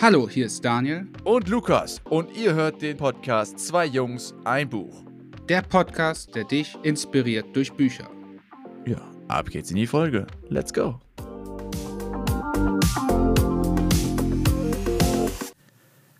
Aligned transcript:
Hallo, 0.00 0.28
hier 0.28 0.46
ist 0.46 0.64
Daniel. 0.64 1.08
Und 1.24 1.48
Lukas. 1.48 2.00
Und 2.04 2.36
ihr 2.36 2.54
hört 2.54 2.82
den 2.82 2.96
Podcast 2.96 3.58
Zwei 3.58 3.84
Jungs, 3.84 4.32
ein 4.44 4.70
Buch. 4.70 5.04
Der 5.48 5.62
Podcast, 5.62 6.36
der 6.36 6.44
dich 6.44 6.78
inspiriert 6.84 7.46
durch 7.56 7.72
Bücher. 7.72 8.08
Ja, 8.86 9.00
ab 9.26 9.50
geht's 9.50 9.72
in 9.72 9.76
die 9.76 9.88
Folge. 9.88 10.28
Let's 10.50 10.72
go. 10.72 11.00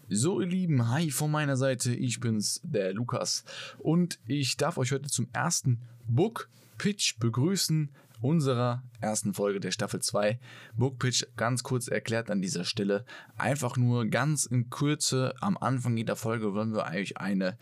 So, 0.09 0.41
ihr 0.41 0.49
Lieben, 0.49 0.91
hi 0.91 1.13
von 1.13 1.31
meiner 1.31 1.57
Seite. 1.57 1.95
Ich 1.95 2.19
bin's, 2.19 2.61
der 2.65 2.93
Lukas. 2.93 3.45
Und 3.79 4.19
ich 4.27 4.57
darf 4.57 4.77
euch 4.79 4.91
heute 4.91 5.09
zum 5.09 5.29
ersten 5.33 5.79
Book 6.09 6.49
Pitch 6.79 7.21
begrüßen 7.21 7.91
unserer 8.21 8.83
ersten 9.01 9.35
Folge 9.35 9.61
der 9.61 9.71
Staffel 9.71 10.01
2. 10.01 10.39
Book 10.77 10.99
Pitch 10.99 11.25
ganz 11.37 11.63
kurz 11.63 11.89
erklärt 11.89 12.31
an 12.31 12.43
dieser 12.43 12.65
Stelle. 12.65 13.05
Einfach 13.37 13.77
nur 13.77 14.07
ganz 14.07 14.45
in 14.45 14.71
Kürze 14.71 15.35
am 15.41 15.57
Anfang 15.57 15.97
jeder 15.97 16.17
Folge 16.17 16.55
wollen 16.55 16.75
wir 16.75 16.85
euch 16.87 17.19
eine 17.19 17.59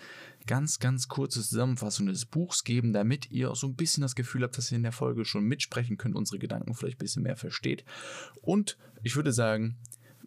ganz, 0.46 0.78
ganz 0.78 1.08
kurze 1.08 1.42
Zusammenfassung 1.42 2.06
des 2.06 2.24
Buchs 2.24 2.64
geben, 2.64 2.92
damit 2.92 3.30
ihr 3.30 3.50
auch 3.50 3.56
so 3.56 3.66
ein 3.66 3.74
bisschen 3.74 4.02
das 4.02 4.14
Gefühl 4.14 4.42
habt, 4.42 4.56
dass 4.56 4.70
ihr 4.70 4.76
in 4.76 4.82
der 4.82 4.92
Folge 4.92 5.24
schon 5.24 5.44
mitsprechen 5.44 5.96
könnt, 5.96 6.14
unsere 6.14 6.38
Gedanken 6.38 6.74
vielleicht 6.74 6.96
ein 6.96 7.04
bisschen 7.04 7.22
mehr 7.24 7.36
versteht. 7.36 7.84
Und 8.40 8.78
ich 9.02 9.16
würde 9.16 9.32
sagen, 9.32 9.76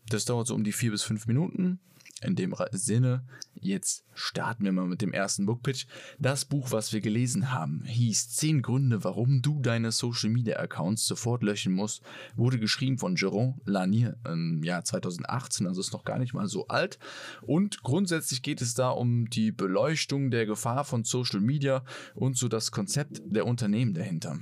das 0.09 0.25
dauert 0.25 0.47
so 0.47 0.55
um 0.55 0.63
die 0.63 0.71
vier 0.71 0.91
bis 0.91 1.03
fünf 1.03 1.27
Minuten. 1.27 1.79
In 2.21 2.35
dem 2.35 2.53
Sinne, 2.71 3.23
jetzt 3.53 4.03
starten 4.13 4.65
wir 4.65 4.73
mal 4.73 4.87
mit 4.87 5.01
dem 5.01 5.13
ersten 5.13 5.45
Bookpitch. 5.45 5.87
Das 6.19 6.43
Buch, 6.43 6.71
was 6.71 6.91
wir 6.91 6.99
gelesen 6.99 7.53
haben, 7.53 7.83
hieß 7.85 8.31
10 8.35 8.61
Gründe, 8.61 9.05
warum 9.05 9.41
du 9.41 9.61
deine 9.61 9.93
Social 9.93 10.29
Media 10.29 10.57
Accounts 10.57 11.05
sofort 11.05 11.43
löschen 11.43 11.73
musst, 11.73 12.03
wurde 12.35 12.59
geschrieben 12.59 12.97
von 12.97 13.15
Jérôme 13.15 13.55
Lanier 13.63 14.17
im 14.25 14.61
Jahr 14.63 14.83
2018, 14.83 15.65
also 15.65 15.79
ist 15.79 15.93
noch 15.93 16.03
gar 16.03 16.19
nicht 16.19 16.33
mal 16.33 16.47
so 16.47 16.67
alt. 16.67 16.99
Und 17.41 17.83
grundsätzlich 17.83 18.41
geht 18.41 18.61
es 18.61 18.73
da 18.73 18.89
um 18.89 19.29
die 19.29 19.53
Beleuchtung 19.53 20.29
der 20.29 20.45
Gefahr 20.45 20.83
von 20.83 21.05
Social 21.05 21.39
Media 21.39 21.85
und 22.15 22.37
so 22.37 22.49
das 22.49 22.71
Konzept 22.71 23.21
der 23.25 23.45
Unternehmen 23.45 23.93
dahinter. 23.93 24.39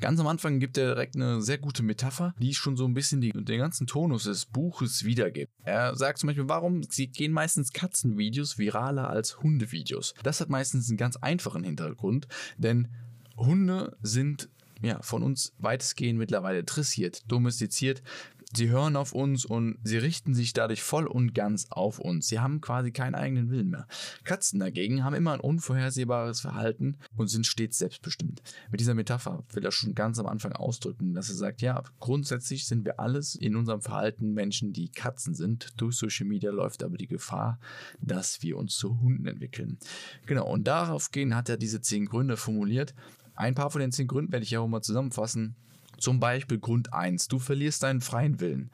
Ganz 0.00 0.20
am 0.20 0.26
Anfang 0.26 0.60
gibt 0.60 0.78
er 0.78 0.94
direkt 0.94 1.16
eine 1.16 1.42
sehr 1.42 1.58
gute 1.58 1.82
Metapher, 1.82 2.34
die 2.38 2.54
schon 2.54 2.76
so 2.76 2.84
ein 2.84 2.94
bisschen 2.94 3.20
die, 3.20 3.32
den 3.32 3.58
ganzen 3.58 3.86
Tonus 3.86 4.24
des 4.24 4.46
Buches 4.46 5.04
wiedergibt. 5.04 5.52
Er 5.64 5.96
sagt 5.96 6.18
zum 6.18 6.28
Beispiel, 6.28 6.48
warum 6.48 6.82
sie 6.82 7.08
gehen 7.08 7.32
meistens 7.32 7.72
Katzenvideos 7.72 8.58
viraler 8.58 9.08
als 9.08 9.38
Hundevideos. 9.42 10.14
Das 10.22 10.40
hat 10.40 10.48
meistens 10.48 10.88
einen 10.88 10.98
ganz 10.98 11.16
einfachen 11.16 11.64
Hintergrund, 11.64 12.28
denn 12.58 12.88
Hunde 13.36 13.96
sind 14.02 14.48
ja, 14.82 15.00
von 15.00 15.22
uns 15.22 15.54
weitestgehend 15.58 16.18
mittlerweile 16.18 16.64
dressiert, 16.64 17.30
domestiziert. 17.30 18.02
Sie 18.54 18.68
hören 18.68 18.96
auf 18.96 19.12
uns 19.12 19.46
und 19.46 19.78
sie 19.82 19.96
richten 19.96 20.34
sich 20.34 20.52
dadurch 20.52 20.82
voll 20.82 21.06
und 21.06 21.34
ganz 21.34 21.66
auf 21.70 21.98
uns. 21.98 22.28
Sie 22.28 22.38
haben 22.38 22.60
quasi 22.60 22.92
keinen 22.92 23.14
eigenen 23.14 23.50
Willen 23.50 23.70
mehr. 23.70 23.86
Katzen 24.24 24.60
dagegen 24.60 25.04
haben 25.04 25.14
immer 25.14 25.32
ein 25.32 25.40
unvorhersehbares 25.40 26.40
Verhalten 26.40 26.98
und 27.16 27.28
sind 27.28 27.46
stets 27.46 27.78
selbstbestimmt. 27.78 28.42
Mit 28.70 28.80
dieser 28.80 28.94
Metapher 28.94 29.42
will 29.52 29.64
er 29.64 29.72
schon 29.72 29.94
ganz 29.94 30.18
am 30.18 30.26
Anfang 30.26 30.52
ausdrücken, 30.52 31.14
dass 31.14 31.30
er 31.30 31.36
sagt, 31.36 31.62
ja, 31.62 31.82
grundsätzlich 31.98 32.66
sind 32.66 32.84
wir 32.84 33.00
alles 33.00 33.34
in 33.34 33.56
unserem 33.56 33.80
Verhalten 33.80 34.34
Menschen, 34.34 34.74
die 34.74 34.90
Katzen 34.90 35.34
sind. 35.34 35.68
Durch 35.78 35.96
Social 35.96 36.26
Media 36.26 36.50
läuft 36.50 36.82
aber 36.82 36.98
die 36.98 37.06
Gefahr, 37.06 37.58
dass 38.02 38.42
wir 38.42 38.58
uns 38.58 38.76
zu 38.76 39.00
Hunden 39.00 39.26
entwickeln. 39.26 39.78
Genau, 40.26 40.46
und 40.46 40.64
darauf 40.64 41.10
gehen 41.10 41.34
hat 41.34 41.48
er 41.48 41.56
diese 41.56 41.80
zehn 41.80 42.04
Gründe 42.04 42.36
formuliert. 42.36 42.94
Ein 43.34 43.54
paar 43.54 43.70
von 43.70 43.80
den 43.80 43.92
zehn 43.92 44.06
Gründen 44.06 44.32
werde 44.32 44.44
ich 44.44 44.50
ja 44.50 44.60
auch 44.60 44.68
mal 44.68 44.82
zusammenfassen. 44.82 45.56
Zum 46.02 46.18
Beispiel 46.18 46.58
Grund 46.58 46.92
1, 46.92 47.28
du 47.28 47.38
verlierst 47.38 47.84
deinen 47.84 48.00
freien 48.00 48.40
Willen. 48.40 48.72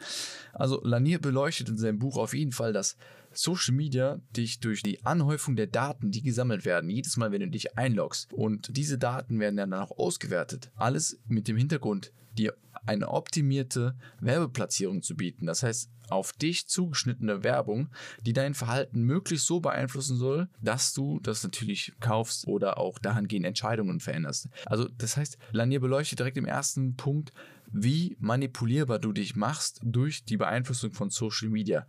Also 0.54 0.80
Lanier 0.82 1.18
beleuchtet 1.18 1.68
in 1.68 1.76
seinem 1.76 1.98
Buch 1.98 2.16
auf 2.16 2.32
jeden 2.32 2.52
Fall, 2.52 2.72
dass 2.72 2.96
Social 3.34 3.74
Media 3.74 4.18
dich 4.34 4.60
durch 4.60 4.82
die 4.82 5.04
Anhäufung 5.04 5.54
der 5.54 5.66
Daten, 5.66 6.10
die 6.10 6.22
gesammelt 6.22 6.64
werden, 6.64 6.88
jedes 6.88 7.18
Mal, 7.18 7.30
wenn 7.30 7.42
du 7.42 7.50
dich 7.50 7.76
einloggst 7.76 8.32
und 8.32 8.74
diese 8.74 8.96
Daten 8.96 9.38
werden 9.40 9.58
dann 9.58 9.74
auch 9.74 9.90
ausgewertet, 9.98 10.70
alles 10.74 11.20
mit 11.28 11.48
dem 11.48 11.58
Hintergrund, 11.58 12.12
dir 12.38 12.54
eine 12.86 13.08
optimierte 13.08 13.96
Werbeplatzierung 14.20 15.02
zu 15.02 15.16
bieten. 15.16 15.46
Das 15.46 15.62
heißt, 15.62 15.90
auf 16.10 16.32
dich 16.32 16.66
zugeschnittene 16.68 17.44
Werbung, 17.44 17.88
die 18.24 18.32
dein 18.32 18.54
Verhalten 18.54 19.02
möglichst 19.02 19.46
so 19.46 19.60
beeinflussen 19.60 20.16
soll, 20.16 20.48
dass 20.60 20.94
du 20.94 21.20
das 21.20 21.42
natürlich 21.42 21.92
kaufst 22.00 22.46
oder 22.46 22.78
auch 22.78 22.98
dahingehend 22.98 23.46
Entscheidungen 23.46 24.00
veränderst. 24.00 24.48
Also 24.66 24.88
das 24.88 25.16
heißt, 25.16 25.38
Lanier 25.52 25.80
beleuchtet 25.80 26.18
direkt 26.18 26.38
im 26.38 26.46
ersten 26.46 26.96
Punkt, 26.96 27.32
wie 27.70 28.16
manipulierbar 28.18 28.98
du 28.98 29.12
dich 29.12 29.36
machst 29.36 29.80
durch 29.82 30.24
die 30.24 30.38
Beeinflussung 30.38 30.92
von 30.92 31.10
Social 31.10 31.50
Media 31.50 31.86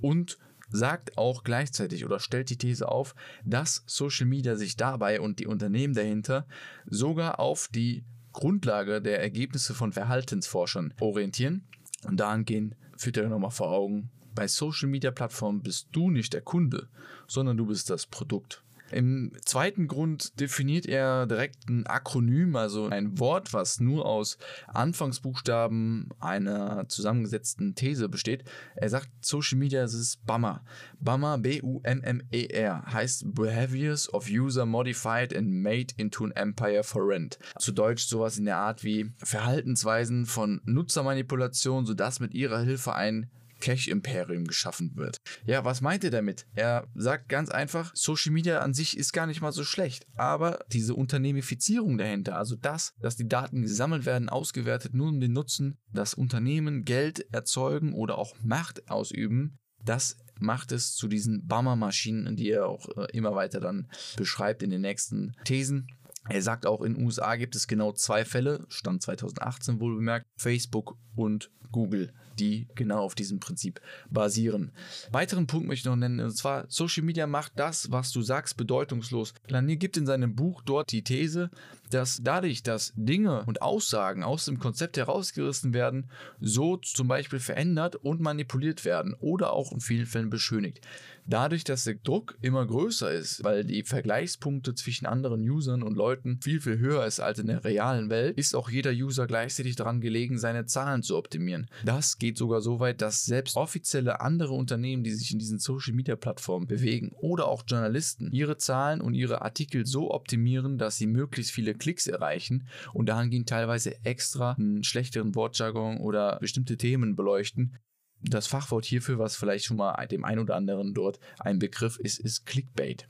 und 0.00 0.38
sagt 0.70 1.18
auch 1.18 1.42
gleichzeitig 1.42 2.04
oder 2.04 2.20
stellt 2.20 2.50
die 2.50 2.58
These 2.58 2.88
auf, 2.88 3.14
dass 3.44 3.82
Social 3.86 4.26
Media 4.26 4.56
sich 4.56 4.76
dabei 4.76 5.20
und 5.20 5.38
die 5.38 5.46
Unternehmen 5.46 5.94
dahinter 5.94 6.46
sogar 6.86 7.40
auf 7.40 7.68
die 7.68 8.04
Grundlage 8.40 9.02
der 9.02 9.20
Ergebnisse 9.20 9.74
von 9.74 9.92
Verhaltensforschern 9.92 10.94
orientieren 10.98 11.68
und 12.04 12.18
dahingehend 12.18 12.74
führt 12.96 13.18
er 13.18 13.28
nochmal 13.28 13.50
vor 13.50 13.70
Augen, 13.70 14.10
bei 14.34 14.48
Social 14.48 14.88
Media 14.88 15.10
Plattformen 15.10 15.62
bist 15.62 15.88
du 15.92 16.10
nicht 16.10 16.32
der 16.32 16.40
Kunde, 16.40 16.88
sondern 17.28 17.58
du 17.58 17.66
bist 17.66 17.90
das 17.90 18.06
Produkt. 18.06 18.64
Im 18.92 19.32
zweiten 19.44 19.86
Grund 19.86 20.40
definiert 20.40 20.86
er 20.86 21.26
direkt 21.26 21.68
ein 21.68 21.86
Akronym, 21.86 22.56
also 22.56 22.88
ein 22.88 23.18
Wort, 23.18 23.52
was 23.52 23.80
nur 23.80 24.06
aus 24.06 24.38
Anfangsbuchstaben 24.68 26.08
einer 26.18 26.88
zusammengesetzten 26.88 27.74
These 27.74 28.08
besteht. 28.08 28.44
Er 28.76 28.88
sagt, 28.88 29.08
Social 29.20 29.58
Media 29.58 29.84
ist 29.84 30.24
BUMMER. 30.26 30.64
BUMMER, 31.00 31.38
B-U-M-M-E-R, 31.38 32.82
heißt 32.92 33.34
Behaviors 33.34 34.12
of 34.12 34.28
User 34.28 34.66
Modified 34.66 35.34
and 35.36 35.50
Made 35.50 35.94
into 35.96 36.24
an 36.24 36.32
Empire 36.32 36.82
for 36.82 37.06
Rent. 37.06 37.38
Zu 37.58 37.72
Deutsch 37.72 38.06
sowas 38.06 38.38
in 38.38 38.44
der 38.44 38.56
Art 38.56 38.84
wie 38.84 39.12
Verhaltensweisen 39.18 40.26
von 40.26 40.60
Nutzermanipulation, 40.64 41.86
sodass 41.86 42.20
mit 42.20 42.34
ihrer 42.34 42.60
Hilfe 42.60 42.94
ein 42.94 43.30
Cash-Imperium 43.60 44.44
geschaffen 44.44 44.92
wird. 44.96 45.18
Ja, 45.44 45.64
was 45.64 45.80
meint 45.80 46.04
er 46.04 46.10
damit? 46.10 46.46
Er 46.54 46.88
sagt 46.94 47.28
ganz 47.28 47.50
einfach, 47.50 47.92
Social 47.94 48.32
Media 48.32 48.60
an 48.60 48.74
sich 48.74 48.96
ist 48.96 49.12
gar 49.12 49.26
nicht 49.26 49.40
mal 49.40 49.52
so 49.52 49.64
schlecht, 49.64 50.06
aber 50.16 50.64
diese 50.72 50.94
Unternehmifizierung 50.94 51.98
dahinter, 51.98 52.36
also 52.36 52.56
das, 52.56 52.92
dass 53.00 53.16
die 53.16 53.28
Daten 53.28 53.62
gesammelt 53.62 54.06
werden, 54.06 54.28
ausgewertet, 54.28 54.94
nur 54.94 55.08
um 55.08 55.20
den 55.20 55.32
Nutzen, 55.32 55.78
dass 55.92 56.14
Unternehmen 56.14 56.84
Geld 56.84 57.26
erzeugen 57.32 57.92
oder 57.92 58.18
auch 58.18 58.34
Macht 58.42 58.90
ausüben, 58.90 59.58
das 59.84 60.16
macht 60.38 60.72
es 60.72 60.94
zu 60.94 61.08
diesen 61.08 61.46
Bummer-Maschinen, 61.46 62.36
die 62.36 62.50
er 62.50 62.66
auch 62.66 62.88
äh, 62.96 63.06
immer 63.12 63.34
weiter 63.34 63.60
dann 63.60 63.88
beschreibt 64.16 64.62
in 64.62 64.70
den 64.70 64.80
nächsten 64.80 65.34
Thesen. 65.44 65.86
Er 66.28 66.42
sagt 66.42 66.66
auch, 66.66 66.82
in 66.82 66.94
den 66.94 67.04
USA 67.04 67.36
gibt 67.36 67.56
es 67.56 67.66
genau 67.66 67.92
zwei 67.92 68.24
Fälle, 68.24 68.66
Stand 68.68 69.02
2018 69.02 69.80
wohl 69.80 69.96
bemerkt, 69.96 70.26
Facebook 70.36 70.96
und 71.16 71.50
Google 71.72 72.12
die 72.40 72.66
genau 72.74 73.00
auf 73.00 73.14
diesem 73.14 73.38
Prinzip 73.38 73.80
basieren. 74.10 74.72
Weiteren 75.12 75.46
Punkt 75.46 75.68
möchte 75.68 75.88
ich 75.88 75.92
noch 75.92 75.96
nennen, 75.96 76.20
und 76.20 76.36
zwar 76.36 76.64
Social 76.68 77.04
Media 77.04 77.26
macht 77.26 77.52
das, 77.56 77.90
was 77.90 78.10
du 78.12 78.22
sagst, 78.22 78.56
bedeutungslos. 78.56 79.34
Lanier 79.48 79.76
gibt 79.76 79.96
in 79.96 80.06
seinem 80.06 80.34
Buch 80.34 80.62
dort 80.62 80.90
die 80.90 81.04
These, 81.04 81.50
dass 81.90 82.20
dadurch, 82.22 82.62
dass 82.62 82.92
Dinge 82.96 83.44
und 83.44 83.62
Aussagen 83.62 84.22
aus 84.22 84.44
dem 84.44 84.58
Konzept 84.58 84.96
herausgerissen 84.96 85.74
werden, 85.74 86.10
so 86.40 86.76
zum 86.76 87.08
Beispiel 87.08 87.40
verändert 87.40 87.96
und 87.96 88.20
manipuliert 88.20 88.84
werden 88.84 89.14
oder 89.20 89.52
auch 89.52 89.72
in 89.72 89.80
vielen 89.80 90.06
Fällen 90.06 90.30
beschönigt. 90.30 90.80
Dadurch, 91.26 91.62
dass 91.62 91.84
der 91.84 91.94
Druck 91.94 92.36
immer 92.40 92.66
größer 92.66 93.12
ist, 93.12 93.44
weil 93.44 93.64
die 93.64 93.84
Vergleichspunkte 93.84 94.74
zwischen 94.74 95.06
anderen 95.06 95.48
Usern 95.48 95.82
und 95.82 95.96
Leuten 95.96 96.40
viel, 96.42 96.60
viel 96.60 96.78
höher 96.78 97.06
ist 97.06 97.20
als 97.20 97.38
in 97.38 97.46
der 97.46 97.64
realen 97.64 98.10
Welt, 98.10 98.36
ist 98.36 98.56
auch 98.56 98.68
jeder 98.68 98.90
User 98.90 99.28
gleichzeitig 99.28 99.76
daran 99.76 100.00
gelegen, 100.00 100.38
seine 100.38 100.66
Zahlen 100.66 101.02
zu 101.02 101.16
optimieren. 101.16 101.68
Das 101.84 102.18
geht 102.18 102.36
sogar 102.36 102.60
so 102.60 102.80
weit, 102.80 103.00
dass 103.00 103.24
selbst 103.26 103.56
offizielle 103.56 104.20
andere 104.20 104.54
Unternehmen, 104.54 105.04
die 105.04 105.12
sich 105.12 105.32
in 105.32 105.38
diesen 105.38 105.58
Social-Media-Plattformen 105.58 106.66
bewegen 106.66 107.12
oder 107.20 107.46
auch 107.46 107.62
Journalisten, 107.66 108.32
ihre 108.32 108.56
Zahlen 108.56 109.00
und 109.00 109.14
ihre 109.14 109.42
Artikel 109.42 109.86
so 109.86 110.12
optimieren, 110.12 110.78
dass 110.78 110.96
sie 110.96 111.06
möglichst 111.06 111.52
viele 111.52 111.74
Klicks 111.80 112.06
erreichen 112.06 112.68
und 112.92 113.08
dahingehend 113.08 113.48
teilweise 113.48 114.04
extra 114.04 114.52
einen 114.52 114.84
schlechteren 114.84 115.34
Wortjargon 115.34 115.98
oder 115.98 116.38
bestimmte 116.38 116.76
Themen 116.76 117.16
beleuchten, 117.16 117.76
das 118.22 118.46
Fachwort 118.46 118.84
hierfür, 118.84 119.18
was 119.18 119.36
vielleicht 119.36 119.64
schon 119.64 119.78
mal 119.78 120.06
dem 120.06 120.24
einen 120.24 120.40
oder 120.40 120.56
anderen 120.56 120.94
dort 120.94 121.18
ein 121.38 121.58
Begriff 121.58 121.98
ist, 121.98 122.20
ist 122.20 122.44
Clickbait. 122.46 123.08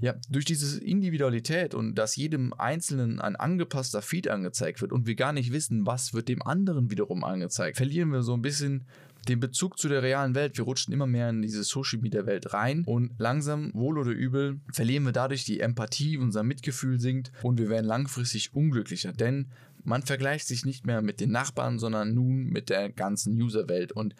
Ja, 0.00 0.16
durch 0.28 0.44
diese 0.44 0.82
Individualität 0.82 1.74
und 1.74 1.94
dass 1.94 2.16
jedem 2.16 2.52
Einzelnen 2.54 3.20
ein 3.20 3.36
angepasster 3.36 4.02
Feed 4.02 4.26
angezeigt 4.26 4.80
wird 4.80 4.90
und 4.90 5.06
wir 5.06 5.14
gar 5.14 5.32
nicht 5.32 5.52
wissen, 5.52 5.86
was 5.86 6.12
wird 6.12 6.28
dem 6.28 6.42
anderen 6.42 6.90
wiederum 6.90 7.22
angezeigt, 7.22 7.76
verlieren 7.76 8.10
wir 8.10 8.22
so 8.22 8.34
ein 8.34 8.42
bisschen 8.42 8.86
den 9.28 9.40
Bezug 9.40 9.78
zu 9.78 9.88
der 9.88 10.02
realen 10.02 10.34
Welt. 10.34 10.56
Wir 10.56 10.64
rutschen 10.64 10.92
immer 10.92 11.06
mehr 11.06 11.30
in 11.30 11.42
diese 11.42 11.64
Social 11.64 12.00
Media 12.00 12.26
Welt 12.26 12.52
rein 12.52 12.84
und 12.86 13.12
langsam, 13.18 13.72
wohl 13.74 13.98
oder 13.98 14.10
übel, 14.10 14.60
verlieren 14.72 15.04
wir 15.04 15.12
dadurch 15.12 15.44
die 15.44 15.60
Empathie, 15.60 16.18
unser 16.18 16.42
Mitgefühl 16.42 16.98
sinkt 17.00 17.32
und 17.42 17.58
wir 17.58 17.68
werden 17.68 17.86
langfristig 17.86 18.54
unglücklicher, 18.54 19.12
denn 19.12 19.50
man 19.84 20.02
vergleicht 20.02 20.46
sich 20.46 20.64
nicht 20.64 20.86
mehr 20.86 21.02
mit 21.02 21.20
den 21.20 21.30
Nachbarn, 21.30 21.78
sondern 21.78 22.14
nun 22.14 22.46
mit 22.46 22.70
der 22.70 22.90
ganzen 22.90 23.40
Userwelt 23.40 23.92
und 23.92 24.14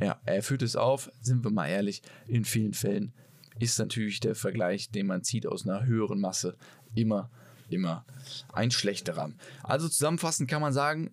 Ja, 0.00 0.20
er 0.24 0.42
führt 0.42 0.62
es 0.62 0.74
auf, 0.76 1.10
sind 1.20 1.44
wir 1.44 1.50
mal 1.50 1.68
ehrlich, 1.68 2.02
in 2.26 2.44
vielen 2.44 2.74
Fällen 2.74 3.12
ist 3.58 3.78
natürlich 3.78 4.20
der 4.20 4.34
Vergleich, 4.34 4.90
den 4.90 5.06
man 5.06 5.22
zieht 5.22 5.46
aus 5.46 5.66
einer 5.66 5.86
höheren 5.86 6.20
Masse, 6.20 6.56
immer, 6.94 7.30
immer 7.68 8.04
ein 8.52 8.70
schlechterer. 8.70 9.30
Also 9.62 9.88
zusammenfassend 9.88 10.50
kann 10.50 10.60
man 10.60 10.72
sagen, 10.72 11.12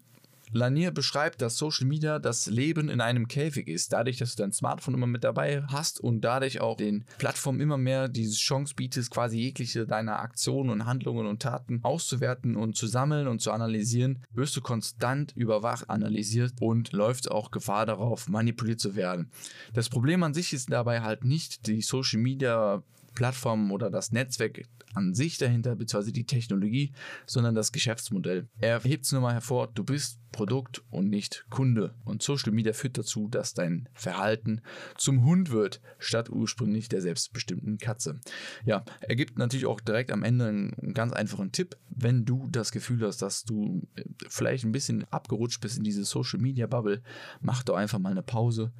Lanier 0.53 0.92
beschreibt, 0.92 1.42
dass 1.42 1.57
Social 1.57 1.88
Media 1.88 2.19
das 2.19 2.48
Leben 2.48 2.89
in 2.89 3.01
einem 3.01 3.27
Käfig 3.27 3.68
ist. 3.68 3.94
Dadurch, 3.94 4.18
dass 4.18 4.36
du 4.36 4.44
dein 4.44 4.51
Smartphone 4.51 4.94
immer 4.94 5.07
mit 5.07 5.24
dabei 5.24 5.63
hast 5.68 6.00
und 6.00 6.21
dadurch 6.21 6.59
auch 6.59 6.77
den 6.77 7.06
Plattformen 7.18 7.62
immer 7.62 7.77
mehr 7.77 8.09
diese 8.09 8.36
Chance 8.36 8.74
bietest, 8.75 9.12
quasi 9.12 9.38
jegliche 9.38 9.86
deiner 9.86 10.19
Aktionen 10.19 10.69
und 10.69 10.86
Handlungen 10.86 11.25
und 11.25 11.42
Taten 11.42 11.80
auszuwerten 11.83 12.56
und 12.56 12.75
zu 12.75 12.88
sammeln 12.88 13.27
und 13.27 13.39
zu 13.39 13.51
analysieren, 13.51 14.24
wirst 14.33 14.56
du 14.56 14.62
konstant 14.62 15.33
überwacht, 15.36 15.89
analysiert 15.89 16.53
und 16.59 16.92
läuft 16.92 17.31
auch 17.31 17.51
Gefahr 17.51 17.86
darauf, 17.86 18.27
manipuliert 18.27 18.80
zu 18.80 18.95
werden. 18.95 19.31
Das 19.74 19.89
Problem 19.89 20.24
an 20.24 20.33
sich 20.33 20.53
ist 20.53 20.71
dabei 20.71 21.01
halt 21.01 21.24
nicht 21.24 21.68
die 21.68 21.81
Social 21.81 22.19
Media 22.19 22.83
Plattform 23.15 23.71
oder 23.71 23.89
das 23.89 24.12
Netzwerk 24.12 24.62
an 24.94 25.14
sich 25.14 25.38
dahinter, 25.38 25.76
beziehungsweise 25.76 26.14
die 26.14 26.26
Technologie, 26.26 26.92
sondern 27.26 27.56
das 27.56 27.72
Geschäftsmodell. 27.72 28.48
Er 28.60 28.80
hebt 28.82 29.06
es 29.06 29.12
nur 29.12 29.22
mal 29.22 29.34
hervor, 29.34 29.68
du 29.74 29.84
bist 29.84 30.20
Produkt 30.32 30.82
und 30.90 31.10
nicht 31.10 31.46
Kunde. 31.50 31.94
Und 32.06 32.24
Social 32.24 32.52
Media 32.52 32.74
führt 32.74 32.98
dazu, 32.98 33.28
dass 33.28 33.54
dein 33.54 33.90
Verhalten 33.94 34.62
zum 34.98 35.26
Hund 35.26 35.52
wird, 35.52 35.82
statt 36.00 36.30
ursprünglich 36.30 36.90
der 36.90 37.02
selbstbestimmten 37.02 37.78
Katze. 37.78 38.20
Ja, 38.66 38.84
er 39.02 39.16
gibt 39.16 39.38
natürlich 39.38 39.66
auch 39.66 39.82
direkt 39.82 40.12
am 40.12 40.24
Ende 40.24 40.48
einen 40.48 40.94
ganz 40.94 41.14
einfachen 41.14 41.52
Tipp, 41.52 41.76
wenn 41.90 42.26
du 42.26 42.48
das 42.50 42.72
Gefühl 42.72 43.06
hast, 43.06 43.22
dass 43.22 43.44
du 43.44 43.88
äh, 43.96 44.04
vielleicht 44.28 44.64
ein 44.64 44.72
bisschen 44.72 45.06
abgerutscht 45.12 45.62
bist 45.62 45.78
in 45.78 45.84
diese 45.84 46.06
Social 46.06 46.40
Media 46.40 46.68
Bubble, 46.68 47.02
mach 47.42 47.64
doch 47.64 47.76
einfach 47.76 48.00
mal 48.00 48.12
eine 48.12 48.24
Pause, 48.24 48.72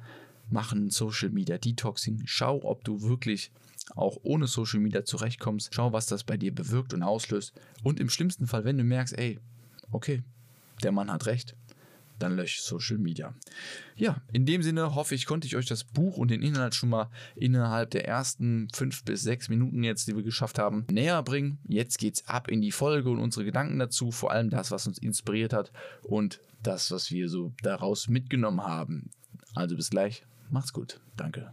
mach 0.50 0.72
ein 0.72 0.90
Social 0.90 1.30
Media 1.30 1.58
Detoxing, 1.58 2.22
schau, 2.24 2.62
ob 2.64 2.84
du 2.84 3.02
wirklich 3.02 3.52
auch 3.94 4.18
ohne 4.22 4.46
Social 4.46 4.80
Media 4.80 5.04
zurechtkommst. 5.04 5.74
Schau, 5.74 5.92
was 5.92 6.06
das 6.06 6.24
bei 6.24 6.36
dir 6.36 6.54
bewirkt 6.54 6.94
und 6.94 7.02
auslöst. 7.02 7.52
Und 7.82 8.00
im 8.00 8.08
schlimmsten 8.08 8.46
Fall, 8.46 8.64
wenn 8.64 8.78
du 8.78 8.84
merkst, 8.84 9.18
ey, 9.18 9.38
okay, 9.90 10.22
der 10.82 10.92
Mann 10.92 11.10
hat 11.10 11.26
recht, 11.26 11.54
dann 12.18 12.36
lösch 12.36 12.60
Social 12.60 12.98
Media. 12.98 13.34
Ja, 13.96 14.22
in 14.32 14.46
dem 14.46 14.62
Sinne 14.62 14.94
hoffe 14.94 15.14
ich, 15.14 15.26
konnte 15.26 15.46
ich 15.46 15.56
euch 15.56 15.66
das 15.66 15.84
Buch 15.84 16.16
und 16.16 16.30
den 16.30 16.42
Inhalt 16.42 16.74
schon 16.74 16.88
mal 16.88 17.10
innerhalb 17.34 17.90
der 17.90 18.06
ersten 18.06 18.68
fünf 18.72 19.04
bis 19.04 19.22
sechs 19.22 19.48
Minuten 19.48 19.82
jetzt, 19.82 20.06
die 20.06 20.16
wir 20.16 20.22
geschafft 20.22 20.58
haben, 20.58 20.84
näher 20.90 21.22
bringen. 21.22 21.58
Jetzt 21.66 21.98
geht's 21.98 22.28
ab 22.28 22.48
in 22.48 22.60
die 22.60 22.72
Folge 22.72 23.10
und 23.10 23.18
unsere 23.18 23.44
Gedanken 23.44 23.78
dazu, 23.78 24.10
vor 24.10 24.30
allem 24.30 24.50
das, 24.50 24.70
was 24.70 24.86
uns 24.86 24.98
inspiriert 24.98 25.52
hat 25.52 25.72
und 26.02 26.40
das, 26.62 26.90
was 26.90 27.10
wir 27.10 27.28
so 27.28 27.52
daraus 27.62 28.08
mitgenommen 28.08 28.62
haben. 28.62 29.10
Also 29.54 29.76
bis 29.76 29.90
gleich, 29.90 30.24
macht's 30.50 30.72
gut, 30.72 31.00
danke. 31.16 31.52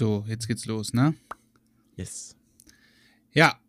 So, 0.00 0.24
jetzt 0.26 0.48
geht's 0.48 0.64
los, 0.64 0.94
ne? 0.94 1.14
Yes. 1.94 2.34
Ja. 3.32 3.60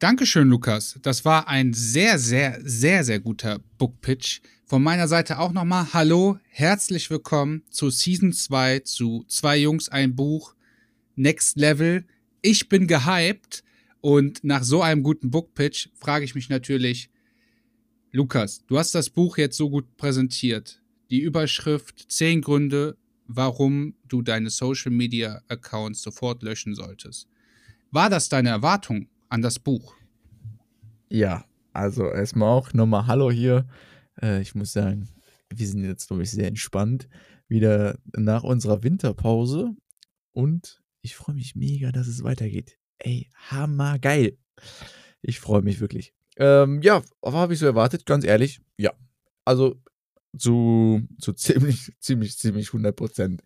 Dankeschön, 0.00 0.48
Lukas. 0.48 0.98
Das 1.02 1.24
war 1.24 1.46
ein 1.46 1.72
sehr, 1.74 2.18
sehr, 2.18 2.58
sehr, 2.60 3.04
sehr 3.04 3.20
guter 3.20 3.60
Book-Pitch. 3.78 4.40
Von 4.66 4.82
meiner 4.82 5.06
Seite 5.06 5.38
auch 5.38 5.52
nochmal 5.52 5.92
Hallo, 5.92 6.38
herzlich 6.48 7.08
willkommen 7.08 7.62
zu 7.70 7.88
Season 7.88 8.32
2 8.32 8.80
zu 8.80 9.24
Zwei 9.28 9.58
Jungs, 9.58 9.88
ein 9.88 10.16
Buch, 10.16 10.54
Next 11.14 11.56
Level. 11.56 12.04
Ich 12.42 12.68
bin 12.68 12.86
gehypt 12.86 13.62
und 14.00 14.44
nach 14.44 14.64
so 14.64 14.82
einem 14.82 15.02
guten 15.02 15.30
Book-Pitch 15.30 15.88
frage 15.94 16.24
ich 16.24 16.34
mich 16.34 16.48
natürlich, 16.48 17.10
Lukas, 18.10 18.64
du 18.66 18.78
hast 18.78 18.94
das 18.94 19.08
Buch 19.08 19.38
jetzt 19.38 19.56
so 19.56 19.70
gut 19.70 19.96
präsentiert. 19.96 20.82
Die 21.10 21.20
Überschrift 21.20 22.10
10 22.12 22.42
Gründe, 22.42 22.98
warum 23.26 23.94
du 24.06 24.20
deine 24.20 24.50
Social 24.50 24.92
Media 24.92 25.40
Accounts 25.48 26.02
sofort 26.02 26.42
löschen 26.42 26.74
solltest. 26.74 27.28
War 27.90 28.10
das 28.10 28.28
deine 28.28 28.50
Erwartung 28.50 29.08
an 29.30 29.40
das 29.40 29.58
Buch? 29.58 29.94
Ja, 31.08 31.46
also 31.72 32.10
erstmal 32.10 32.50
auch 32.50 32.74
nochmal 32.74 33.06
Hallo 33.06 33.30
hier. 33.30 33.66
Äh, 34.20 34.42
ich 34.42 34.54
muss 34.54 34.74
sagen, 34.74 35.08
wir 35.48 35.66
sind 35.66 35.82
jetzt, 35.82 36.08
glaube 36.08 36.24
ich, 36.24 36.30
sehr 36.30 36.46
entspannt. 36.46 37.08
Wieder 37.48 37.98
nach 38.14 38.42
unserer 38.42 38.82
Winterpause. 38.82 39.74
Und 40.32 40.82
ich 41.00 41.16
freue 41.16 41.34
mich 41.34 41.54
mega, 41.54 41.90
dass 41.90 42.06
es 42.06 42.22
weitergeht. 42.22 42.78
Ey, 42.98 43.30
hammergeil. 43.34 44.36
Ich 45.22 45.40
freue 45.40 45.62
mich 45.62 45.80
wirklich. 45.80 46.12
Ähm, 46.36 46.82
ja, 46.82 47.02
habe 47.24 47.54
ich 47.54 47.60
so 47.60 47.66
erwartet? 47.66 48.04
Ganz 48.04 48.24
ehrlich, 48.24 48.60
ja. 48.76 48.92
Also 49.46 49.80
zu, 50.36 51.02
zu 51.20 51.32
ziemlich, 51.32 51.92
ziemlich, 52.00 52.36
ziemlich 52.38 52.68
100 52.68 52.94
Prozent 52.94 53.42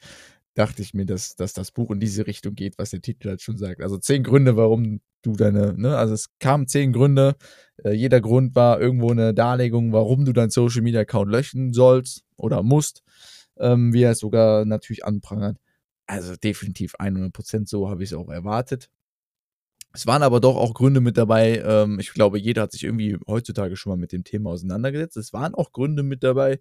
dachte 0.54 0.82
ich 0.82 0.94
mir, 0.94 1.06
dass, 1.06 1.36
dass 1.36 1.52
das 1.52 1.70
Buch 1.72 1.90
in 1.90 2.00
diese 2.00 2.26
Richtung 2.26 2.54
geht, 2.54 2.78
was 2.78 2.90
der 2.90 3.00
Titel 3.00 3.28
halt 3.28 3.40
schon 3.40 3.56
sagt. 3.56 3.80
Also 3.80 3.96
zehn 3.98 4.22
Gründe, 4.22 4.56
warum 4.56 5.00
du 5.22 5.32
deine, 5.32 5.74
ne, 5.74 5.96
also 5.96 6.14
es 6.14 6.26
kamen 6.40 6.66
zehn 6.68 6.92
Gründe. 6.92 7.36
Äh, 7.84 7.92
jeder 7.92 8.20
Grund 8.20 8.54
war 8.54 8.80
irgendwo 8.80 9.10
eine 9.10 9.32
Darlegung, 9.32 9.92
warum 9.92 10.24
du 10.24 10.32
deinen 10.32 10.50
Social 10.50 10.82
Media 10.82 11.00
Account 11.00 11.30
löschen 11.30 11.72
sollst 11.72 12.24
oder 12.36 12.62
musst, 12.62 13.02
ähm, 13.58 13.92
wie 13.94 14.02
er 14.02 14.12
es 14.12 14.18
sogar 14.18 14.64
natürlich 14.64 15.04
anprangert. 15.04 15.56
Also 16.06 16.36
definitiv 16.36 16.94
100 16.98 17.32
Prozent 17.32 17.68
so 17.68 17.88
habe 17.88 18.02
ich 18.02 18.10
es 18.10 18.16
auch 18.16 18.28
erwartet. 18.28 18.90
Es 19.92 20.06
waren 20.06 20.22
aber 20.22 20.40
doch 20.40 20.56
auch 20.56 20.74
Gründe 20.74 21.00
mit 21.00 21.16
dabei. 21.16 21.58
Ähm, 21.58 21.98
ich 22.00 22.12
glaube, 22.12 22.38
jeder 22.38 22.62
hat 22.62 22.72
sich 22.72 22.84
irgendwie 22.84 23.18
heutzutage 23.26 23.76
schon 23.76 23.90
mal 23.90 23.96
mit 23.96 24.12
dem 24.12 24.24
Thema 24.24 24.50
auseinandergesetzt. 24.50 25.16
Es 25.16 25.32
waren 25.32 25.54
auch 25.54 25.72
Gründe 25.72 26.02
mit 26.02 26.22
dabei, 26.22 26.60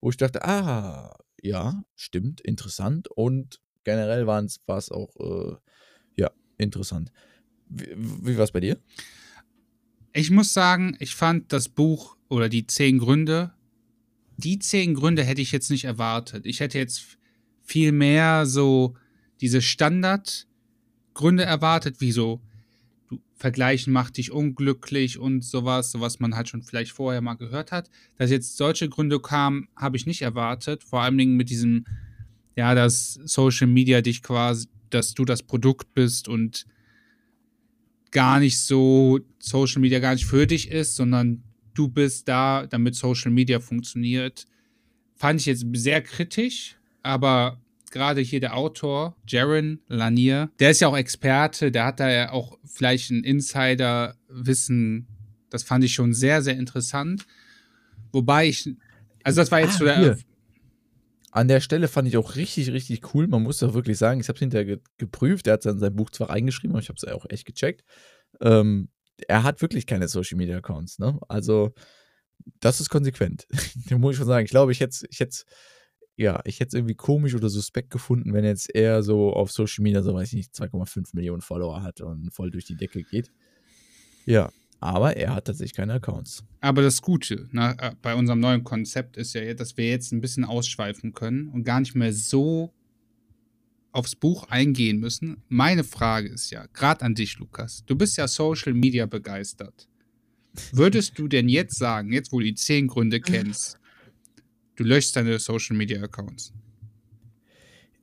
wo 0.00 0.10
ich 0.10 0.16
dachte, 0.16 0.44
ah, 0.44 1.16
ja, 1.42 1.82
stimmt, 1.94 2.40
interessant. 2.40 3.08
Und 3.08 3.60
generell 3.84 4.26
war 4.26 4.42
es 4.42 4.90
auch, 4.90 5.16
äh, 5.18 5.56
ja, 6.16 6.30
interessant. 6.58 7.12
Wie, 7.68 7.94
wie 7.96 8.36
war 8.36 8.44
es 8.44 8.52
bei 8.52 8.60
dir? 8.60 8.78
Ich 10.12 10.30
muss 10.30 10.52
sagen, 10.52 10.96
ich 10.98 11.14
fand 11.14 11.52
das 11.52 11.68
Buch 11.68 12.16
oder 12.28 12.48
die 12.48 12.66
zehn 12.66 12.98
Gründe, 12.98 13.52
die 14.36 14.58
zehn 14.58 14.94
Gründe 14.94 15.24
hätte 15.24 15.40
ich 15.40 15.52
jetzt 15.52 15.70
nicht 15.70 15.84
erwartet. 15.84 16.44
Ich 16.46 16.60
hätte 16.60 16.78
jetzt 16.78 17.18
viel 17.62 17.92
mehr 17.92 18.46
so 18.46 18.94
diese 19.40 19.62
Standardgründe 19.62 21.44
erwartet, 21.44 22.00
wie 22.00 22.12
so 22.12 22.40
Vergleichen 23.34 23.92
macht 23.92 24.16
dich 24.16 24.32
unglücklich 24.32 25.18
und 25.18 25.44
sowas, 25.44 25.94
was 25.98 26.20
man 26.20 26.34
halt 26.34 26.48
schon 26.48 26.62
vielleicht 26.62 26.92
vorher 26.92 27.20
mal 27.20 27.34
gehört 27.34 27.72
hat. 27.72 27.90
Dass 28.16 28.30
jetzt 28.30 28.56
solche 28.56 28.88
Gründe 28.88 29.20
kamen, 29.20 29.68
habe 29.76 29.96
ich 29.96 30.06
nicht 30.06 30.22
erwartet. 30.22 30.84
Vor 30.84 31.02
allen 31.02 31.18
Dingen 31.18 31.36
mit 31.36 31.50
diesem, 31.50 31.84
ja, 32.56 32.74
dass 32.74 33.14
Social 33.24 33.66
Media 33.66 34.00
dich 34.00 34.22
quasi, 34.22 34.68
dass 34.90 35.14
du 35.14 35.24
das 35.24 35.42
Produkt 35.42 35.92
bist 35.94 36.28
und 36.28 36.66
gar 38.10 38.40
nicht 38.40 38.58
so 38.58 39.20
Social 39.38 39.80
Media 39.82 39.98
gar 39.98 40.14
nicht 40.14 40.26
für 40.26 40.46
dich 40.46 40.70
ist, 40.70 40.96
sondern 40.96 41.42
du 41.74 41.88
bist 41.88 42.28
da, 42.28 42.66
damit 42.66 42.94
Social 42.94 43.30
Media 43.30 43.60
funktioniert. 43.60 44.46
Fand 45.14 45.40
ich 45.40 45.46
jetzt 45.46 45.66
sehr 45.74 46.00
kritisch, 46.02 46.76
aber 47.02 47.60
gerade 47.96 48.20
hier 48.20 48.40
der 48.40 48.56
Autor, 48.56 49.16
Jaron 49.26 49.80
Lanier, 49.88 50.50
der 50.60 50.70
ist 50.70 50.80
ja 50.80 50.88
auch 50.88 50.96
Experte, 50.96 51.72
der 51.72 51.86
hat 51.86 51.98
da 51.98 52.10
ja 52.10 52.30
auch 52.30 52.58
vielleicht 52.64 53.10
ein 53.10 53.24
Insider-Wissen. 53.24 55.06
Das 55.48 55.62
fand 55.62 55.82
ich 55.84 55.94
schon 55.94 56.12
sehr, 56.12 56.42
sehr 56.42 56.56
interessant. 56.56 57.26
Wobei 58.12 58.48
ich, 58.48 58.68
also 59.24 59.40
das 59.40 59.50
war 59.50 59.60
jetzt 59.60 59.76
ah, 59.76 59.78
so 59.78 59.84
der. 59.86 59.98
Hier. 59.98 60.18
An 61.30 61.48
der 61.48 61.60
Stelle 61.60 61.88
fand 61.88 62.08
ich 62.08 62.16
auch 62.16 62.36
richtig, 62.36 62.70
richtig 62.72 63.14
cool. 63.14 63.26
Man 63.26 63.42
muss 63.42 63.58
doch 63.58 63.74
wirklich 63.74 63.98
sagen, 63.98 64.20
ich 64.20 64.28
habe 64.28 64.36
es 64.36 64.40
hinterher 64.40 64.64
ge 64.64 64.78
geprüft. 64.98 65.46
Er 65.46 65.54
hat 65.54 65.66
dann 65.66 65.78
sein 65.78 65.94
Buch 65.94 66.10
zwar 66.10 66.30
reingeschrieben, 66.30 66.74
aber 66.74 66.82
ich 66.82 66.88
habe 66.88 66.96
es 66.96 67.04
auch 67.04 67.26
echt 67.28 67.46
gecheckt. 67.46 67.84
Ähm, 68.40 68.88
er 69.28 69.42
hat 69.42 69.62
wirklich 69.62 69.86
keine 69.86 70.08
Social 70.08 70.36
Media 70.36 70.58
Accounts. 70.58 70.98
Ne? 70.98 71.18
Also, 71.28 71.72
das 72.60 72.80
ist 72.80 72.90
konsequent. 72.90 73.46
da 73.88 73.98
muss 73.98 74.12
ich 74.12 74.18
schon 74.18 74.26
sagen. 74.26 74.44
Ich 74.44 74.50
glaube, 74.50 74.72
ich 74.72 74.80
hätte 74.80 75.06
ich 75.10 75.20
hätte 75.20 75.36
ja, 76.16 76.40
ich 76.44 76.60
hätte 76.60 76.68
es 76.68 76.74
irgendwie 76.74 76.94
komisch 76.94 77.34
oder 77.34 77.48
suspekt 77.48 77.90
gefunden, 77.90 78.32
wenn 78.32 78.44
jetzt 78.44 78.74
er 78.74 79.02
so 79.02 79.32
auf 79.32 79.52
Social 79.52 79.82
Media, 79.82 80.02
so 80.02 80.14
weiß 80.14 80.28
ich 80.28 80.34
nicht, 80.34 80.54
2,5 80.54 81.10
Millionen 81.12 81.42
Follower 81.42 81.82
hat 81.82 82.00
und 82.00 82.32
voll 82.32 82.50
durch 82.50 82.64
die 82.64 82.76
Decke 82.76 83.02
geht. 83.02 83.30
Ja, 84.24 84.50
aber 84.80 85.16
er 85.16 85.34
hat 85.34 85.46
tatsächlich 85.46 85.74
keine 85.74 85.94
Accounts. 85.94 86.44
Aber 86.60 86.82
das 86.82 87.02
Gute 87.02 87.48
na, 87.52 87.72
äh, 87.78 87.94
bei 88.00 88.14
unserem 88.14 88.40
neuen 88.40 88.64
Konzept 88.64 89.16
ist 89.16 89.34
ja, 89.34 89.54
dass 89.54 89.76
wir 89.76 89.88
jetzt 89.88 90.12
ein 90.12 90.20
bisschen 90.20 90.44
ausschweifen 90.44 91.12
können 91.12 91.48
und 91.48 91.64
gar 91.64 91.80
nicht 91.80 91.94
mehr 91.94 92.12
so 92.12 92.72
aufs 93.92 94.14
Buch 94.14 94.48
eingehen 94.48 94.98
müssen. 94.98 95.42
Meine 95.48 95.84
Frage 95.84 96.28
ist 96.28 96.50
ja, 96.50 96.66
gerade 96.72 97.02
an 97.02 97.14
dich, 97.14 97.38
Lukas, 97.38 97.84
du 97.86 97.96
bist 97.96 98.16
ja 98.16 98.28
Social 98.28 98.74
Media 98.74 99.06
begeistert. 99.06 99.88
Würdest 100.72 101.18
du 101.18 101.28
denn 101.28 101.48
jetzt 101.48 101.78
sagen, 101.78 102.12
jetzt 102.12 102.32
wo 102.32 102.38
du 102.38 102.44
die 102.44 102.54
zehn 102.54 102.88
Gründe 102.88 103.20
kennst, 103.20 103.78
Du 104.76 104.84
löschst 104.84 105.16
deine 105.16 105.38
Social 105.38 105.76
Media 105.76 106.02
Accounts. 106.02 106.52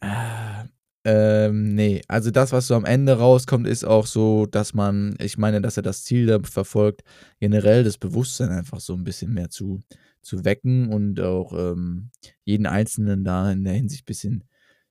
Äh, 0.02 0.66
Ähm, 1.06 1.76
nee, 1.76 2.02
also 2.08 2.32
das, 2.32 2.54
was 2.54 2.68
so 2.68 2.76
am 2.76 2.86
Ende 2.86 3.18
rauskommt, 3.18 3.68
ist 3.68 3.84
auch 3.84 4.06
so, 4.08 4.46
dass 4.46 4.74
man, 4.74 5.16
ich 5.20 5.38
meine, 5.38 5.60
dass 5.62 5.76
er 5.76 5.84
das 5.84 6.06
Ziel 6.06 6.28
da 6.28 6.40
verfolgt, 6.42 7.04
generell 7.42 7.84
das 7.84 7.98
Bewusstsein 7.98 8.50
einfach 8.52 8.80
so 8.80 8.94
ein 8.94 9.04
bisschen 9.04 9.34
mehr 9.34 9.50
zu, 9.50 9.82
zu 10.22 10.46
wecken 10.46 10.94
und 10.94 11.20
auch 11.20 11.52
ähm, 11.54 12.12
jeden 12.46 12.68
Einzelnen 12.68 13.26
da 13.26 13.52
in 13.52 13.66
der 13.66 13.74
Hinsicht 13.74 14.04
ein 14.04 14.06
bisschen 14.06 14.44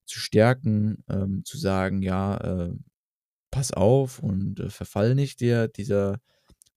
zu 0.04 0.18
stärken, 0.20 1.02
ähm, 1.08 1.44
zu 1.46 1.56
sagen, 1.56 2.02
ja, 2.02 2.36
äh, 2.36 2.72
pass 3.50 3.72
auf 3.72 4.18
und 4.18 4.60
äh, 4.60 4.70
verfall 4.70 5.14
nicht 5.14 5.40
der, 5.40 5.68
dieser 5.68 6.20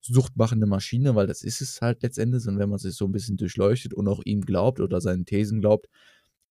suchtmachende 0.05 0.67
Maschine, 0.67 1.15
weil 1.15 1.27
das 1.27 1.41
ist 1.41 1.61
es 1.61 1.81
halt 1.81 2.03
letztendlich. 2.03 2.47
Und 2.47 2.59
wenn 2.59 2.69
man 2.69 2.79
sich 2.79 2.95
so 2.95 3.05
ein 3.05 3.11
bisschen 3.11 3.37
durchleuchtet 3.37 3.93
und 3.93 4.07
auch 4.07 4.21
ihm 4.25 4.41
glaubt 4.41 4.79
oder 4.79 5.01
seinen 5.01 5.25
Thesen 5.25 5.61
glaubt, 5.61 5.87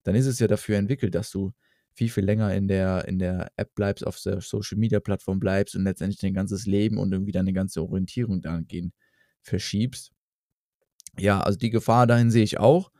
dann 0.03 0.15
ist 0.15 0.27
es 0.27 0.39
ja 0.39 0.47
dafür 0.47 0.77
entwickelt, 0.77 1.15
dass 1.15 1.31
du 1.31 1.51
viel, 1.93 2.09
viel 2.09 2.25
länger 2.25 2.53
in 2.53 2.67
der, 2.67 3.07
in 3.07 3.19
der 3.19 3.51
App 3.55 3.73
bleibst, 3.73 4.05
auf 4.05 4.19
der 4.21 4.41
Social 4.41 4.77
Media 4.77 4.99
Plattform 4.99 5.39
bleibst 5.39 5.75
und 5.75 5.83
letztendlich 5.83 6.19
dein 6.19 6.33
ganzes 6.33 6.65
Leben 6.65 6.97
und 6.97 7.11
irgendwie 7.11 7.31
deine 7.31 7.53
ganze 7.53 7.81
Orientierung 7.81 8.41
dahingehend 8.41 8.93
verschiebst. 9.41 10.11
Ja, 11.17 11.39
also 11.39 11.57
die 11.57 11.69
Gefahr 11.69 12.07
dahin 12.07 12.31
sehe 12.31 12.43
ich 12.43 12.59
auch. 12.59 12.91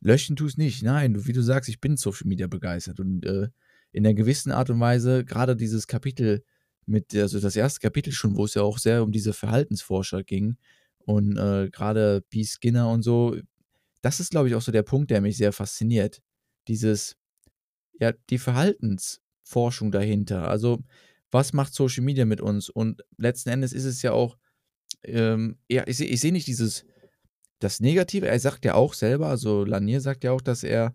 Löschen 0.00 0.36
tu 0.36 0.46
es 0.46 0.56
nicht. 0.56 0.82
Nein, 0.82 1.14
du, 1.14 1.26
wie 1.26 1.32
du 1.32 1.42
sagst, 1.42 1.68
ich 1.68 1.80
bin 1.80 1.96
Social 1.96 2.26
Media 2.26 2.48
begeistert 2.48 2.98
und 3.00 3.24
äh, 3.24 3.48
in 3.92 4.04
einer 4.04 4.14
gewissen 4.14 4.50
Art 4.50 4.68
und 4.70 4.80
Weise, 4.80 5.24
gerade 5.24 5.54
dieses 5.54 5.86
Kapitel 5.86 6.44
mit, 6.86 7.14
also 7.14 7.40
das 7.40 7.56
erste 7.56 7.80
Kapitel 7.80 8.12
schon, 8.12 8.36
wo 8.36 8.44
es 8.44 8.54
ja 8.54 8.62
auch 8.62 8.78
sehr 8.78 9.02
um 9.02 9.12
diese 9.12 9.32
Verhaltensforscher 9.32 10.22
ging 10.22 10.56
und 10.98 11.36
äh, 11.36 11.70
gerade 11.70 12.22
B. 12.30 12.44
Skinner 12.44 12.90
und 12.90 13.02
so, 13.02 13.36
das 14.02 14.20
ist, 14.20 14.30
glaube 14.30 14.48
ich, 14.48 14.54
auch 14.54 14.62
so 14.62 14.72
der 14.72 14.82
Punkt, 14.82 15.10
der 15.10 15.20
mich 15.20 15.36
sehr 15.36 15.52
fasziniert. 15.52 16.20
Dieses, 16.68 17.16
ja, 17.98 18.12
die 18.30 18.38
Verhaltensforschung 18.38 19.92
dahinter. 19.92 20.48
Also, 20.48 20.82
was 21.30 21.52
macht 21.52 21.74
Social 21.74 22.04
Media 22.04 22.24
mit 22.24 22.40
uns? 22.40 22.68
Und 22.68 23.02
letzten 23.16 23.50
Endes 23.50 23.72
ist 23.72 23.84
es 23.84 24.02
ja 24.02 24.12
auch, 24.12 24.36
ähm, 25.04 25.58
ja, 25.68 25.84
ich, 25.86 26.00
ich 26.00 26.20
sehe 26.20 26.32
nicht 26.32 26.46
dieses, 26.46 26.84
das 27.60 27.80
Negative, 27.80 28.28
er 28.28 28.38
sagt 28.38 28.64
ja 28.64 28.74
auch 28.74 28.94
selber, 28.94 29.28
also 29.28 29.64
Lanier 29.64 30.00
sagt 30.00 30.24
ja 30.24 30.32
auch, 30.32 30.42
dass 30.42 30.64
er 30.64 30.94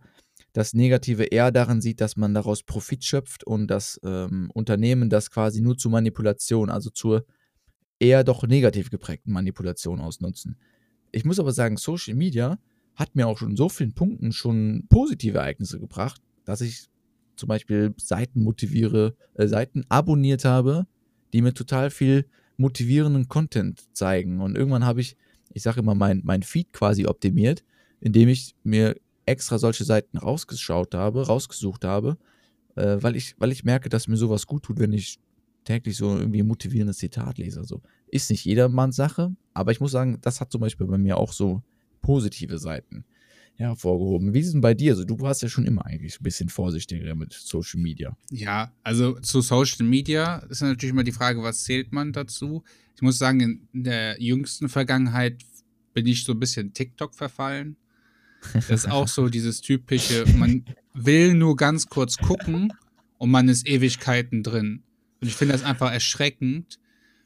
das 0.54 0.74
Negative 0.74 1.24
eher 1.24 1.52
darin 1.52 1.82
sieht, 1.82 2.02
dass 2.02 2.18
man 2.18 2.34
daraus 2.34 2.64
Profit 2.64 3.04
schöpft 3.04 3.44
und 3.44 3.68
das 3.68 4.00
ähm, 4.04 4.50
Unternehmen 4.54 5.10
das 5.10 5.30
quasi 5.30 5.62
nur 5.62 5.78
zur 5.78 5.92
Manipulation, 5.92 6.70
also 6.70 6.90
zur 6.90 7.26
eher 8.00 8.24
doch 8.24 8.48
negativ 8.48 8.90
geprägten 8.90 9.32
Manipulation 9.32 10.00
ausnutzen. 10.00 10.58
Ich 11.12 11.26
muss 11.26 11.40
aber 11.40 11.52
sagen, 11.52 11.78
Social 11.78 12.16
Media 12.16 12.58
hat 12.96 13.16
mir 13.16 13.28
auch 13.28 13.38
schon 13.38 13.52
in 13.52 13.58
so 13.58 13.70
vielen 13.70 13.94
Punkten 13.94 14.32
schon 14.32 14.86
positive 14.90 15.38
Ereignisse 15.38 15.80
gebracht, 15.80 16.22
dass 16.46 16.62
ich 16.62 16.90
zum 17.36 17.48
Beispiel 17.48 17.94
Seiten 17.98 18.44
motiviere, 18.44 19.16
äh, 19.36 19.48
Seiten 19.48 19.86
abonniert 19.90 20.46
habe, 20.46 20.86
die 21.34 21.42
mir 21.42 21.54
total 21.54 21.90
viel 21.90 22.26
motivierenden 22.58 23.28
Content 23.30 23.84
zeigen. 23.96 24.42
Und 24.42 24.58
irgendwann 24.58 24.86
habe 24.86 25.00
ich, 25.00 25.16
ich 25.54 25.64
sage 25.64 25.80
immer, 25.80 25.96
mein, 25.96 26.22
mein 26.26 26.44
Feed 26.44 26.74
quasi 26.74 27.06
optimiert, 27.06 27.64
indem 28.02 28.28
ich 28.28 28.56
mir 28.64 28.96
extra 29.30 29.58
solche 29.58 29.84
Seiten 29.84 30.18
rausgeschaut 30.18 30.96
habe, 30.96 31.28
rausgesucht 31.28 31.86
habe, 31.86 32.18
äh, 32.76 32.98
weil, 33.02 33.16
ich, 33.16 33.36
weil 33.38 33.52
ich 33.52 33.64
merke, 33.64 33.90
dass 33.90 34.08
mir 34.08 34.18
sowas 34.18 34.48
gut 34.48 34.64
tut, 34.64 34.80
wenn 34.80 34.94
ich 34.94 35.20
täglich 35.64 35.98
so 35.98 36.18
irgendwie 36.18 36.42
ein 36.42 36.48
motivierendes 36.48 36.98
Zitat 36.98 37.38
lese. 37.38 37.60
Also 37.60 37.82
ist 38.08 38.30
nicht 38.30 38.46
jedermanns 38.46 38.96
Sache, 38.96 39.36
aber 39.54 39.72
ich 39.72 39.80
muss 39.80 39.92
sagen, 39.92 40.18
das 40.22 40.42
hat 40.42 40.52
zum 40.52 40.62
Beispiel 40.62 40.88
bei 40.88 40.98
mir 40.98 41.18
auch 41.18 41.32
so 41.32 41.62
positive 42.02 42.58
Seiten 42.58 43.06
hervorgehoben. 43.54 44.34
Wie 44.34 44.40
ist 44.40 44.54
denn 44.54 44.62
bei 44.62 44.74
dir? 44.74 44.94
Also, 44.94 45.04
du 45.04 45.20
warst 45.20 45.42
ja 45.42 45.50
schon 45.50 45.66
immer 45.66 45.86
eigentlich 45.86 46.20
ein 46.20 46.24
bisschen 46.24 46.50
vorsichtiger 46.50 47.14
mit 47.14 47.34
Social 47.34 47.80
Media. 47.82 48.18
Ja, 48.32 48.72
also 48.84 49.20
zu 49.20 49.42
Social 49.42 49.86
Media 49.86 50.38
ist 50.50 50.62
natürlich 50.62 50.94
immer 50.94 51.04
die 51.04 51.12
Frage, 51.12 51.44
was 51.44 51.64
zählt 51.66 51.92
man 51.92 52.14
dazu? 52.14 52.64
Ich 52.96 53.02
muss 53.02 53.18
sagen, 53.18 53.68
in 53.74 53.84
der 53.84 54.22
jüngsten 54.22 54.70
Vergangenheit 54.70 55.44
bin 55.94 56.06
ich 56.08 56.24
so 56.24 56.32
ein 56.32 56.40
bisschen 56.40 56.74
TikTok 56.74 57.14
verfallen. 57.14 57.76
Das 58.54 58.70
ist 58.70 58.92
auch 58.92 59.08
so 59.08 59.30
dieses 59.30 59.62
typische, 59.62 60.26
man 60.36 60.66
will 60.94 61.34
nur 61.34 61.56
ganz 61.56 61.88
kurz 61.88 62.18
gucken 62.18 62.74
und 63.18 63.32
man 63.32 63.48
ist 63.50 63.68
Ewigkeiten 63.68 64.44
drin. 64.44 64.84
Und 65.22 65.28
ich 65.28 65.36
finde 65.36 65.54
das 65.54 65.64
einfach 65.64 65.92
erschreckend, 65.92 66.80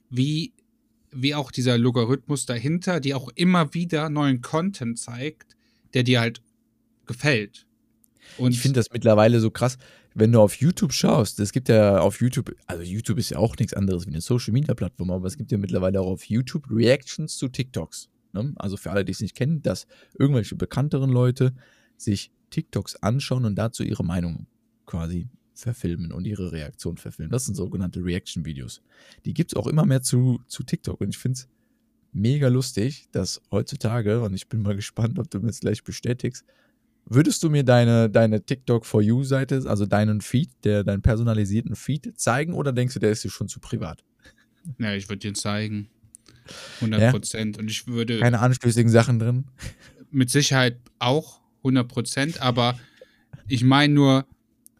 wie, 0.09 0.53
wie 1.11 1.35
auch 1.35 1.51
dieser 1.51 1.77
Logarithmus 1.77 2.45
dahinter, 2.45 2.99
die 2.99 3.13
auch 3.13 3.29
immer 3.35 3.73
wieder 3.73 4.09
neuen 4.09 4.41
Content 4.41 4.97
zeigt, 4.97 5.55
der 5.93 6.03
dir 6.03 6.19
halt 6.19 6.41
gefällt. 7.05 7.67
Und 8.37 8.51
ich 8.51 8.59
finde 8.59 8.79
das 8.79 8.91
mittlerweile 8.91 9.39
so 9.39 9.51
krass, 9.51 9.77
wenn 10.15 10.31
du 10.31 10.41
auf 10.41 10.55
YouTube 10.55 10.93
schaust. 10.93 11.39
Es 11.39 11.51
gibt 11.51 11.69
ja 11.69 11.99
auf 11.99 12.21
YouTube, 12.21 12.55
also 12.65 12.83
YouTube 12.83 13.17
ist 13.17 13.31
ja 13.31 13.37
auch 13.37 13.55
nichts 13.57 13.73
anderes 13.73 14.05
wie 14.05 14.11
eine 14.11 14.21
Social 14.21 14.53
Media 14.53 14.73
Plattform, 14.73 15.11
aber 15.11 15.27
es 15.27 15.37
gibt 15.37 15.51
ja 15.51 15.57
mittlerweile 15.57 16.01
auch 16.01 16.07
auf 16.07 16.25
YouTube 16.25 16.65
Reactions 16.69 17.37
zu 17.37 17.47
TikToks. 17.47 18.09
Ne? 18.33 18.53
Also 18.55 18.77
für 18.77 18.91
alle, 18.91 19.05
die 19.05 19.11
es 19.11 19.21
nicht 19.21 19.35
kennen, 19.35 19.61
dass 19.61 19.87
irgendwelche 20.17 20.55
bekannteren 20.55 21.09
Leute 21.09 21.53
sich 21.97 22.31
TikToks 22.49 22.97
anschauen 22.97 23.45
und 23.45 23.55
dazu 23.55 23.83
ihre 23.83 24.03
Meinung 24.03 24.47
quasi 24.85 25.29
verfilmen 25.53 26.11
und 26.11 26.25
ihre 26.25 26.51
Reaktion 26.51 26.97
verfilmen. 26.97 27.31
Das 27.31 27.45
sind 27.45 27.55
sogenannte 27.55 28.03
Reaction-Videos. 28.03 28.81
Die 29.25 29.33
gibt 29.33 29.51
es 29.51 29.55
auch 29.55 29.67
immer 29.67 29.85
mehr 29.85 30.01
zu, 30.01 30.41
zu 30.47 30.63
TikTok 30.63 31.01
und 31.01 31.09
ich 31.09 31.17
finde 31.17 31.37
es 31.37 31.47
mega 32.11 32.47
lustig, 32.47 33.07
dass 33.11 33.41
heutzutage, 33.51 34.21
und 34.21 34.33
ich 34.33 34.47
bin 34.47 34.61
mal 34.61 34.75
gespannt, 34.75 35.19
ob 35.19 35.29
du 35.29 35.39
mir 35.39 35.47
das 35.47 35.59
gleich 35.59 35.83
bestätigst, 35.83 36.45
würdest 37.05 37.43
du 37.43 37.49
mir 37.49 37.63
deine, 37.63 38.09
deine 38.09 38.43
TikTok 38.45 38.85
for 38.85 39.01
You-Seite, 39.01 39.63
also 39.67 39.85
deinen 39.85 40.21
Feed, 40.21 40.49
der, 40.63 40.83
deinen 40.83 41.01
personalisierten 41.01 41.75
Feed 41.75 42.19
zeigen 42.19 42.53
oder 42.53 42.71
denkst 42.71 42.93
du, 42.93 42.99
der 42.99 43.11
ist 43.11 43.23
dir 43.23 43.29
schon 43.29 43.47
zu 43.47 43.59
privat? 43.59 44.03
Ja, 44.79 44.93
ich 44.93 45.09
würde 45.09 45.19
dir 45.19 45.33
zeigen. 45.33 45.89
100 46.75 47.11
Prozent. 47.11 47.55
Ja? 47.55 47.61
Und 47.61 47.69
ich 47.69 47.87
würde. 47.87 48.19
Keine 48.19 48.39
anstößigen 48.39 48.91
Sachen 48.91 49.19
drin. 49.19 49.45
Mit 50.11 50.29
Sicherheit 50.29 50.77
auch 50.99 51.41
100 51.59 51.87
Prozent, 51.87 52.41
aber 52.41 52.79
ich 53.47 53.63
meine 53.63 53.93
nur, 53.93 54.27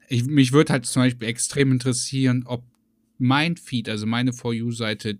ich, 0.08 0.25
mich 0.25 0.51
würde 0.51 0.74
halt 0.74 0.86
zum 0.86 1.03
Beispiel 1.03 1.27
extrem 1.27 1.72
interessieren, 1.72 2.43
ob 2.46 2.63
mein 3.17 3.58
Feed, 3.58 3.89
also 3.89 4.05
meine 4.05 4.34
For 4.34 4.53
You-Seite, 4.53 5.20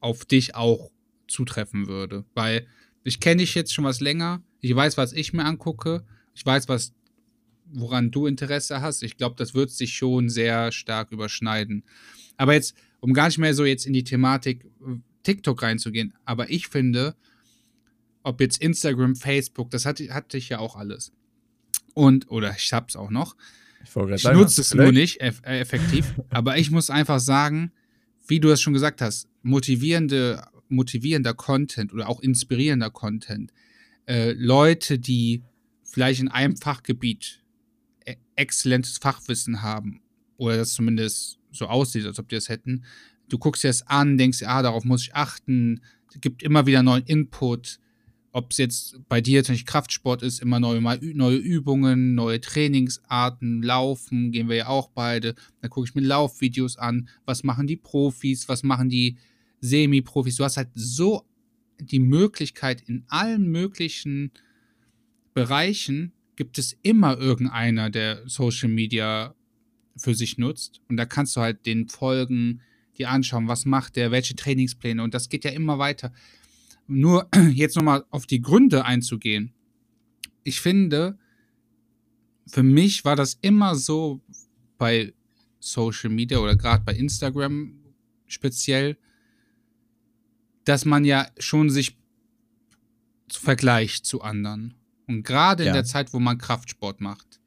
auf 0.00 0.24
dich 0.24 0.54
auch 0.54 0.90
zutreffen 1.28 1.88
würde. 1.88 2.24
Weil 2.34 2.66
ich 3.04 3.20
kenne 3.20 3.42
dich 3.42 3.54
jetzt 3.54 3.74
schon 3.74 3.84
was 3.84 4.00
länger. 4.00 4.42
Ich 4.60 4.74
weiß, 4.74 4.96
was 4.96 5.12
ich 5.12 5.32
mir 5.32 5.44
angucke. 5.44 6.04
Ich 6.34 6.44
weiß, 6.44 6.68
was, 6.68 6.92
woran 7.72 8.10
du 8.10 8.26
Interesse 8.26 8.80
hast. 8.80 9.02
Ich 9.02 9.16
glaube, 9.16 9.36
das 9.36 9.54
wird 9.54 9.70
sich 9.70 9.94
schon 9.94 10.28
sehr 10.28 10.72
stark 10.72 11.12
überschneiden. 11.12 11.84
Aber 12.36 12.54
jetzt, 12.54 12.76
um 13.00 13.12
gar 13.12 13.26
nicht 13.26 13.38
mehr 13.38 13.54
so 13.54 13.64
jetzt 13.64 13.86
in 13.86 13.92
die 13.92 14.04
Thematik 14.04 14.66
TikTok 15.26 15.60
reinzugehen, 15.60 16.14
aber 16.24 16.50
ich 16.50 16.68
finde, 16.68 17.16
ob 18.22 18.40
jetzt 18.40 18.62
Instagram, 18.62 19.16
Facebook, 19.16 19.70
das 19.70 19.84
hatte, 19.84 20.14
hatte 20.14 20.36
ich 20.38 20.48
ja 20.48 20.60
auch 20.60 20.76
alles. 20.76 21.12
Und, 21.94 22.30
oder 22.30 22.54
ich 22.56 22.72
hab's 22.72 22.94
auch 22.94 23.10
noch. 23.10 23.36
Ich, 23.82 23.96
ich 23.96 24.24
nutze 24.24 24.60
es 24.60 24.72
nur 24.72 24.92
nicht 24.92 25.20
eff 25.20 25.40
effektiv, 25.42 26.14
aber 26.30 26.58
ich 26.58 26.70
muss 26.70 26.90
einfach 26.90 27.18
sagen, 27.18 27.72
wie 28.28 28.38
du 28.38 28.50
es 28.50 28.60
schon 28.60 28.72
gesagt 28.72 29.00
hast, 29.00 29.28
motivierende, 29.42 30.46
motivierender 30.68 31.34
Content 31.34 31.92
oder 31.92 32.08
auch 32.08 32.20
inspirierender 32.20 32.90
Content. 32.90 33.52
Äh, 34.06 34.32
Leute, 34.32 35.00
die 35.00 35.42
vielleicht 35.82 36.20
in 36.20 36.28
einem 36.28 36.56
Fachgebiet 36.56 37.42
e-, 38.04 38.14
exzellentes 38.36 38.98
Fachwissen 38.98 39.62
haben 39.62 40.02
oder 40.36 40.56
das 40.56 40.72
zumindest 40.72 41.38
so 41.50 41.66
aussieht, 41.66 42.06
als 42.06 42.20
ob 42.20 42.28
die 42.28 42.36
das 42.36 42.48
hätten. 42.48 42.84
Du 43.28 43.38
guckst 43.38 43.64
dir 43.64 43.68
das 43.68 43.86
an, 43.86 44.18
denkst, 44.18 44.42
ah, 44.44 44.62
darauf 44.62 44.84
muss 44.84 45.02
ich 45.02 45.14
achten, 45.14 45.80
gibt 46.20 46.42
immer 46.42 46.66
wieder 46.66 46.82
neuen 46.82 47.04
Input. 47.04 47.78
Ob 48.32 48.50
es 48.50 48.58
jetzt 48.58 49.00
bei 49.08 49.20
dir 49.20 49.40
natürlich 49.40 49.64
Kraftsport 49.64 50.22
ist, 50.22 50.40
immer 50.40 50.60
neue, 50.60 50.80
neue 51.14 51.36
Übungen, 51.36 52.14
neue 52.14 52.40
Trainingsarten, 52.40 53.62
Laufen, 53.62 54.30
gehen 54.30 54.48
wir 54.48 54.56
ja 54.56 54.66
auch 54.68 54.90
beide. 54.90 55.34
Da 55.62 55.68
gucke 55.68 55.88
ich 55.88 55.94
mir 55.94 56.02
Laufvideos 56.02 56.76
an, 56.76 57.08
was 57.24 57.44
machen 57.44 57.66
die 57.66 57.76
Profis, 57.76 58.48
was 58.48 58.62
machen 58.62 58.90
die 58.90 59.16
Semi-Profis. 59.60 60.36
Du 60.36 60.44
hast 60.44 60.58
halt 60.58 60.68
so 60.74 61.24
die 61.80 61.98
Möglichkeit, 61.98 62.82
in 62.86 63.04
allen 63.08 63.50
möglichen 63.50 64.32
Bereichen 65.32 66.12
gibt 66.36 66.58
es 66.58 66.76
immer 66.82 67.18
irgendeiner, 67.18 67.90
der 67.90 68.28
Social 68.28 68.68
Media 68.68 69.34
für 69.96 70.14
sich 70.14 70.38
nutzt. 70.38 70.80
Und 70.88 70.98
da 70.98 71.06
kannst 71.06 71.36
du 71.36 71.40
halt 71.40 71.64
den 71.66 71.88
folgen, 71.88 72.60
die 72.96 73.06
anschauen, 73.06 73.48
was 73.48 73.64
macht 73.64 73.96
der, 73.96 74.10
welche 74.10 74.34
Trainingspläne. 74.34 75.02
Und 75.02 75.14
das 75.14 75.28
geht 75.28 75.44
ja 75.44 75.50
immer 75.50 75.78
weiter. 75.78 76.12
Nur 76.86 77.28
jetzt 77.52 77.76
nochmal 77.76 78.04
auf 78.10 78.26
die 78.26 78.40
Gründe 78.40 78.84
einzugehen. 78.84 79.52
Ich 80.42 80.60
finde, 80.60 81.18
für 82.46 82.62
mich 82.62 83.04
war 83.04 83.16
das 83.16 83.38
immer 83.40 83.74
so 83.74 84.20
bei 84.78 85.12
Social 85.58 86.10
Media 86.10 86.38
oder 86.38 86.56
gerade 86.56 86.84
bei 86.84 86.94
Instagram 86.94 87.72
speziell, 88.26 88.96
dass 90.64 90.84
man 90.84 91.04
ja 91.04 91.28
schon 91.38 91.70
sich 91.70 91.96
vergleicht 93.28 94.06
zu 94.06 94.22
anderen. 94.22 94.74
Und 95.06 95.22
gerade 95.22 95.64
ja. 95.64 95.70
in 95.70 95.74
der 95.74 95.84
Zeit, 95.84 96.12
wo 96.12 96.18
man 96.18 96.38
Kraftsport 96.38 97.00
macht, 97.00 97.40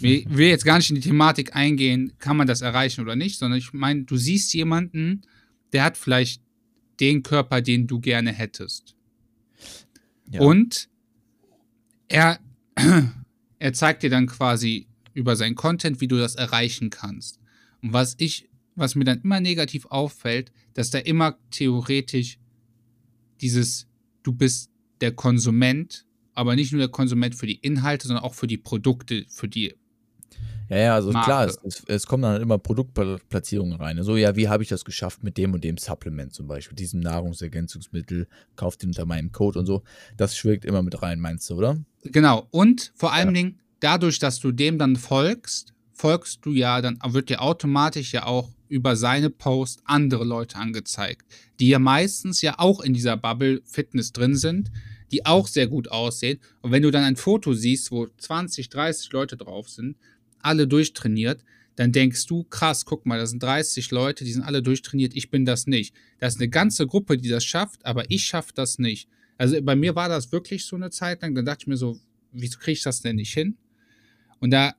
Ich 0.00 0.28
will 0.28 0.48
jetzt 0.48 0.64
gar 0.64 0.78
nicht 0.78 0.90
in 0.90 0.96
die 0.96 1.02
Thematik 1.02 1.54
eingehen, 1.54 2.12
kann 2.18 2.36
man 2.36 2.46
das 2.46 2.60
erreichen 2.60 3.00
oder 3.00 3.16
nicht, 3.16 3.38
sondern 3.38 3.58
ich 3.58 3.72
meine, 3.72 4.04
du 4.04 4.16
siehst 4.16 4.54
jemanden, 4.54 5.22
der 5.72 5.84
hat 5.84 5.96
vielleicht 5.96 6.42
den 7.00 7.22
Körper, 7.22 7.60
den 7.60 7.86
du 7.86 8.00
gerne 8.00 8.32
hättest. 8.32 8.94
Ja. 10.30 10.40
Und 10.40 10.88
er, 12.08 12.38
er 13.58 13.72
zeigt 13.72 14.02
dir 14.02 14.10
dann 14.10 14.26
quasi 14.26 14.86
über 15.14 15.36
sein 15.36 15.54
Content, 15.54 16.00
wie 16.00 16.08
du 16.08 16.16
das 16.16 16.34
erreichen 16.34 16.90
kannst. 16.90 17.38
Und 17.82 17.92
was 17.92 18.14
ich, 18.18 18.48
was 18.74 18.94
mir 18.94 19.04
dann 19.04 19.20
immer 19.22 19.40
negativ 19.40 19.86
auffällt, 19.86 20.52
dass 20.74 20.90
da 20.90 20.98
immer 20.98 21.38
theoretisch 21.50 22.38
dieses, 23.40 23.86
du 24.22 24.32
bist 24.32 24.70
der 25.00 25.12
Konsument, 25.12 26.05
aber 26.36 26.54
nicht 26.54 26.72
nur 26.72 26.78
der 26.78 26.88
Konsument 26.88 27.34
für 27.34 27.46
die 27.46 27.56
Inhalte, 27.56 28.06
sondern 28.06 28.24
auch 28.24 28.34
für 28.34 28.46
die 28.46 28.58
Produkte, 28.58 29.24
für 29.28 29.48
die 29.48 29.74
ja, 30.68 30.78
ja, 30.78 30.94
also 30.94 31.12
Marke. 31.12 31.26
klar, 31.26 31.46
es, 31.46 31.84
es, 31.86 32.06
kommen 32.06 32.24
dann 32.24 32.42
immer 32.42 32.58
Produktplatzierungen 32.58 33.78
rein. 33.78 34.02
So, 34.02 34.16
ja, 34.16 34.34
wie 34.34 34.48
habe 34.48 34.64
ich 34.64 34.68
das 34.68 34.84
geschafft 34.84 35.22
mit 35.22 35.38
dem 35.38 35.54
und 35.54 35.62
dem 35.62 35.76
Supplement 35.76 36.34
zum 36.34 36.48
Beispiel, 36.48 36.74
diesem 36.74 36.98
Nahrungsergänzungsmittel, 37.00 38.26
kauft 38.56 38.82
ihn 38.82 38.88
unter 38.88 39.06
meinem 39.06 39.30
Code 39.30 39.60
und 39.60 39.66
so. 39.66 39.84
Das 40.16 40.36
schwirkt 40.36 40.64
immer 40.64 40.82
mit 40.82 41.00
rein, 41.02 41.20
meinst 41.20 41.48
du, 41.50 41.54
oder? 41.54 41.78
Genau. 42.02 42.48
Und 42.50 42.92
vor 42.96 43.12
allen 43.12 43.28
ja. 43.28 43.34
Dingen, 43.34 43.60
dadurch, 43.78 44.18
dass 44.18 44.40
du 44.40 44.50
dem 44.50 44.76
dann 44.76 44.96
folgst, 44.96 45.72
folgst 45.92 46.44
du 46.44 46.50
ja, 46.50 46.80
dann 46.80 46.98
wird 47.06 47.28
dir 47.28 47.42
automatisch 47.42 48.12
ja 48.12 48.26
auch 48.26 48.50
über 48.68 48.96
seine 48.96 49.30
Post 49.30 49.82
andere 49.84 50.24
Leute 50.24 50.56
angezeigt, 50.56 51.24
die 51.60 51.68
ja 51.68 51.78
meistens 51.78 52.42
ja 52.42 52.58
auch 52.58 52.80
in 52.80 52.94
dieser 52.94 53.16
Bubble 53.16 53.62
Fitness 53.64 54.12
drin 54.12 54.34
sind, 54.34 54.72
die 55.12 55.24
auch 55.24 55.46
sehr 55.46 55.66
gut 55.66 55.88
aussehen. 55.88 56.38
Und 56.62 56.72
wenn 56.72 56.82
du 56.82 56.90
dann 56.90 57.04
ein 57.04 57.16
Foto 57.16 57.52
siehst, 57.52 57.90
wo 57.90 58.06
20, 58.06 58.68
30 58.68 59.12
Leute 59.12 59.36
drauf 59.36 59.68
sind, 59.68 59.96
alle 60.40 60.66
durchtrainiert, 60.66 61.44
dann 61.76 61.92
denkst 61.92 62.26
du, 62.26 62.44
krass, 62.44 62.84
guck 62.84 63.04
mal, 63.04 63.18
da 63.18 63.26
sind 63.26 63.42
30 63.42 63.90
Leute, 63.90 64.24
die 64.24 64.32
sind 64.32 64.42
alle 64.42 64.62
durchtrainiert, 64.62 65.14
ich 65.14 65.30
bin 65.30 65.44
das 65.44 65.66
nicht. 65.66 65.94
Da 66.18 66.26
ist 66.26 66.40
eine 66.40 66.48
ganze 66.48 66.86
Gruppe, 66.86 67.18
die 67.18 67.28
das 67.28 67.44
schafft, 67.44 67.84
aber 67.84 68.10
ich 68.10 68.24
schaffe 68.24 68.52
das 68.54 68.78
nicht. 68.78 69.08
Also 69.36 69.60
bei 69.62 69.76
mir 69.76 69.94
war 69.94 70.08
das 70.08 70.32
wirklich 70.32 70.64
so 70.64 70.76
eine 70.76 70.90
Zeit 70.90 71.20
lang, 71.22 71.34
dann 71.34 71.44
dachte 71.44 71.64
ich 71.64 71.66
mir 71.66 71.76
so, 71.76 72.00
wieso 72.32 72.58
kriege 72.58 72.72
ich 72.72 72.82
das 72.82 73.02
denn 73.02 73.16
nicht 73.16 73.34
hin? 73.34 73.56
Und 74.40 74.50
da 74.50 74.74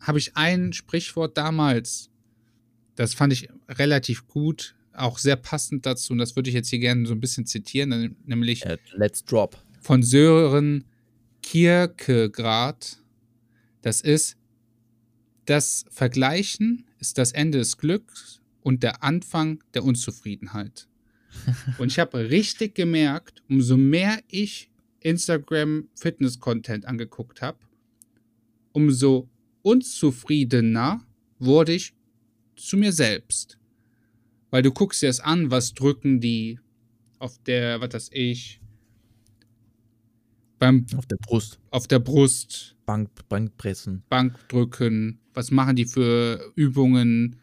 habe 0.00 0.18
ich 0.18 0.36
ein 0.36 0.72
Sprichwort 0.72 1.36
damals, 1.36 2.10
das 2.94 3.14
fand 3.14 3.32
ich 3.32 3.48
relativ 3.68 4.28
gut, 4.28 4.76
auch 4.92 5.18
sehr 5.18 5.36
passend 5.36 5.86
dazu, 5.86 6.12
und 6.12 6.18
das 6.18 6.36
würde 6.36 6.50
ich 6.50 6.54
jetzt 6.54 6.68
hier 6.68 6.78
gerne 6.78 7.06
so 7.06 7.14
ein 7.14 7.20
bisschen 7.20 7.46
zitieren, 7.46 8.16
nämlich 8.24 8.64
uh, 8.66 8.76
Let's 8.94 9.24
Drop. 9.24 9.62
von 9.80 10.02
Sören 10.02 10.84
Kierkegaard. 11.42 12.98
Das 13.82 14.00
ist, 14.00 14.36
das 15.46 15.84
Vergleichen 15.90 16.84
ist 16.98 17.18
das 17.18 17.32
Ende 17.32 17.58
des 17.58 17.78
Glücks 17.78 18.40
und 18.62 18.82
der 18.82 19.02
Anfang 19.02 19.62
der 19.74 19.84
Unzufriedenheit. 19.84 20.88
und 21.78 21.88
ich 21.88 21.98
habe 21.98 22.30
richtig 22.30 22.74
gemerkt, 22.74 23.42
umso 23.48 23.76
mehr 23.76 24.20
ich 24.28 24.70
Instagram 25.00 25.88
Fitness 25.94 26.40
Content 26.40 26.84
angeguckt 26.84 27.40
habe, 27.40 27.58
umso 28.72 29.28
unzufriedener 29.62 31.06
wurde 31.38 31.72
ich 31.72 31.94
zu 32.56 32.76
mir 32.76 32.92
selbst. 32.92 33.59
Weil 34.50 34.62
du 34.62 34.72
guckst 34.72 35.02
dir 35.02 35.06
das 35.06 35.20
an, 35.20 35.50
was 35.50 35.74
drücken 35.74 36.20
die 36.20 36.58
auf 37.18 37.38
der, 37.44 37.80
was 37.80 37.90
das 37.90 38.10
ich, 38.12 38.60
beim, 40.58 40.86
auf 40.96 41.06
der 41.06 41.16
Brust. 41.16 41.58
Auf 41.70 41.88
der 41.88 41.98
Brust. 41.98 42.76
Bank, 42.84 43.10
Bankpressen. 43.28 44.02
Bankdrücken, 44.08 45.18
was 45.32 45.50
machen 45.50 45.76
die 45.76 45.86
für 45.86 46.52
Übungen, 46.54 47.36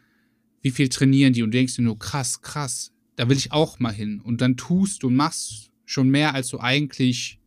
wie 0.62 0.70
viel 0.70 0.88
trainieren 0.88 1.32
die 1.32 1.42
und 1.42 1.50
du 1.50 1.58
denkst 1.58 1.76
dir 1.76 1.82
nur, 1.82 1.98
krass, 1.98 2.42
krass, 2.42 2.92
da 3.16 3.28
will 3.28 3.36
ich 3.36 3.50
auch 3.50 3.80
mal 3.80 3.92
hin. 3.92 4.20
Und 4.20 4.40
dann 4.40 4.56
tust 4.56 5.02
du 5.02 5.08
und 5.08 5.16
machst 5.16 5.72
schon 5.84 6.10
mehr, 6.10 6.34
als 6.34 6.48
du 6.48 6.60
eigentlich 6.60 7.40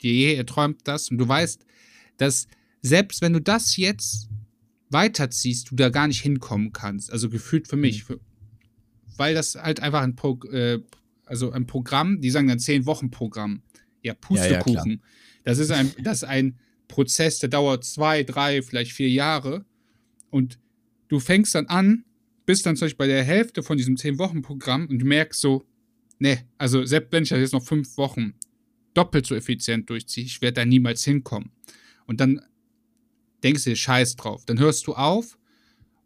dir 0.00 0.12
je 0.12 0.34
erträumt 0.34 0.80
das. 0.84 1.10
Und 1.10 1.18
du 1.18 1.28
weißt, 1.28 1.64
dass 2.16 2.48
selbst 2.80 3.22
wenn 3.22 3.32
du 3.32 3.40
das 3.40 3.76
jetzt 3.76 4.28
weiterziehst, 4.90 5.70
du 5.70 5.76
da 5.76 5.88
gar 5.90 6.08
nicht 6.08 6.20
hinkommen 6.20 6.72
kannst. 6.72 7.12
Also 7.12 7.30
gefühlt 7.30 7.68
für 7.68 7.76
mich. 7.76 8.04
Für, 8.04 8.18
weil 9.16 9.34
das 9.34 9.54
halt 9.54 9.80
einfach 9.80 10.02
ein, 10.02 10.16
Pro, 10.16 10.38
äh, 10.50 10.80
also 11.26 11.52
ein 11.52 11.66
Programm, 11.66 12.20
die 12.20 12.30
sagen 12.30 12.48
dann 12.48 12.58
zehn 12.58 12.86
Wochen 12.86 13.10
Programm. 13.10 13.62
Ja, 14.02 14.14
Pustekuchen. 14.14 14.90
Ja, 14.90 14.96
ja, 14.96 14.98
das 15.44 15.58
ist 15.58 15.70
ein, 15.70 15.92
das 16.02 16.18
ist 16.18 16.24
ein 16.24 16.58
Prozess, 16.88 17.38
der 17.38 17.48
dauert 17.48 17.84
zwei, 17.84 18.22
drei, 18.22 18.62
vielleicht 18.62 18.92
vier 18.92 19.08
Jahre. 19.08 19.64
Und 20.30 20.58
du 21.08 21.20
fängst 21.20 21.54
dann 21.54 21.66
an, 21.66 22.04
bist 22.46 22.66
dann 22.66 22.76
zum 22.76 22.86
Beispiel 22.86 23.06
bei 23.06 23.06
der 23.06 23.22
Hälfte 23.22 23.62
von 23.62 23.76
diesem 23.76 23.96
10-Wochen-Programm 23.96 24.86
und 24.86 25.04
merkst 25.04 25.40
so, 25.40 25.64
ne, 26.18 26.44
also 26.58 26.84
selbst 26.84 27.12
wenn 27.12 27.22
ich 27.22 27.28
das 27.28 27.38
jetzt 27.38 27.52
noch 27.52 27.64
fünf 27.64 27.96
Wochen 27.96 28.34
doppelt 28.94 29.26
so 29.26 29.34
effizient 29.34 29.88
durchziehe, 29.88 30.24
ich 30.24 30.42
werde 30.42 30.54
da 30.54 30.64
niemals 30.64 31.04
hinkommen. 31.04 31.50
Und 32.06 32.20
dann 32.20 32.40
denkst 33.42 33.64
du 33.64 33.70
dir 33.70 33.76
Scheiß 33.76 34.16
drauf. 34.16 34.44
Dann 34.44 34.58
hörst 34.58 34.86
du 34.86 34.94
auf 34.94 35.38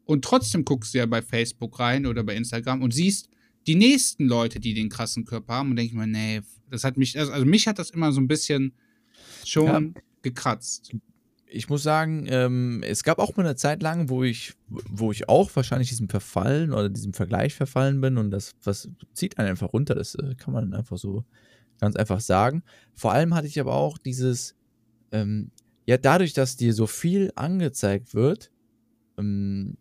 und 0.06 0.24
trotzdem 0.24 0.64
guckst 0.64 0.94
du 0.94 0.98
ja 0.98 1.06
bei 1.06 1.20
Facebook 1.20 1.78
rein 1.78 2.06
oder 2.06 2.24
bei 2.24 2.34
Instagram 2.34 2.82
und 2.82 2.94
siehst 2.94 3.28
die 3.66 3.74
nächsten 3.74 4.26
Leute, 4.26 4.60
die 4.60 4.72
den 4.72 4.88
krassen 4.88 5.24
Körper 5.24 5.54
haben 5.54 5.70
und 5.70 5.76
denkst 5.76 5.92
mir, 5.92 6.06
nee, 6.06 6.40
das 6.70 6.84
hat 6.84 6.96
mich, 6.96 7.18
also 7.18 7.44
mich 7.44 7.66
hat 7.68 7.78
das 7.78 7.90
immer 7.90 8.12
so 8.12 8.20
ein 8.20 8.28
bisschen 8.28 8.72
schon 9.44 9.94
ja. 9.94 10.02
gekratzt 10.22 10.94
ich 11.48 11.68
muss 11.68 11.82
sagen, 11.82 12.26
ähm, 12.28 12.82
es 12.84 13.02
gab 13.02 13.18
auch 13.18 13.36
mal 13.36 13.44
eine 13.44 13.56
Zeit 13.56 13.82
lang, 13.82 14.08
wo 14.08 14.24
ich, 14.24 14.54
wo 14.68 15.12
ich 15.12 15.28
auch 15.28 15.50
wahrscheinlich 15.54 15.88
diesem 15.88 16.08
Verfallen 16.08 16.72
oder 16.72 16.88
diesem 16.88 17.12
Vergleich 17.12 17.54
verfallen 17.54 18.00
bin 18.00 18.18
und 18.18 18.30
das, 18.30 18.54
was 18.62 18.90
zieht 19.14 19.38
einen 19.38 19.50
einfach 19.50 19.72
runter, 19.72 19.94
das 19.94 20.14
äh, 20.16 20.34
kann 20.34 20.52
man 20.52 20.74
einfach 20.74 20.98
so 20.98 21.24
ganz 21.80 21.96
einfach 21.96 22.20
sagen. 22.20 22.62
Vor 22.94 23.12
allem 23.12 23.34
hatte 23.34 23.46
ich 23.46 23.60
aber 23.60 23.74
auch 23.74 23.98
dieses, 23.98 24.56
ähm, 25.12 25.50
ja, 25.86 25.98
dadurch, 25.98 26.32
dass 26.32 26.56
dir 26.56 26.74
so 26.74 26.86
viel 26.86 27.32
angezeigt 27.36 28.14
wird, 28.14 28.50
ähm, 29.16 29.76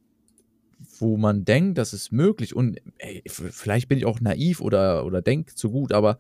wo 1.00 1.18
man 1.18 1.46
denkt, 1.46 1.78
das 1.78 1.94
ist 1.94 2.12
möglich 2.12 2.56
und 2.56 2.80
ey, 2.98 3.24
vielleicht 3.28 3.88
bin 3.90 3.98
ich 3.98 4.06
auch 4.06 4.20
naiv 4.20 4.62
oder, 4.62 5.06
oder 5.06 5.22
denke 5.22 5.56
zu 5.56 5.72
gut, 5.72 5.94
aber 5.94 6.18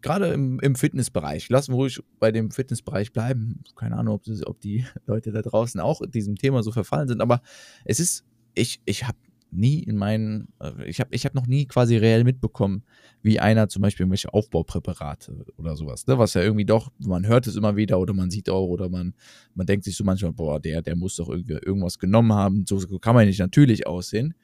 gerade 0.00 0.28
im, 0.28 0.60
im 0.60 0.74
Fitnessbereich, 0.74 1.48
lassen 1.48 1.72
wir 1.72 1.76
ruhig 1.76 2.00
bei 2.18 2.30
dem 2.30 2.50
Fitnessbereich 2.50 3.12
bleiben. 3.12 3.62
Keine 3.76 3.96
Ahnung, 3.96 4.14
ob, 4.14 4.22
ob 4.46 4.60
die 4.60 4.86
Leute 5.06 5.32
da 5.32 5.42
draußen 5.42 5.80
auch 5.80 6.02
diesem 6.06 6.36
Thema 6.36 6.62
so 6.62 6.72
verfallen 6.72 7.08
sind, 7.08 7.20
aber 7.20 7.42
es 7.84 8.00
ist, 8.00 8.24
ich, 8.54 8.80
ich 8.84 9.06
habe 9.06 9.18
nie 9.50 9.82
in 9.82 9.96
meinen, 9.96 10.48
äh, 10.60 10.84
ich 10.86 11.00
habe 11.00 11.14
ich 11.14 11.24
hab 11.24 11.34
noch 11.34 11.46
nie 11.46 11.66
quasi 11.66 11.96
reell 11.96 12.24
mitbekommen, 12.24 12.84
wie 13.22 13.40
einer 13.40 13.68
zum 13.68 13.82
Beispiel 13.82 14.04
irgendwelche 14.04 14.32
Aufbaupräparate 14.32 15.46
oder 15.56 15.76
sowas, 15.76 16.06
ne? 16.06 16.18
was 16.18 16.34
ja 16.34 16.42
irgendwie 16.42 16.64
doch, 16.64 16.90
man 16.98 17.26
hört 17.26 17.46
es 17.46 17.56
immer 17.56 17.76
wieder 17.76 17.98
oder 17.98 18.14
man 18.14 18.30
sieht 18.30 18.50
auch 18.50 18.66
oder 18.66 18.88
man, 18.88 19.14
man 19.54 19.66
denkt 19.66 19.84
sich 19.84 19.96
so 19.96 20.04
manchmal, 20.04 20.32
boah, 20.32 20.60
der, 20.60 20.82
der 20.82 20.96
muss 20.96 21.16
doch 21.16 21.28
irgendwie 21.28 21.54
irgendwas 21.54 21.98
genommen 21.98 22.32
haben, 22.32 22.64
so 22.66 22.78
kann 22.98 23.14
man 23.14 23.26
nicht 23.26 23.40
natürlich 23.40 23.86
aussehen. 23.86 24.34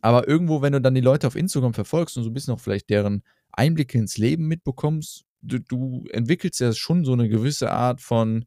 Aber 0.00 0.28
irgendwo, 0.28 0.62
wenn 0.62 0.72
du 0.72 0.80
dann 0.80 0.94
die 0.94 1.00
Leute 1.00 1.26
auf 1.26 1.36
Instagram 1.36 1.74
verfolgst 1.74 2.16
und 2.16 2.22
so 2.22 2.30
ein 2.30 2.34
bisschen 2.34 2.54
auch 2.54 2.60
vielleicht 2.60 2.88
deren 2.88 3.22
Einblicke 3.52 3.98
ins 3.98 4.16
Leben 4.16 4.46
mitbekommst, 4.46 5.24
du, 5.42 5.58
du 5.58 6.04
entwickelst 6.12 6.60
ja 6.60 6.72
schon 6.72 7.04
so 7.04 7.12
eine 7.12 7.28
gewisse 7.28 7.70
Art 7.72 8.00
von, 8.00 8.44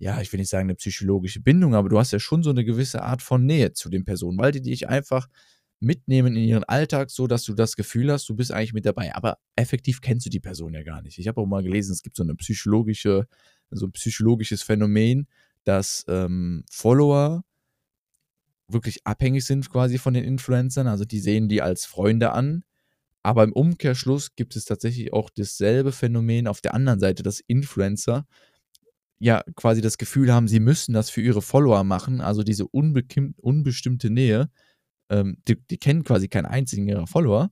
ja, 0.00 0.20
ich 0.20 0.32
will 0.32 0.40
nicht 0.40 0.48
sagen 0.48 0.66
eine 0.66 0.74
psychologische 0.74 1.40
Bindung, 1.40 1.74
aber 1.74 1.88
du 1.88 1.98
hast 1.98 2.10
ja 2.10 2.18
schon 2.18 2.42
so 2.42 2.50
eine 2.50 2.64
gewisse 2.64 3.02
Art 3.02 3.22
von 3.22 3.44
Nähe 3.44 3.72
zu 3.72 3.90
den 3.90 4.04
Personen, 4.04 4.38
weil 4.38 4.50
die 4.50 4.62
dich 4.62 4.88
einfach 4.88 5.28
mitnehmen 5.78 6.34
in 6.36 6.42
ihren 6.42 6.64
Alltag, 6.64 7.10
so 7.10 7.26
dass 7.26 7.44
du 7.44 7.54
das 7.54 7.76
Gefühl 7.76 8.10
hast, 8.10 8.28
du 8.28 8.34
bist 8.34 8.50
eigentlich 8.50 8.72
mit 8.72 8.86
dabei. 8.86 9.14
Aber 9.14 9.38
effektiv 9.56 10.00
kennst 10.00 10.26
du 10.26 10.30
die 10.30 10.40
Person 10.40 10.74
ja 10.74 10.82
gar 10.82 11.02
nicht. 11.02 11.18
Ich 11.18 11.28
habe 11.28 11.40
auch 11.40 11.46
mal 11.46 11.62
gelesen, 11.62 11.92
es 11.92 12.02
gibt 12.02 12.16
so 12.16 12.22
eine 12.22 12.34
psychologische, 12.34 13.26
so 13.70 13.86
ein 13.86 13.92
psychologisches 13.92 14.62
Phänomen, 14.62 15.28
dass 15.64 16.04
ähm, 16.08 16.64
Follower 16.70 17.44
wirklich 18.68 19.06
abhängig 19.06 19.44
sind 19.44 19.68
quasi 19.70 19.98
von 19.98 20.14
den 20.14 20.24
Influencern. 20.24 20.86
Also 20.86 21.04
die 21.04 21.20
sehen 21.20 21.48
die 21.48 21.60
als 21.60 21.84
Freunde 21.84 22.32
an 22.32 22.64
aber 23.22 23.44
im 23.44 23.52
Umkehrschluss 23.52 24.34
gibt 24.34 24.56
es 24.56 24.64
tatsächlich 24.64 25.12
auch 25.12 25.30
dasselbe 25.30 25.92
Phänomen 25.92 26.46
auf 26.46 26.60
der 26.60 26.74
anderen 26.74 27.00
Seite, 27.00 27.22
dass 27.22 27.40
Influencer 27.40 28.26
ja 29.20 29.44
quasi 29.54 29.80
das 29.80 29.98
Gefühl 29.98 30.32
haben, 30.32 30.48
sie 30.48 30.60
müssen 30.60 30.92
das 30.92 31.10
für 31.10 31.20
ihre 31.20 31.42
Follower 31.42 31.84
machen, 31.84 32.20
also 32.20 32.42
diese 32.42 32.66
unbestimmte 32.66 34.10
Nähe. 34.10 34.50
Ähm, 35.10 35.36
die, 35.46 35.56
die, 35.56 35.78
kennen 35.78 36.04
quasi 36.04 36.28
keinen 36.28 36.46
einzigen 36.46 36.88
ihrer 36.88 37.06
Follower, 37.06 37.50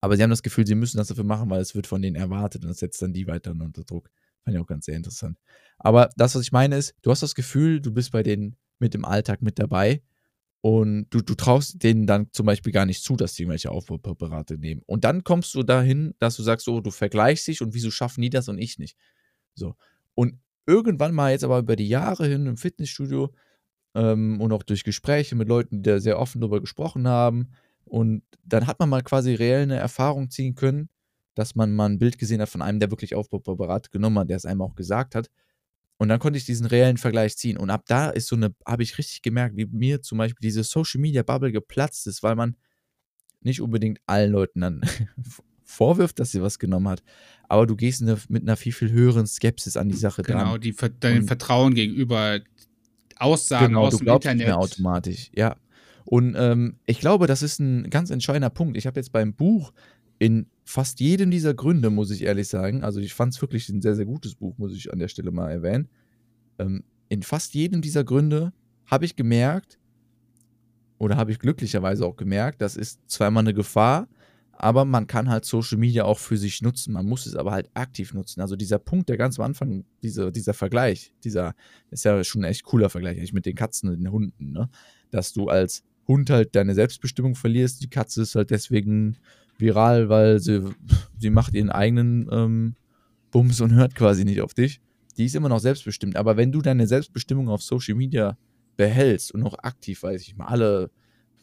aber 0.00 0.16
sie 0.16 0.22
haben 0.22 0.30
das 0.30 0.42
Gefühl, 0.42 0.66
sie 0.66 0.74
müssen 0.74 0.98
das 0.98 1.08
dafür 1.08 1.24
machen, 1.24 1.48
weil 1.50 1.60
es 1.60 1.74
wird 1.74 1.86
von 1.86 2.02
denen 2.02 2.16
erwartet 2.16 2.62
und 2.62 2.68
das 2.68 2.78
setzt 2.78 3.00
dann 3.00 3.12
die 3.12 3.26
weiter 3.26 3.52
unter 3.52 3.84
Druck. 3.84 4.10
Fand 4.42 4.56
ich 4.56 4.62
auch 4.62 4.66
ganz 4.66 4.86
sehr 4.86 4.96
interessant. 4.96 5.38
Aber 5.78 6.10
das, 6.16 6.34
was 6.34 6.42
ich 6.42 6.52
meine, 6.52 6.76
ist, 6.76 6.94
du 7.02 7.10
hast 7.10 7.22
das 7.22 7.34
Gefühl, 7.34 7.80
du 7.80 7.92
bist 7.92 8.12
bei 8.12 8.22
denen 8.22 8.56
mit 8.78 8.92
dem 8.92 9.04
Alltag 9.04 9.40
mit 9.40 9.58
dabei 9.58 10.02
und 10.60 11.08
du, 11.10 11.20
du 11.20 11.34
traust 11.34 11.82
denen 11.82 12.06
dann 12.06 12.32
zum 12.32 12.46
Beispiel 12.46 12.72
gar 12.72 12.86
nicht 12.86 13.02
zu, 13.02 13.16
dass 13.16 13.34
die 13.34 13.42
irgendwelche 13.42 13.70
Aufbaupräparate 13.70 14.58
nehmen. 14.58 14.82
Und 14.86 15.04
dann 15.04 15.22
kommst 15.22 15.54
du 15.54 15.62
dahin, 15.62 16.14
dass 16.18 16.36
du 16.36 16.42
sagst, 16.42 16.64
so, 16.66 16.80
du 16.80 16.90
vergleichst 16.90 17.46
dich 17.46 17.62
und 17.62 17.74
wieso 17.74 17.90
schaffen 17.90 18.22
die 18.22 18.30
das 18.30 18.48
und 18.48 18.58
ich 18.58 18.78
nicht. 18.78 18.96
So. 19.54 19.76
Und 20.14 20.38
irgendwann 20.66 21.14
mal 21.14 21.32
jetzt 21.32 21.44
aber 21.44 21.58
über 21.58 21.76
die 21.76 21.88
Jahre 21.88 22.26
hin 22.26 22.46
im 22.46 22.56
Fitnessstudio 22.56 23.32
ähm, 23.94 24.40
und 24.40 24.52
auch 24.52 24.62
durch 24.62 24.84
Gespräche 24.84 25.36
mit 25.36 25.48
Leuten, 25.48 25.82
die 25.82 25.90
da 25.90 26.00
sehr 26.00 26.18
offen 26.18 26.40
darüber 26.40 26.60
gesprochen 26.60 27.08
haben. 27.08 27.50
Und 27.84 28.22
dann 28.42 28.66
hat 28.66 28.80
man 28.80 28.88
mal 28.88 29.02
quasi 29.02 29.34
reell 29.34 29.62
eine 29.62 29.76
Erfahrung 29.76 30.30
ziehen 30.30 30.54
können, 30.54 30.88
dass 31.34 31.54
man 31.54 31.74
mal 31.74 31.86
ein 31.86 31.98
Bild 31.98 32.18
gesehen 32.18 32.40
hat 32.40 32.48
von 32.48 32.62
einem, 32.62 32.80
der 32.80 32.90
wirklich 32.90 33.14
Aufbauapparat 33.14 33.90
genommen 33.90 34.18
hat, 34.20 34.30
der 34.30 34.36
es 34.36 34.46
einem 34.46 34.62
auch 34.62 34.74
gesagt 34.74 35.14
hat. 35.14 35.30
Und 35.96 36.08
dann 36.08 36.18
konnte 36.18 36.38
ich 36.38 36.44
diesen 36.44 36.66
reellen 36.66 36.96
Vergleich 36.96 37.36
ziehen. 37.36 37.56
Und 37.56 37.70
ab 37.70 37.84
da 37.86 38.10
ist 38.10 38.26
so 38.26 38.36
eine, 38.36 38.54
habe 38.66 38.82
ich 38.82 38.98
richtig 38.98 39.22
gemerkt, 39.22 39.56
wie 39.56 39.66
mir 39.66 40.02
zum 40.02 40.18
Beispiel 40.18 40.42
diese 40.42 40.64
Social 40.64 41.00
Media 41.00 41.22
Bubble 41.22 41.52
geplatzt 41.52 42.06
ist, 42.06 42.22
weil 42.22 42.34
man 42.34 42.56
nicht 43.40 43.60
unbedingt 43.60 44.00
allen 44.06 44.32
Leuten 44.32 44.60
dann 44.60 44.80
vorwirft, 45.64 46.18
dass 46.20 46.30
sie 46.30 46.42
was 46.42 46.58
genommen 46.58 46.88
hat, 46.88 47.02
aber 47.48 47.66
du 47.66 47.76
gehst 47.76 48.02
eine, 48.02 48.18
mit 48.28 48.42
einer 48.42 48.56
viel, 48.56 48.72
viel 48.72 48.90
höheren 48.90 49.26
Skepsis 49.26 49.76
an 49.76 49.88
die 49.88 49.96
Sache 49.96 50.22
genau, 50.22 50.38
dran. 50.38 50.46
Genau, 50.46 50.58
die, 50.58 50.74
dein 51.00 51.24
Vertrauen 51.24 51.74
gegenüber 51.74 52.40
Aussagen 53.16 53.68
genau, 53.68 53.82
aus 53.82 53.92
du 53.92 53.98
dem 53.98 54.04
glaubst 54.04 54.26
Internet. 54.26 54.46
Nicht 54.46 54.46
mehr 54.46 54.58
automatisch, 54.58 55.30
ja. 55.34 55.56
Und 56.04 56.34
ähm, 56.36 56.76
ich 56.86 57.00
glaube, 57.00 57.26
das 57.26 57.42
ist 57.42 57.60
ein 57.60 57.88
ganz 57.88 58.10
entscheidender 58.10 58.50
Punkt. 58.50 58.76
Ich 58.76 58.86
habe 58.86 59.00
jetzt 59.00 59.12
beim 59.12 59.34
Buch 59.34 59.72
in 60.18 60.46
fast 60.64 61.00
jedem 61.00 61.30
dieser 61.30 61.54
Gründe, 61.54 61.90
muss 61.90 62.10
ich 62.10 62.22
ehrlich 62.22 62.48
sagen, 62.48 62.84
also 62.84 63.00
ich 63.00 63.14
fand 63.14 63.34
es 63.34 63.40
wirklich 63.40 63.68
ein 63.68 63.82
sehr, 63.82 63.94
sehr 63.94 64.04
gutes 64.04 64.34
Buch, 64.34 64.56
muss 64.58 64.74
ich 64.74 64.92
an 64.92 64.98
der 64.98 65.08
Stelle 65.08 65.30
mal 65.30 65.50
erwähnen. 65.50 65.88
Ähm, 66.58 66.84
in 67.08 67.22
fast 67.22 67.54
jedem 67.54 67.82
dieser 67.82 68.04
Gründe 68.04 68.52
habe 68.86 69.04
ich 69.04 69.16
gemerkt, 69.16 69.78
oder 70.98 71.16
habe 71.16 71.32
ich 71.32 71.38
glücklicherweise 71.38 72.06
auch 72.06 72.16
gemerkt, 72.16 72.60
das 72.60 72.76
ist 72.76 73.00
zwar 73.06 73.28
immer 73.28 73.40
eine 73.40 73.54
Gefahr, 73.54 74.08
aber 74.58 74.84
man 74.84 75.06
kann 75.06 75.28
halt 75.28 75.44
Social 75.44 75.78
Media 75.78 76.04
auch 76.04 76.18
für 76.18 76.36
sich 76.36 76.62
nutzen. 76.62 76.92
Man 76.92 77.06
muss 77.06 77.26
es 77.26 77.36
aber 77.36 77.52
halt 77.52 77.70
aktiv 77.74 78.14
nutzen. 78.14 78.40
Also 78.40 78.56
dieser 78.56 78.78
Punkt, 78.78 79.08
der 79.08 79.16
ganz 79.16 79.38
am 79.38 79.44
Anfang, 79.46 79.84
diese, 80.02 80.32
dieser 80.32 80.54
Vergleich, 80.54 81.12
dieser 81.24 81.54
ist 81.90 82.04
ja 82.04 82.22
schon 82.24 82.42
ein 82.44 82.50
echt 82.50 82.64
cooler 82.64 82.90
Vergleich, 82.90 83.18
eigentlich 83.18 83.32
mit 83.32 83.46
den 83.46 83.54
Katzen 83.54 83.88
und 83.88 83.98
den 83.98 84.10
Hunden, 84.10 84.52
ne? 84.52 84.68
Dass 85.10 85.32
du 85.32 85.48
als 85.48 85.84
Hund 86.06 86.30
halt 86.30 86.54
deine 86.54 86.74
Selbstbestimmung 86.74 87.34
verlierst. 87.34 87.82
Die 87.82 87.88
Katze 87.88 88.22
ist 88.22 88.34
halt 88.34 88.50
deswegen 88.50 89.16
viral, 89.58 90.08
weil 90.08 90.40
sie, 90.40 90.62
sie 91.18 91.30
macht 91.30 91.54
ihren 91.54 91.70
eigenen 91.70 92.28
ähm, 92.30 92.74
Bums 93.30 93.60
und 93.60 93.74
hört 93.74 93.94
quasi 93.94 94.24
nicht 94.24 94.40
auf 94.40 94.54
dich. 94.54 94.80
Die 95.16 95.24
ist 95.24 95.34
immer 95.34 95.48
noch 95.48 95.60
selbstbestimmt. 95.60 96.16
Aber 96.16 96.36
wenn 96.36 96.52
du 96.52 96.60
deine 96.60 96.86
Selbstbestimmung 96.86 97.48
auf 97.48 97.62
Social 97.62 97.94
Media 97.94 98.36
behältst 98.76 99.32
und 99.32 99.42
auch 99.44 99.58
aktiv, 99.58 100.02
weiß 100.02 100.20
ich 100.22 100.36
mal, 100.36 100.46
alle 100.46 100.90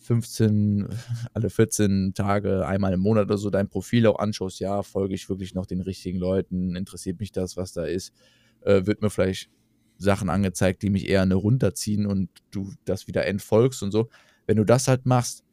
15, 0.01 0.87
alle 1.33 1.49
14 1.49 2.13
Tage, 2.13 2.65
einmal 2.65 2.93
im 2.93 2.99
Monat 2.99 3.25
oder 3.25 3.37
so 3.37 3.49
dein 3.49 3.69
Profil 3.69 4.07
auch 4.07 4.19
anschaust, 4.19 4.59
ja, 4.59 4.83
folge 4.83 5.15
ich 5.15 5.29
wirklich 5.29 5.53
noch 5.53 5.65
den 5.65 5.81
richtigen 5.81 6.19
Leuten, 6.19 6.75
interessiert 6.75 7.19
mich 7.19 7.31
das, 7.31 7.57
was 7.57 7.73
da 7.73 7.85
ist, 7.85 8.13
äh, 8.61 8.85
wird 8.85 9.01
mir 9.01 9.09
vielleicht 9.09 9.49
Sachen 9.97 10.29
angezeigt, 10.29 10.81
die 10.81 10.89
mich 10.89 11.07
eher 11.07 11.21
eine 11.21 11.35
runterziehen 11.35 12.05
und 12.05 12.29
du 12.49 12.73
das 12.85 13.07
wieder 13.07 13.25
entfolgst 13.25 13.83
und 13.83 13.91
so. 13.91 14.09
Wenn 14.47 14.57
du 14.57 14.65
das 14.65 14.87
halt 14.87 15.05
machst, 15.05 15.43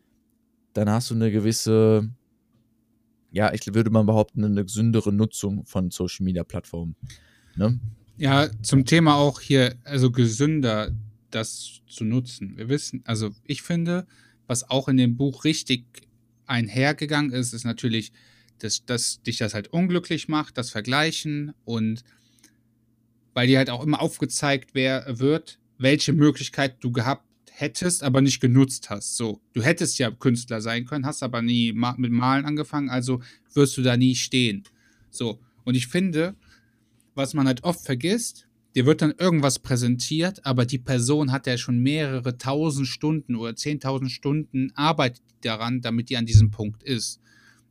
dann 0.73 0.89
hast 0.89 1.11
du 1.11 1.15
eine 1.15 1.31
gewisse, 1.31 2.11
ja, 3.31 3.53
ich 3.53 3.63
würde 3.75 3.91
mal 3.91 4.05
behaupten, 4.05 4.45
eine 4.45 4.65
gesündere 4.65 5.13
Nutzung 5.13 5.67
von 5.67 5.91
Social 5.91 6.25
Media 6.25 6.45
Plattformen. 6.45 6.97
Ne? 7.57 7.79
Ja, 8.17 8.49
zum 8.63 8.85
Thema 8.85 9.17
auch 9.17 9.41
hier, 9.41 9.77
also 9.85 10.11
gesünder 10.11 10.93
das 11.31 11.83
zu 11.87 12.05
nutzen. 12.05 12.57
Wir 12.57 12.69
wissen, 12.69 13.03
also 13.05 13.31
ich 13.45 13.63
finde, 13.63 14.07
was 14.49 14.69
auch 14.69 14.89
in 14.89 14.97
dem 14.97 15.17
Buch 15.17 15.45
richtig 15.45 15.85
einhergegangen 16.47 17.31
ist, 17.31 17.53
ist 17.53 17.65
natürlich, 17.65 18.11
dass, 18.59 18.85
dass 18.85 19.23
dich 19.23 19.37
das 19.37 19.55
halt 19.55 19.69
unglücklich 19.69 20.27
macht, 20.27 20.59
das 20.59 20.71
Vergleichen 20.71 21.55
und 21.65 22.03
weil 23.35 23.47
dir 23.47 23.59
halt 23.59 23.71
auch 23.71 23.85
immer 23.85 24.03
aufgezeigt 24.03 24.71
wer, 24.73 25.21
wird, 25.21 25.61
welche 25.77 26.13
Möglichkeit 26.13 26.79
du 26.81 26.91
gehabt 26.91 27.25
hättest, 27.53 28.03
aber 28.03 28.21
nicht 28.21 28.41
genutzt 28.41 28.91
hast. 28.91 29.17
So, 29.17 29.41
du 29.53 29.63
hättest 29.63 29.99
ja 29.99 30.11
Künstler 30.11 30.61
sein 30.61 30.87
können, 30.87 31.07
hast 31.07 31.23
aber 31.23 31.43
nie 31.43 31.73
ma 31.73 31.95
mit 31.99 32.11
Malen 32.11 32.47
angefangen, 32.47 32.89
also 32.89 33.21
wirst 33.53 33.77
du 33.77 33.83
da 33.83 33.97
nie 33.97 34.17
stehen. 34.17 34.65
So, 35.11 35.41
und 35.65 35.77
ich 35.77 35.87
finde, 35.87 36.35
was 37.15 37.35
man 37.35 37.47
halt 37.47 37.65
oft 37.65 37.85
vergisst, 37.85 38.48
dir 38.79 38.87
wird 38.87 39.03
dann 39.03 39.15
irgendwas 39.19 39.59
präsentiert, 39.59 40.47
aber 40.47 40.65
die 40.65 40.79
Person 40.79 41.33
hat 41.33 41.49
ja 41.49 41.59
schon 41.59 41.81
mehrere 41.81 42.39
tausend 42.39 42.87
Stunden 42.87 43.35
oder 43.35 43.57
zehntausend 43.57 44.13
Stunden 44.13 44.71
arbeitet 44.77 45.25
daran, 45.41 45.81
damit 45.81 46.11
die 46.11 46.17
an 46.17 46.27
diesem 46.27 46.53
Punkt 46.53 46.85
ist. 46.85 47.21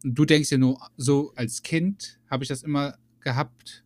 Und 0.04 0.16
du 0.16 0.26
denkst 0.26 0.50
dir 0.50 0.58
nur, 0.58 0.78
so 0.98 1.32
als 1.38 1.64
Kind 1.64 2.20
habe 2.30 2.44
ich 2.44 2.50
das 2.50 2.62
immer 2.62 2.98
gehabt. 3.22 3.86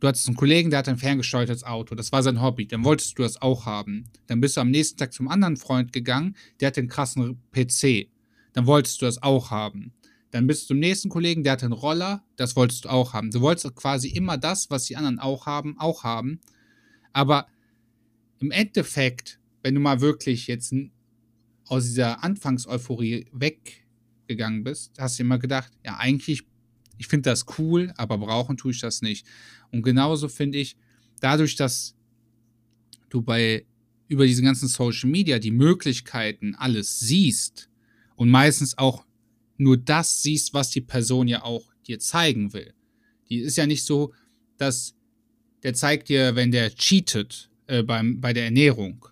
Du 0.00 0.08
hattest 0.08 0.26
einen 0.28 0.36
Kollegen, 0.38 0.70
der 0.70 0.78
hat 0.78 0.88
ein 0.88 0.96
ferngesteuertes 0.96 1.62
Auto. 1.62 1.94
Das 1.94 2.10
war 2.10 2.22
sein 2.22 2.40
Hobby. 2.40 2.66
Dann 2.66 2.84
wolltest 2.84 3.18
du 3.18 3.22
das 3.22 3.42
auch 3.42 3.66
haben. 3.66 4.06
Dann 4.28 4.40
bist 4.40 4.56
du 4.56 4.62
am 4.62 4.70
nächsten 4.70 4.96
Tag 4.96 5.12
zum 5.12 5.28
anderen 5.28 5.58
Freund 5.58 5.92
gegangen, 5.92 6.36
der 6.60 6.68
hat 6.68 6.78
den 6.78 6.88
krassen 6.88 7.42
PC. 7.52 8.08
Dann 8.54 8.64
wolltest 8.64 9.02
du 9.02 9.04
das 9.04 9.22
auch 9.22 9.50
haben. 9.50 9.92
Dann 10.32 10.46
bist 10.46 10.62
du 10.62 10.66
zum 10.68 10.78
nächsten 10.78 11.10
Kollegen, 11.10 11.44
der 11.44 11.52
hat 11.52 11.62
einen 11.62 11.74
Roller, 11.74 12.24
das 12.36 12.56
wolltest 12.56 12.86
du 12.86 12.88
auch 12.88 13.12
haben. 13.12 13.30
Du 13.30 13.42
wolltest 13.42 13.76
quasi 13.76 14.08
immer 14.08 14.38
das, 14.38 14.70
was 14.70 14.86
die 14.86 14.96
anderen 14.96 15.18
auch 15.18 15.44
haben, 15.44 15.78
auch 15.78 16.04
haben. 16.04 16.40
Aber 17.12 17.46
im 18.40 18.50
Endeffekt, 18.50 19.38
wenn 19.62 19.74
du 19.74 19.80
mal 19.80 20.00
wirklich 20.00 20.46
jetzt 20.46 20.74
aus 21.66 21.84
dieser 21.84 22.24
Anfangseuphorie 22.24 23.26
weggegangen 23.30 24.64
bist, 24.64 24.98
hast 24.98 25.18
du 25.18 25.22
immer 25.22 25.38
gedacht, 25.38 25.70
ja, 25.84 25.98
eigentlich, 25.98 26.44
ich 26.96 27.08
finde 27.08 27.28
das 27.28 27.44
cool, 27.58 27.92
aber 27.98 28.16
brauchen 28.16 28.56
tue 28.56 28.72
ich 28.72 28.80
das 28.80 29.02
nicht. 29.02 29.26
Und 29.70 29.82
genauso 29.82 30.28
finde 30.28 30.56
ich, 30.56 30.78
dadurch, 31.20 31.56
dass 31.56 31.94
du 33.10 33.20
bei 33.20 33.66
über 34.08 34.26
diese 34.26 34.42
ganzen 34.42 34.68
Social 34.68 35.10
Media 35.10 35.38
die 35.38 35.50
Möglichkeiten 35.50 36.54
alles 36.54 37.00
siehst 37.00 37.68
und 38.16 38.30
meistens 38.30 38.76
auch 38.78 39.04
nur 39.62 39.76
das 39.76 40.22
siehst, 40.22 40.54
was 40.54 40.70
die 40.70 40.80
Person 40.80 41.28
ja 41.28 41.42
auch 41.42 41.72
dir 41.86 41.98
zeigen 41.98 42.52
will. 42.52 42.72
Die 43.28 43.38
ist 43.38 43.56
ja 43.56 43.66
nicht 43.66 43.84
so, 43.84 44.12
dass 44.56 44.94
der 45.62 45.74
zeigt 45.74 46.08
dir, 46.08 46.34
wenn 46.34 46.50
der 46.50 46.74
cheatet 46.74 47.50
äh, 47.66 47.82
beim, 47.82 48.20
bei 48.20 48.32
der 48.32 48.44
Ernährung. 48.44 49.06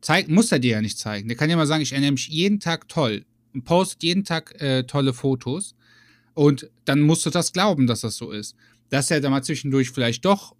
Zeig, 0.00 0.28
muss 0.28 0.52
er 0.52 0.58
dir 0.58 0.72
ja 0.72 0.82
nicht 0.82 0.98
zeigen. 0.98 1.28
Der 1.28 1.36
kann 1.36 1.50
ja 1.50 1.56
mal 1.56 1.66
sagen, 1.66 1.82
ich 1.82 1.92
ernähre 1.92 2.12
mich 2.12 2.28
jeden 2.28 2.60
Tag 2.60 2.88
toll 2.88 3.24
und 3.52 3.64
postet 3.64 4.02
jeden 4.02 4.24
Tag 4.24 4.60
äh, 4.60 4.84
tolle 4.84 5.12
Fotos. 5.12 5.74
Und 6.34 6.70
dann 6.84 7.00
musst 7.00 7.26
du 7.26 7.30
das 7.30 7.52
glauben, 7.52 7.86
dass 7.86 8.02
das 8.02 8.16
so 8.16 8.30
ist. 8.30 8.54
Dass 8.90 9.10
er 9.10 9.20
da 9.20 9.30
mal 9.30 9.42
zwischendurch 9.42 9.90
vielleicht 9.90 10.24
doch 10.24 10.54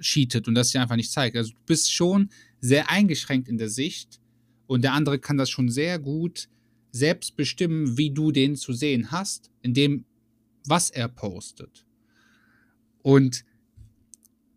cheatet 0.00 0.48
und 0.48 0.54
das 0.54 0.70
dir 0.70 0.80
einfach 0.80 0.96
nicht 0.96 1.12
zeigt. 1.12 1.36
Also 1.36 1.50
du 1.50 1.58
bist 1.66 1.92
schon 1.92 2.30
sehr 2.60 2.90
eingeschränkt 2.90 3.48
in 3.48 3.58
der 3.58 3.68
Sicht 3.68 4.20
und 4.66 4.82
der 4.82 4.92
andere 4.92 5.18
kann 5.18 5.36
das 5.36 5.50
schon 5.50 5.68
sehr 5.68 5.98
gut 5.98 6.48
selbst 6.90 7.36
bestimmen, 7.36 7.98
wie 7.98 8.10
du 8.10 8.32
den 8.32 8.56
zu 8.56 8.72
sehen 8.72 9.10
hast, 9.10 9.50
in 9.62 9.74
dem, 9.74 10.04
was 10.66 10.90
er 10.90 11.08
postet. 11.08 11.84
Und 13.02 13.44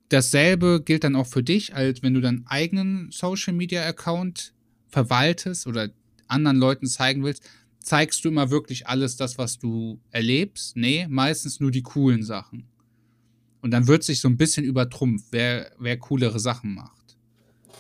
dasselbe 0.10 0.82
gilt 0.84 1.04
dann 1.04 1.16
auch 1.16 1.28
für 1.28 1.44
dich, 1.44 1.76
als 1.76 2.04
wenn 2.04 2.14
du 2.14 2.22
deinen 2.22 2.46
eigenen 2.48 3.12
Social 3.12 3.54
Media 3.54 3.86
Account 3.86 4.54
verwaltest 4.88 5.68
oder 5.68 5.90
anderen 6.28 6.58
Leuten 6.58 6.88
zeigen 6.88 7.24
willst, 7.24 7.44
zeigst 7.80 8.24
du 8.24 8.30
immer 8.30 8.52
wirklich 8.52 8.88
alles 8.88 9.16
das, 9.16 9.38
was 9.38 9.58
du 9.58 10.00
erlebst? 10.12 10.78
Nee, 10.78 11.08
meistens 11.10 11.60
nur 11.60 11.72
die 11.72 11.82
coolen 11.82 12.24
Sachen. 12.24 12.68
Und 13.62 13.72
dann 13.72 13.88
wird 13.88 14.04
sich 14.04 14.20
so 14.20 14.28
ein 14.28 14.38
bisschen 14.38 14.66
übertrumpft, 14.66 15.28
wer, 15.32 15.72
wer 15.80 15.98
coolere 15.98 16.40
Sachen 16.40 16.74
macht. 16.74 17.01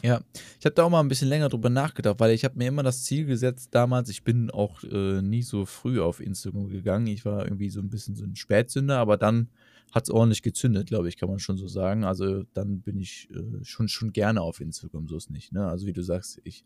Ja, 0.03 0.21
ich 0.59 0.65
habe 0.65 0.73
da 0.73 0.83
auch 0.83 0.89
mal 0.89 0.99
ein 0.99 1.07
bisschen 1.07 1.27
länger 1.27 1.49
drüber 1.49 1.69
nachgedacht, 1.69 2.19
weil 2.19 2.31
ich 2.31 2.43
habe 2.43 2.57
mir 2.57 2.67
immer 2.67 2.83
das 2.83 3.03
Ziel 3.03 3.25
gesetzt 3.25 3.69
damals, 3.71 4.09
ich 4.09 4.23
bin 4.23 4.49
auch 4.49 4.83
äh, 4.83 5.21
nie 5.21 5.43
so 5.43 5.65
früh 5.65 6.01
auf 6.01 6.19
Instagram 6.19 6.69
gegangen. 6.69 7.07
Ich 7.07 7.23
war 7.23 7.45
irgendwie 7.45 7.69
so 7.69 7.79
ein 7.79 7.89
bisschen 7.89 8.15
so 8.15 8.25
ein 8.25 8.35
Spätzünder, 8.35 8.97
aber 8.97 9.17
dann 9.17 9.49
hat 9.91 10.05
es 10.05 10.09
ordentlich 10.09 10.41
gezündet, 10.41 10.87
glaube 10.87 11.09
ich, 11.09 11.17
kann 11.17 11.29
man 11.29 11.39
schon 11.39 11.57
so 11.57 11.67
sagen. 11.67 12.03
Also 12.03 12.43
dann 12.53 12.81
bin 12.81 12.97
ich 12.97 13.29
äh, 13.31 13.63
schon, 13.63 13.87
schon 13.89 14.13
gerne 14.13 14.41
auf 14.41 14.59
Instagram, 14.59 15.07
so 15.07 15.17
ist 15.17 15.29
nicht. 15.29 15.51
Ne? 15.51 15.67
Also 15.67 15.85
wie 15.85 15.93
du 15.93 16.01
sagst, 16.01 16.41
ich, 16.43 16.65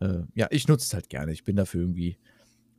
äh, 0.00 0.22
ja, 0.34 0.46
ich 0.50 0.68
nutze 0.68 0.84
es 0.84 0.94
halt 0.94 1.08
gerne. 1.08 1.32
Ich 1.32 1.44
bin 1.44 1.56
dafür 1.56 1.80
irgendwie, 1.80 2.18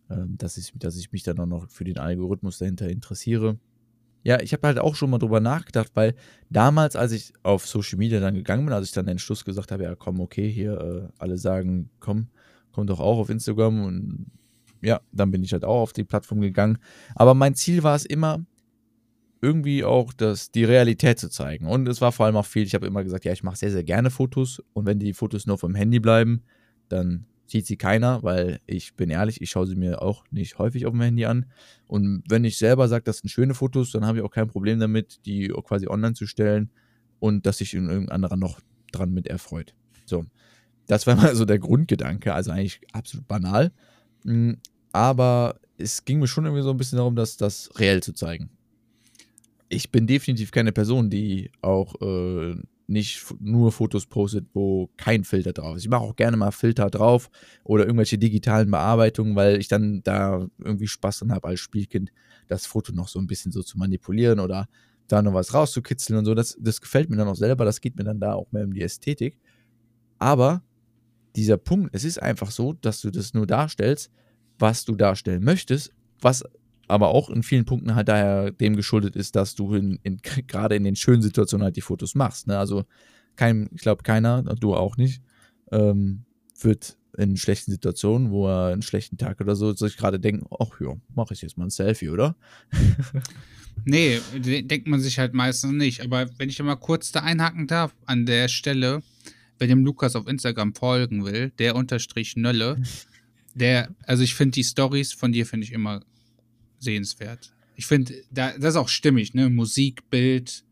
ähm, 0.09 0.37
dass, 0.37 0.57
ich, 0.57 0.71
dass 0.75 0.95
ich 0.95 1.11
mich 1.11 1.23
dann 1.23 1.39
auch 1.39 1.47
noch 1.47 1.69
für 1.69 1.83
den 1.83 1.97
Algorithmus 1.97 2.59
dahinter 2.59 2.87
interessiere. 2.87 3.59
Ja, 4.23 4.39
ich 4.41 4.53
habe 4.53 4.67
halt 4.67 4.79
auch 4.79 4.95
schon 4.95 5.09
mal 5.09 5.17
drüber 5.17 5.39
nachgedacht, 5.39 5.91
weil 5.95 6.15
damals, 6.49 6.95
als 6.95 7.11
ich 7.11 7.33
auf 7.43 7.67
Social 7.67 7.97
Media 7.97 8.19
dann 8.19 8.35
gegangen 8.35 8.65
bin, 8.65 8.73
als 8.73 8.87
ich 8.87 8.93
dann 8.93 9.07
den 9.07 9.19
Schluss 9.19 9.43
gesagt 9.43 9.71
habe, 9.71 9.83
ja 9.83 9.95
komm, 9.95 10.19
okay, 10.19 10.49
hier 10.49 10.79
äh, 10.79 11.09
alle 11.17 11.37
sagen, 11.37 11.89
komm, 11.99 12.27
komm 12.71 12.87
doch 12.87 12.99
auch 12.99 13.17
auf 13.17 13.29
Instagram 13.29 13.83
und 13.83 14.31
ja, 14.81 15.01
dann 15.11 15.31
bin 15.31 15.43
ich 15.43 15.53
halt 15.53 15.65
auch 15.65 15.81
auf 15.81 15.93
die 15.93 16.03
Plattform 16.03 16.41
gegangen. 16.41 16.77
Aber 17.15 17.33
mein 17.33 17.55
Ziel 17.55 17.83
war 17.83 17.95
es 17.95 18.05
immer, 18.05 18.45
irgendwie 19.41 19.83
auch 19.83 20.13
das, 20.13 20.51
die 20.51 20.63
Realität 20.63 21.19
zu 21.19 21.29
zeigen. 21.29 21.65
Und 21.65 21.87
es 21.87 21.99
war 21.99 22.11
vor 22.11 22.27
allem 22.27 22.35
auch 22.35 22.45
viel, 22.45 22.63
ich 22.63 22.75
habe 22.75 22.85
immer 22.85 23.03
gesagt, 23.03 23.25
ja, 23.25 23.33
ich 23.33 23.43
mache 23.43 23.55
sehr, 23.55 23.71
sehr 23.71 23.83
gerne 23.83 24.11
Fotos 24.11 24.61
und 24.73 24.85
wenn 24.85 24.99
die 24.99 25.13
Fotos 25.13 25.47
nur 25.47 25.57
vom 25.57 25.73
Handy 25.73 25.99
bleiben, 25.99 26.43
dann 26.89 27.25
sieht 27.51 27.67
sie 27.67 27.77
keiner, 27.77 28.23
weil 28.23 28.59
ich 28.65 28.95
bin 28.95 29.09
ehrlich, 29.09 29.41
ich 29.41 29.49
schaue 29.49 29.67
sie 29.67 29.75
mir 29.75 30.01
auch 30.01 30.23
nicht 30.31 30.57
häufig 30.57 30.85
auf 30.85 30.93
dem 30.93 31.01
Handy 31.01 31.25
an. 31.25 31.45
Und 31.87 32.23
wenn 32.27 32.45
ich 32.45 32.57
selber 32.57 32.87
sage, 32.87 33.03
das 33.03 33.19
sind 33.19 33.29
schöne 33.29 33.53
Fotos, 33.53 33.91
dann 33.91 34.05
habe 34.05 34.19
ich 34.19 34.23
auch 34.23 34.31
kein 34.31 34.47
Problem 34.47 34.79
damit, 34.79 35.19
die 35.25 35.49
quasi 35.63 35.87
online 35.87 36.13
zu 36.13 36.25
stellen 36.25 36.71
und 37.19 37.45
dass 37.45 37.57
sich 37.57 37.73
irgendein 37.73 38.09
anderer 38.09 38.37
noch 38.37 38.59
dran 38.91 39.11
mit 39.11 39.27
erfreut. 39.27 39.73
So, 40.05 40.25
das 40.87 41.05
war 41.07 41.15
mal 41.17 41.35
so 41.35 41.45
der 41.45 41.59
Grundgedanke, 41.59 42.33
also 42.33 42.51
eigentlich 42.51 42.81
absolut 42.93 43.27
banal. 43.27 43.71
Mm, 44.23 44.53
aber 44.93 45.59
es 45.77 46.05
ging 46.05 46.19
mir 46.19 46.27
schon 46.27 46.45
irgendwie 46.45 46.63
so 46.63 46.71
ein 46.71 46.77
bisschen 46.77 46.97
darum, 46.97 47.15
das, 47.15 47.37
das 47.37 47.69
reell 47.77 48.01
zu 48.01 48.13
zeigen. 48.13 48.49
Ich 49.69 49.91
bin 49.91 50.07
definitiv 50.07 50.51
keine 50.51 50.71
Person, 50.71 51.09
die 51.09 51.51
auch 51.61 51.95
äh, 52.01 52.55
nicht 52.87 53.23
nur 53.39 53.71
Fotos 53.71 54.05
postet, 54.05 54.47
wo 54.53 54.89
kein 54.97 55.23
Filter 55.23 55.53
drauf 55.53 55.77
ist. 55.77 55.83
Ich 55.83 55.89
mache 55.89 56.01
auch 56.01 56.15
gerne 56.15 56.37
mal 56.37 56.51
Filter 56.51 56.89
drauf 56.89 57.29
oder 57.63 57.85
irgendwelche 57.85 58.17
digitalen 58.17 58.69
Bearbeitungen, 58.69 59.35
weil 59.35 59.59
ich 59.59 59.67
dann 59.67 60.01
da 60.03 60.47
irgendwie 60.59 60.87
Spaß 60.87 61.19
dran 61.19 61.31
habe 61.31 61.47
als 61.47 61.59
Spielkind, 61.59 62.11
das 62.47 62.65
Foto 62.65 62.91
noch 62.91 63.07
so 63.07 63.19
ein 63.19 63.27
bisschen 63.27 63.51
so 63.51 63.63
zu 63.63 63.77
manipulieren 63.77 64.39
oder 64.39 64.67
da 65.07 65.21
noch 65.21 65.33
was 65.33 65.53
rauszukitzeln 65.53 66.19
und 66.19 66.25
so. 66.25 66.33
Das, 66.33 66.57
das 66.59 66.81
gefällt 66.81 67.09
mir 67.09 67.17
dann 67.17 67.27
auch 67.27 67.35
selber, 67.35 67.65
das 67.65 67.81
geht 67.81 67.95
mir 67.95 68.03
dann 68.03 68.19
da 68.19 68.33
auch 68.33 68.51
mehr 68.51 68.65
um 68.65 68.73
die 68.73 68.81
Ästhetik. 68.81 69.37
Aber 70.19 70.63
dieser 71.35 71.57
Punkt, 71.57 71.89
es 71.93 72.03
ist 72.03 72.21
einfach 72.21 72.51
so, 72.51 72.73
dass 72.73 73.01
du 73.01 73.09
das 73.09 73.33
nur 73.33 73.47
darstellst, 73.47 74.11
was 74.59 74.85
du 74.85 74.95
darstellen 74.95 75.43
möchtest, 75.43 75.91
was 76.19 76.43
aber 76.87 77.09
auch 77.09 77.29
in 77.29 77.43
vielen 77.43 77.65
Punkten 77.65 77.95
halt 77.95 78.07
daher 78.07 78.51
dem 78.51 78.75
geschuldet 78.75 79.15
ist, 79.15 79.35
dass 79.35 79.55
du 79.55 79.73
in, 79.73 79.99
in, 80.03 80.19
gerade 80.47 80.75
in 80.75 80.83
den 80.83 80.95
schönen 80.95 81.21
Situationen 81.21 81.63
halt 81.63 81.75
die 81.75 81.81
Fotos 81.81 82.15
machst. 82.15 82.47
Ne? 82.47 82.57
Also 82.57 82.85
kein, 83.35 83.69
ich 83.73 83.81
glaube 83.81 84.03
keiner, 84.03 84.43
du 84.43 84.75
auch 84.75 84.97
nicht, 84.97 85.21
ähm, 85.71 86.25
wird 86.59 86.97
in 87.17 87.37
schlechten 87.37 87.71
Situationen, 87.71 88.31
wo 88.31 88.47
er 88.47 88.71
einen 88.71 88.81
schlechten 88.81 89.17
Tag 89.17 89.41
oder 89.41 89.55
so, 89.55 89.73
sich 89.73 89.97
gerade 89.97 90.19
denken, 90.19 90.45
ach 90.59 90.79
ja, 90.79 90.93
mache 91.13 91.33
ich 91.33 91.41
jetzt 91.41 91.57
mal 91.57 91.65
ein 91.65 91.69
Selfie, 91.69 92.09
oder? 92.09 92.35
nee, 93.85 94.19
denkt 94.33 94.87
man 94.87 94.99
sich 94.99 95.19
halt 95.19 95.33
meistens 95.33 95.73
nicht. 95.73 96.01
Aber 96.01 96.29
wenn 96.37 96.49
ich 96.49 96.61
mal 96.61 96.75
kurz 96.75 97.11
da 97.11 97.21
einhaken 97.21 97.67
darf, 97.67 97.93
an 98.05 98.25
der 98.25 98.47
Stelle, 98.47 99.01
wenn 99.59 99.69
dem 99.69 99.85
Lukas 99.85 100.15
auf 100.15 100.27
Instagram 100.27 100.73
folgen 100.73 101.25
will, 101.25 101.51
der 101.59 101.75
unterstrich 101.75 102.35
Nölle, 102.35 102.81
der, 103.53 103.93
also 104.05 104.23
ich 104.23 104.35
finde 104.35 104.55
die 104.55 104.63
Stories 104.63 105.13
von 105.13 105.31
dir 105.31 105.45
finde 105.45 105.65
ich 105.65 105.73
immer 105.73 106.01
sehenswert. 106.81 107.53
Ich 107.75 107.85
finde, 107.85 108.13
da, 108.31 108.51
das 108.57 108.71
ist 108.71 108.75
auch 108.75 108.89
stimmig, 108.89 109.33
ne? 109.33 109.49
Musik, 109.49 110.09
Bild, 110.09 110.63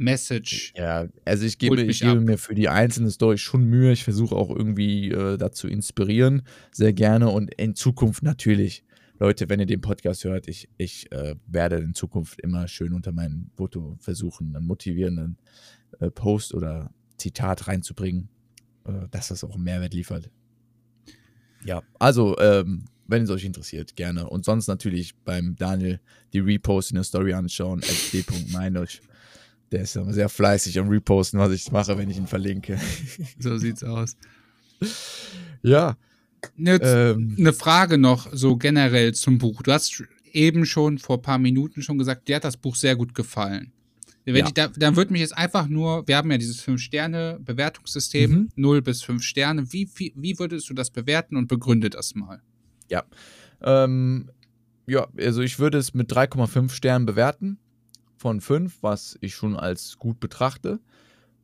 Message. 0.00 0.72
Ja, 0.76 1.08
also 1.24 1.44
ich 1.44 1.58
gebe, 1.58 1.80
ich 1.82 2.00
gebe 2.00 2.20
mir 2.20 2.38
für 2.38 2.54
die 2.54 2.68
einzelne 2.68 3.10
Story 3.10 3.38
schon 3.38 3.64
Mühe. 3.64 3.92
Ich 3.92 4.02
versuche 4.02 4.34
auch 4.34 4.50
irgendwie 4.50 5.10
äh, 5.10 5.36
dazu 5.36 5.68
inspirieren, 5.68 6.42
sehr 6.72 6.92
gerne. 6.92 7.28
Und 7.28 7.54
in 7.54 7.74
Zukunft 7.74 8.22
natürlich, 8.22 8.82
Leute, 9.18 9.48
wenn 9.50 9.60
ihr 9.60 9.66
den 9.66 9.82
Podcast 9.82 10.24
hört, 10.24 10.48
ich, 10.48 10.68
ich 10.78 11.12
äh, 11.12 11.36
werde 11.46 11.76
in 11.76 11.94
Zukunft 11.94 12.40
immer 12.40 12.66
schön 12.66 12.94
unter 12.94 13.12
meinem 13.12 13.50
Foto 13.56 13.96
versuchen, 14.00 14.56
einen 14.56 14.66
motivierenden 14.66 15.36
äh, 16.00 16.10
Post 16.10 16.54
oder 16.54 16.90
Zitat 17.18 17.68
reinzubringen, 17.68 18.30
äh, 18.86 19.06
dass 19.10 19.28
das 19.28 19.44
auch 19.44 19.54
einen 19.54 19.64
Mehrwert 19.64 19.92
liefert. 19.92 20.30
Ja, 21.62 21.82
also 21.98 22.38
ähm, 22.38 22.86
wenn 23.10 23.24
es 23.24 23.30
euch 23.30 23.44
interessiert, 23.44 23.96
gerne. 23.96 24.28
Und 24.28 24.44
sonst 24.44 24.68
natürlich 24.68 25.14
beim 25.24 25.56
Daniel 25.56 26.00
die 26.32 26.40
Repost 26.40 26.90
in 26.90 26.94
der 26.94 27.04
Story 27.04 27.32
anschauen, 27.32 27.82
d.meinolch. 28.12 29.02
Der 29.72 29.82
ist 29.82 29.96
immer 29.96 30.12
sehr 30.12 30.28
fleißig 30.28 30.78
am 30.78 30.88
Reposten, 30.88 31.38
was 31.38 31.52
ich 31.52 31.70
mache, 31.70 31.96
wenn 31.96 32.10
ich 32.10 32.16
ihn 32.16 32.26
verlinke. 32.26 32.78
So 33.38 33.56
sieht's 33.56 33.84
aus. 33.84 34.16
Ja. 35.62 35.96
Eine, 36.58 36.80
ähm, 36.82 37.36
eine 37.38 37.52
Frage 37.52 37.98
noch 37.98 38.28
so 38.32 38.56
generell 38.56 39.14
zum 39.14 39.38
Buch. 39.38 39.62
Du 39.62 39.72
hast 39.72 40.02
eben 40.32 40.64
schon 40.64 40.98
vor 40.98 41.18
ein 41.18 41.22
paar 41.22 41.38
Minuten 41.38 41.82
schon 41.82 41.98
gesagt, 41.98 42.28
dir 42.28 42.36
hat 42.36 42.44
das 42.44 42.56
Buch 42.56 42.76
sehr 42.76 42.96
gut 42.96 43.14
gefallen. 43.14 43.72
Wenn 44.24 44.36
ja. 44.36 44.46
ich, 44.46 44.52
da, 44.52 44.68
dann 44.68 44.96
würde 44.96 45.12
mich 45.12 45.20
jetzt 45.20 45.36
einfach 45.36 45.66
nur, 45.68 46.06
wir 46.06 46.16
haben 46.16 46.30
ja 46.30 46.38
dieses 46.38 46.62
5-Sterne-Bewertungssystem, 46.64 48.30
mhm. 48.30 48.48
0 48.54 48.82
bis 48.82 49.02
5 49.02 49.22
Sterne. 49.22 49.72
Wie, 49.72 49.88
wie, 49.96 50.12
wie 50.16 50.38
würdest 50.38 50.68
du 50.68 50.74
das 50.74 50.90
bewerten 50.90 51.36
und 51.36 51.48
begründe 51.48 51.90
das 51.90 52.14
mal? 52.14 52.42
Ja. 52.90 53.04
Ähm, 53.62 54.30
ja, 54.86 55.06
also 55.18 55.40
ich 55.40 55.58
würde 55.58 55.78
es 55.78 55.94
mit 55.94 56.12
3,5 56.12 56.70
Sternen 56.70 57.06
bewerten 57.06 57.58
von 58.16 58.40
5, 58.40 58.82
was 58.82 59.16
ich 59.20 59.34
schon 59.34 59.56
als 59.56 59.98
gut 59.98 60.20
betrachte. 60.20 60.80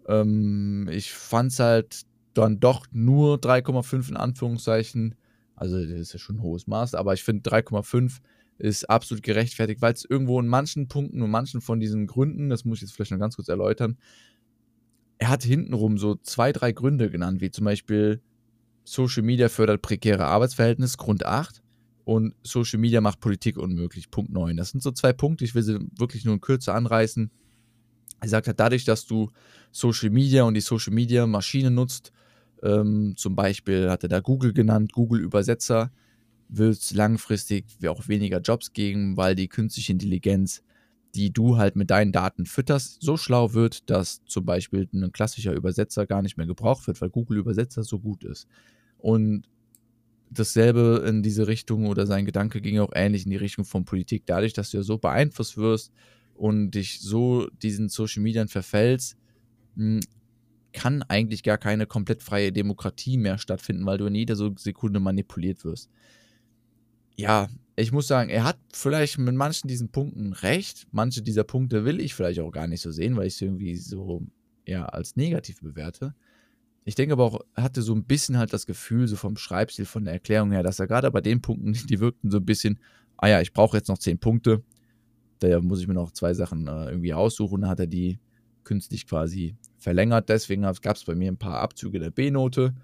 Ähm, 0.09 0.89
ich 0.91 1.13
fand 1.13 1.53
es 1.53 1.59
halt 1.61 2.03
dann 2.35 2.61
doch 2.61 2.87
nur 2.93 3.37
3,5 3.39 4.11
in 4.11 4.17
Anführungszeichen. 4.17 5.15
Also 5.55 5.81
das 5.81 5.91
ist 5.91 6.13
ja 6.13 6.19
schon 6.19 6.37
ein 6.37 6.43
hohes 6.43 6.67
Maß, 6.67 6.95
aber 6.95 7.15
ich 7.15 7.23
finde 7.23 7.49
3,5 7.49 8.19
ist 8.59 8.89
absolut 8.89 9.23
gerechtfertigt, 9.23 9.83
weil 9.83 9.93
es 9.93 10.05
irgendwo 10.05 10.41
in 10.41 10.49
manchen 10.49 10.89
Punkten 10.89 11.23
und 11.23 11.31
manchen 11.31 11.61
von 11.61 11.79
diesen 11.79 12.07
Gründen, 12.07 12.49
das 12.49 12.65
muss 12.65 12.79
ich 12.79 12.83
jetzt 12.83 12.93
vielleicht 12.93 13.13
noch 13.13 13.19
ganz 13.19 13.37
kurz 13.37 13.49
erläutern, 13.49 13.99
er 15.19 15.29
hat 15.29 15.43
hintenrum 15.43 15.99
so 15.99 16.17
zwei, 16.17 16.53
drei 16.53 16.73
Gründe 16.73 17.11
genannt, 17.11 17.41
wie 17.41 17.51
zum 17.51 17.65
Beispiel 17.65 18.21
Social 18.87 19.23
Media 19.25 19.49
fördert 19.49 19.83
prekäre 19.83 20.27
Arbeitsverhältnisse, 20.27 20.97
Grund 20.97 21.27
8. 21.27 21.63
Und 22.05 22.35
Social 22.45 22.79
Media 22.79 23.01
macht 23.01 23.19
Politik 23.19 23.59
unmöglich, 23.59 24.11
Punkt 24.11 24.33
9. 24.33 24.57
Das 24.57 24.71
sind 24.71 24.81
so 24.81 24.93
zwei 24.93 25.13
Punkte, 25.13 25.45
ich 25.45 25.57
will 25.57 25.65
sie 25.65 25.81
wirklich 25.99 26.25
nur 26.25 26.35
in 26.35 26.41
Kürze 26.41 26.73
anreißen. 26.73 27.31
Er 28.21 28.29
sagt 28.29 28.47
halt, 28.47 28.61
dadurch, 28.61 28.85
dass 28.85 29.07
du 29.07 29.31
Social 29.73 30.11
Media 30.11 30.45
und 30.45 30.55
die 30.55 30.61
Social 30.61 30.95
Media 30.95 31.27
Maschine 31.27 31.73
nutzt, 31.73 32.13
ähm, 32.63 33.15
zum 33.17 33.35
Beispiel 33.35 33.91
hat 33.91 34.05
er 34.05 34.09
da 34.09 34.21
Google 34.21 34.53
genannt, 34.53 34.93
Google 34.93 35.21
Übersetzer, 35.21 35.91
wird 36.49 36.75
es 36.75 36.95
langfristig 36.95 37.67
auch 37.89 38.07
weniger 38.07 38.41
Jobs 38.41 38.73
geben, 38.73 39.17
weil 39.17 39.35
die 39.35 39.49
künstliche 39.49 39.93
Intelligenz, 39.93 40.63
die 41.17 41.33
du 41.33 41.57
halt 41.57 41.77
mit 41.77 41.91
deinen 41.91 42.13
Daten 42.13 42.45
fütterst, 42.47 42.99
so 43.01 43.17
schlau 43.17 43.55
wird, 43.55 43.89
dass 43.91 44.23
zum 44.27 44.45
Beispiel 44.45 44.89
ein 44.93 45.13
klassischer 45.13 45.55
Übersetzer 45.55 46.07
gar 46.07 46.23
nicht 46.23 46.37
mehr 46.37 46.47
gebraucht 46.47 46.87
wird, 46.87 47.01
weil 47.01 47.09
Google 47.09 47.39
Übersetzer 47.39 47.83
so 47.83 47.99
gut 47.99 48.23
ist. 48.23 48.47
Und 48.99 49.49
dasselbe 50.31 51.05
in 51.09 51.23
diese 51.23 51.47
Richtung 51.47 51.87
oder 51.87 52.07
sein 52.07 52.27
Gedanke 52.27 52.61
ging 52.61 52.79
auch 52.79 52.93
ähnlich 52.95 53.25
in 53.25 53.31
die 53.31 53.37
Richtung 53.37 53.65
von 53.65 53.85
Politik. 53.85 54.25
Dadurch, 54.27 54.53
dass 54.53 54.71
du 54.71 54.79
ja 54.79 54.83
so 54.83 54.99
beeinflusst 54.99 55.57
wirst 55.57 55.93
und 56.35 56.73
dich 56.73 57.01
so 57.01 57.49
diesen 57.63 57.89
Social 57.89 58.23
Medien 58.23 58.49
verfällst, 58.49 59.17
hm, 59.77 60.01
kann 60.73 61.03
eigentlich 61.05 61.43
gar 61.43 61.57
keine 61.57 61.87
komplett 61.87 62.23
freie 62.23 62.53
Demokratie 62.53 63.17
mehr 63.17 63.39
stattfinden, 63.39 63.87
weil 63.87 63.97
du 63.97 64.07
in 64.07 64.15
jeder 64.15 64.37
Sekunde 64.59 65.01
manipuliert 65.01 65.65
wirst. 65.65 65.89
Ja, 67.17 67.49
ich 67.77 67.93
muss 67.93 68.07
sagen, 68.07 68.31
er 68.31 68.45
hat 68.45 68.59
vielleicht 68.73 69.19
mit 69.19 69.35
manchen 69.35 69.69
diesen 69.69 69.91
Punkten 69.91 70.33
recht. 70.33 70.87
Manche 70.93 71.23
dieser 71.23 71.45
Punkte 71.45 71.85
will 71.85 72.01
ich 72.01 72.15
vielleicht 72.15 72.41
auch 72.41 72.51
gar 72.51 72.67
nicht 72.67 72.81
so 72.81 72.91
sehen, 72.91 73.17
weil 73.17 73.27
ich 73.27 73.37
sie 73.37 73.45
irgendwie 73.45 73.77
so 73.77 74.23
eher 74.65 74.95
als 74.95 75.17
negativ 75.17 75.61
bewerte. 75.61 76.15
Ich 76.85 76.95
denke 76.95 77.13
aber 77.13 77.25
auch, 77.25 77.41
er 77.55 77.65
hatte 77.65 77.83
so 77.83 77.95
ein 77.95 78.05
bisschen 78.05 78.39
halt 78.39 78.53
das 78.53 78.67
Gefühl, 78.67 79.09
so 79.09 79.17
vom 79.17 79.37
Schreibstil, 79.37 79.85
von 79.85 80.05
der 80.05 80.15
Erklärung 80.15 80.53
her, 80.53 80.63
dass 80.63 80.79
er 80.79 80.87
gerade 80.87 81.11
bei 81.11 81.21
den 81.21 81.43
Punkten, 81.43 81.73
die 81.73 82.01
wirkten 82.01 82.31
so 82.31 82.39
ein 82.39 82.47
bisschen, 82.47 82.81
ah 83.19 83.29
ja, 83.29 83.41
ich 83.41 83.53
brauche 83.53 83.77
jetzt 83.77 83.89
noch 83.89 83.99
zehn 83.99 84.19
Punkte, 84.19 84.63
da 85.41 85.61
muss 85.61 85.81
ich 85.81 85.89
mir 85.89 85.95
noch 85.95 86.13
zwei 86.13 86.35
Sachen 86.35 86.67
äh, 86.67 86.87
irgendwie 86.87 87.13
aussuchen. 87.13 87.61
Dann 87.61 87.71
hat 87.71 87.81
er 87.81 87.87
die 87.87 88.19
künstlich 88.65 89.07
quasi 89.07 89.57
verlängert. 89.79 90.29
Deswegen 90.29 90.63
gab 90.63 90.97
es 90.97 91.05
bei 91.05 91.15
mir 91.15 91.31
ein 91.31 91.37
paar 91.37 91.61
Abzüge 91.61 91.99
der 91.99 92.11
B-Note. 92.11 92.75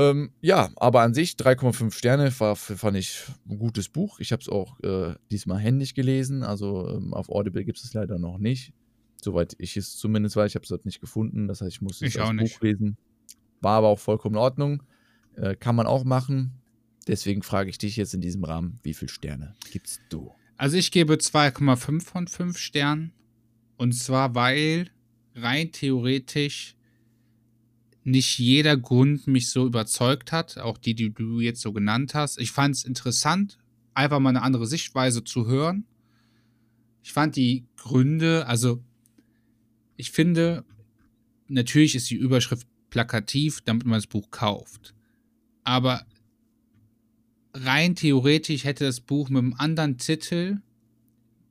Ähm, 0.00 0.30
ja, 0.40 0.70
aber 0.76 1.02
an 1.02 1.12
sich 1.12 1.32
3,5 1.32 1.92
Sterne 1.92 2.32
war, 2.40 2.56
fand 2.56 2.96
ich 2.96 3.22
ein 3.46 3.58
gutes 3.58 3.90
Buch. 3.90 4.18
Ich 4.18 4.32
habe 4.32 4.40
es 4.40 4.48
auch 4.48 4.80
äh, 4.80 5.14
diesmal 5.30 5.58
händisch 5.58 5.92
gelesen. 5.92 6.42
Also 6.42 6.88
ähm, 6.88 7.12
auf 7.12 7.28
Audible 7.28 7.64
gibt 7.64 7.78
es 7.78 7.92
leider 7.92 8.18
noch 8.18 8.38
nicht. 8.38 8.72
Soweit 9.22 9.54
ich 9.58 9.76
es 9.76 9.96
zumindest 9.96 10.36
weiß, 10.36 10.52
ich 10.52 10.54
habe 10.54 10.62
es 10.62 10.70
dort 10.70 10.86
nicht 10.86 11.02
gefunden. 11.02 11.48
Das 11.48 11.60
heißt, 11.60 11.72
ich 11.72 11.82
musste 11.82 12.06
es 12.06 12.16
als 12.16 12.34
Buch 12.34 12.60
lesen. 12.62 12.96
War 13.60 13.76
aber 13.76 13.88
auch 13.88 13.98
vollkommen 13.98 14.36
in 14.36 14.40
Ordnung. 14.40 14.82
Äh, 15.36 15.54
kann 15.54 15.76
man 15.76 15.86
auch 15.86 16.04
machen. 16.04 16.62
Deswegen 17.06 17.42
frage 17.42 17.68
ich 17.68 17.76
dich 17.76 17.96
jetzt 17.96 18.14
in 18.14 18.22
diesem 18.22 18.44
Rahmen, 18.44 18.78
wie 18.82 18.94
viele 18.94 19.10
Sterne 19.10 19.54
gibst 19.70 20.00
du? 20.08 20.32
Also 20.56 20.78
ich 20.78 20.92
gebe 20.92 21.14
2,5 21.14 22.02
von 22.02 22.26
5 22.26 22.56
Sternen. 22.56 23.12
Und 23.76 23.92
zwar, 23.92 24.34
weil 24.34 24.90
rein 25.34 25.72
theoretisch 25.72 26.76
nicht 28.04 28.38
jeder 28.38 28.76
Grund 28.76 29.26
mich 29.26 29.50
so 29.50 29.66
überzeugt 29.66 30.32
hat, 30.32 30.58
auch 30.58 30.78
die, 30.78 30.94
die 30.94 31.12
du 31.12 31.40
jetzt 31.40 31.60
so 31.60 31.72
genannt 31.72 32.14
hast. 32.14 32.38
Ich 32.40 32.52
fand 32.52 32.74
es 32.74 32.84
interessant, 32.84 33.58
einfach 33.94 34.20
mal 34.20 34.30
eine 34.30 34.42
andere 34.42 34.66
Sichtweise 34.66 35.22
zu 35.24 35.46
hören. 35.46 35.84
Ich 37.02 37.12
fand 37.12 37.36
die 37.36 37.66
Gründe, 37.76 38.46
also 38.46 38.82
ich 39.96 40.10
finde, 40.10 40.64
natürlich 41.48 41.94
ist 41.94 42.10
die 42.10 42.16
Überschrift 42.16 42.66
plakativ, 42.88 43.60
damit 43.62 43.86
man 43.86 43.98
das 43.98 44.06
Buch 44.06 44.30
kauft. 44.30 44.94
Aber 45.64 46.06
rein 47.52 47.96
theoretisch 47.96 48.64
hätte 48.64 48.84
das 48.84 49.00
Buch 49.00 49.28
mit 49.28 49.42
einem 49.42 49.54
anderen 49.54 49.98
Titel 49.98 50.60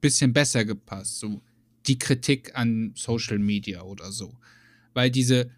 bisschen 0.02 0.34
besser 0.34 0.66
gepasst. 0.66 1.20
So 1.20 1.42
die 1.88 2.00
Kritik 2.00 2.56
an 2.56 2.94
Social 2.96 3.40
Media 3.40 3.82
oder 3.82 4.12
so. 4.12 4.38
Weil 4.94 5.12
diese 5.12 5.52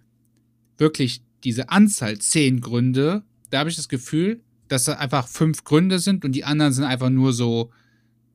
wirklich 0.82 1.22
diese 1.46 1.70
Anzahl 1.70 2.18
zehn 2.18 2.60
Gründe, 2.60 3.24
da 3.52 3.60
habe 3.60 3.70
ich 3.70 3.78
das 3.78 3.88
Gefühl, 3.88 4.42
dass 4.68 4.86
da 4.86 4.94
einfach 4.94 5.28
fünf 5.28 5.64
Gründe 5.64 6.00
sind 6.00 6.26
und 6.26 6.34
die 6.34 6.44
anderen 6.44 6.74
sind 6.74 6.84
einfach 6.84 7.10
nur 7.10 7.32
so 7.32 7.72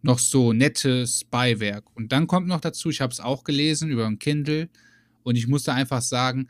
noch 0.03 0.19
so 0.19 0.53
nettes 0.53 1.25
Beiwerk. 1.25 1.85
Und 1.97 2.13
dann 2.13 2.27
kommt 2.27 2.47
noch 2.47 2.61
dazu, 2.61 2.91
ich 2.91 3.01
habe 3.01 3.13
es 3.13 3.21
auch 3.21 3.43
gelesen 3.43 3.91
über 3.91 4.07
ein 4.07 4.19
Kindle 4.19 4.69
und 5.25 5.37
ich 5.37 5.49
musste 5.49 5.73
einfach 5.73 6.01
sagen, 6.01 6.49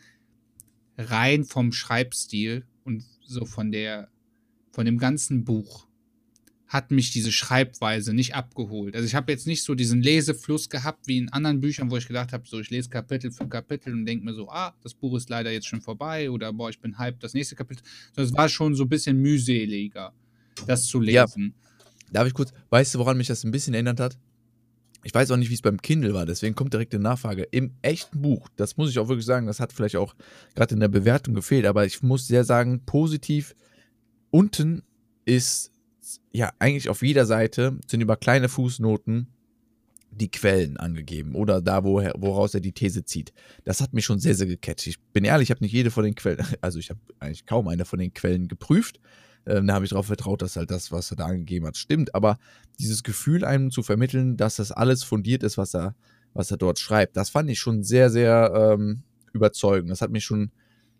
rein 0.98 1.44
vom 1.44 1.72
Schreibstil 1.72 2.66
und 2.85 3.04
so 3.24 3.46
von 3.46 3.72
der, 3.72 4.09
von 4.72 4.85
dem 4.85 4.98
ganzen 4.98 5.44
Buch 5.44 5.86
hat 6.68 6.90
mich 6.90 7.12
diese 7.12 7.31
Schreibweise 7.31 8.12
nicht 8.12 8.35
abgeholt. 8.35 8.96
Also 8.96 9.07
ich 9.07 9.14
habe 9.14 9.31
jetzt 9.31 9.46
nicht 9.46 9.62
so 9.62 9.74
diesen 9.74 10.02
Lesefluss 10.02 10.68
gehabt 10.68 11.07
wie 11.07 11.18
in 11.18 11.33
anderen 11.33 11.61
Büchern, 11.61 11.90
wo 11.90 11.96
ich 11.96 12.07
gedacht 12.09 12.33
habe, 12.33 12.42
so 12.46 12.59
ich 12.59 12.70
lese 12.70 12.88
Kapitel 12.88 13.31
für 13.31 13.48
Kapitel 13.48 13.92
und 13.92 14.05
denke 14.05 14.24
mir 14.24 14.35
so, 14.35 14.48
ah, 14.48 14.74
das 14.83 14.94
Buch 14.94 15.16
ist 15.16 15.31
leider 15.31 15.52
jetzt 15.52 15.66
schon 15.66 15.81
vorbei 15.81 16.29
oder 16.31 16.52
boah, 16.52 16.68
ich 16.68 16.81
bin 16.81 16.98
hyped, 16.98 17.22
das 17.22 17.35
nächste 17.35 17.55
Kapitel. 17.55 17.83
Es 18.16 18.35
war 18.35 18.48
schon 18.48 18.74
so 18.74 18.85
ein 18.85 18.88
bisschen 18.88 19.16
mühseliger, 19.18 20.12
das 20.66 20.87
zu 20.87 21.00
lesen. 21.00 21.55
Ja. 21.55 22.12
Darf 22.12 22.26
ich 22.26 22.35
kurz, 22.35 22.52
weißt 22.70 22.94
du, 22.94 22.98
woran 22.98 23.16
mich 23.16 23.29
das 23.29 23.44
ein 23.44 23.52
bisschen 23.52 23.74
erinnert 23.74 24.00
hat? 24.00 24.18
Ich 25.05 25.14
weiß 25.14 25.31
auch 25.31 25.37
nicht, 25.37 25.50
wie 25.50 25.55
es 25.55 25.62
beim 25.62 25.81
Kindle 25.81 26.14
war, 26.14 26.26
deswegen 26.26 26.57
kommt 26.57 26.72
direkt 26.72 26.92
eine 26.92 27.05
Nachfrage. 27.05 27.44
Im 27.52 27.74
echten 27.83 28.22
Buch, 28.22 28.48
das 28.57 28.76
muss 28.76 28.90
ich 28.90 28.98
auch 28.98 29.07
wirklich 29.07 29.26
sagen, 29.26 29.46
das 29.46 29.61
hat 29.61 29.72
vielleicht 29.72 29.94
auch 29.94 30.16
gerade 30.57 30.74
in 30.74 30.81
der 30.81 30.88
Bewertung 30.88 31.35
gefehlt, 31.35 31.64
aber 31.64 31.87
ich 31.87 32.02
muss 32.02 32.26
sehr 32.26 32.42
sagen, 32.42 32.85
positiv, 32.85 33.55
unten 34.31 34.83
ist 35.24 35.70
ja 36.33 36.53
eigentlich 36.59 36.88
auf 36.88 37.03
jeder 37.03 37.27
Seite 37.27 37.79
sind 37.87 38.01
über 38.01 38.16
kleine 38.16 38.49
Fußnoten 38.49 39.29
die 40.11 40.31
Quellen 40.31 40.77
angegeben 40.79 41.35
oder 41.35 41.61
da, 41.61 41.85
wo, 41.85 42.01
woraus 42.16 42.55
er 42.55 42.61
die 42.61 42.73
These 42.73 43.05
zieht. 43.05 43.33
Das 43.64 43.81
hat 43.81 43.92
mich 43.92 44.05
schon 44.05 44.19
sehr, 44.19 44.35
sehr 44.35 44.47
gecatcht. 44.47 44.87
Ich 44.87 44.99
bin 45.12 45.25
ehrlich, 45.25 45.49
ich 45.49 45.51
habe 45.51 45.62
nicht 45.62 45.73
jede 45.73 45.90
von 45.90 46.05
den 46.05 46.14
Quellen, 46.14 46.45
also 46.61 46.79
ich 46.79 46.90
habe 46.90 47.01
eigentlich 47.21 47.45
kaum 47.47 47.69
eine 47.69 47.85
von 47.85 47.99
den 47.99 48.14
Quellen 48.14 48.49
geprüft, 48.49 49.01
ähm, 49.47 49.66
da 49.66 49.75
habe 49.75 49.85
ich 49.85 49.90
darauf 49.90 50.07
vertraut, 50.07 50.42
dass 50.42 50.57
halt 50.57 50.71
das, 50.71 50.90
was 50.90 51.11
er 51.11 51.16
da 51.16 51.27
angegeben 51.27 51.66
hat, 51.66 51.77
stimmt. 51.77 52.14
Aber 52.14 52.38
dieses 52.79 53.03
Gefühl 53.03 53.45
einem 53.45 53.71
zu 53.71 53.83
vermitteln, 53.83 54.37
dass 54.37 54.57
das 54.57 54.73
alles 54.73 55.05
fundiert 55.05 55.42
ist, 55.42 55.57
was 55.57 55.75
er, 55.75 55.95
was 56.35 56.51
er 56.51 56.57
dort 56.57 56.79
schreibt, 56.79 57.16
das 57.16 57.31
fand 57.31 57.49
ich 57.49 57.59
schon 57.59 57.83
sehr, 57.83 58.11
sehr 58.11 58.75
ähm, 58.75 59.03
überzeugend. 59.33 59.90
Das 59.90 60.01
hat 60.01 60.11
mich 60.11 60.25
schon, 60.25 60.51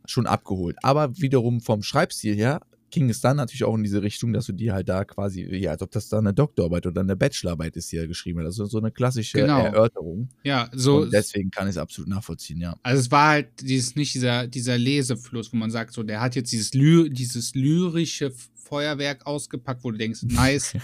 schon 0.05 0.27
abgeholt. 0.27 0.77
Aber 0.83 1.19
wiederum 1.19 1.61
vom 1.61 1.83
Schreibstil 1.83 2.37
her 2.37 2.61
ging 2.97 3.11
es 3.11 3.21
dann 3.21 3.37
natürlich 3.37 3.63
auch 3.65 3.75
in 3.75 3.83
diese 3.83 4.03
Richtung, 4.03 4.33
dass 4.33 4.47
du 4.47 4.53
dir 4.53 4.73
halt 4.73 4.89
da 4.89 5.05
quasi, 5.05 5.45
ja, 5.55 5.73
als 5.73 5.83
ob 5.83 5.91
das 5.91 6.09
da 6.09 6.17
eine 6.17 6.33
Doktorarbeit 6.33 6.87
oder 6.87 7.03
eine 7.03 7.15
Bachelorarbeit 7.15 7.77
ist, 7.77 7.93
die 7.93 7.99
er 7.99 8.07
geschrieben 8.07 8.39
hat. 8.39 8.47
Also 8.47 8.65
so 8.65 8.79
eine 8.79 8.91
klassische 8.91 9.39
genau. 9.39 9.67
Erörterung. 9.67 10.31
Ja, 10.45 10.71
so. 10.73 11.03
Und 11.03 11.13
deswegen 11.13 11.51
kann 11.51 11.67
ich 11.67 11.73
es 11.73 11.77
absolut 11.77 12.09
nachvollziehen, 12.09 12.59
ja. 12.59 12.75
Also 12.83 13.01
es 13.01 13.11
war 13.11 13.29
halt 13.29 13.49
dieses, 13.61 13.97
nicht 13.97 14.15
dieser, 14.15 14.47
dieser 14.47 14.79
Lesefluss, 14.79 15.53
wo 15.53 15.59
man 15.59 15.71
sagt, 15.71 15.93
so, 15.93 16.03
der 16.03 16.23
hat 16.23 16.37
jetzt 16.37 16.51
dieses, 16.53 16.73
Ly 16.73 17.11
dieses 17.11 17.55
lyrische 17.55 18.33
Feuerwerk 18.55 19.27
ausgepackt, 19.27 19.85
wo 19.85 19.91
du 19.91 19.99
denkst, 19.99 20.23
nice, 20.29 20.75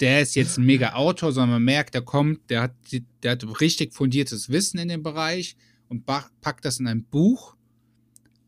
der 0.00 0.20
ist 0.20 0.36
jetzt 0.36 0.58
ein 0.58 0.66
mega 0.66 0.92
Autor, 0.92 1.32
sondern 1.32 1.52
man 1.52 1.64
merkt, 1.64 1.94
der 1.94 2.02
kommt, 2.02 2.50
der 2.50 2.60
hat, 2.60 2.74
der 3.22 3.30
hat 3.30 3.60
richtig 3.62 3.94
fundiertes 3.94 4.50
Wissen 4.50 4.76
in 4.76 4.88
dem 4.88 5.02
Bereich 5.02 5.56
und 5.88 6.04
packt 6.04 6.66
das 6.66 6.78
in 6.78 6.86
ein 6.88 7.04
Buch. 7.04 7.56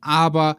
Aber 0.03 0.59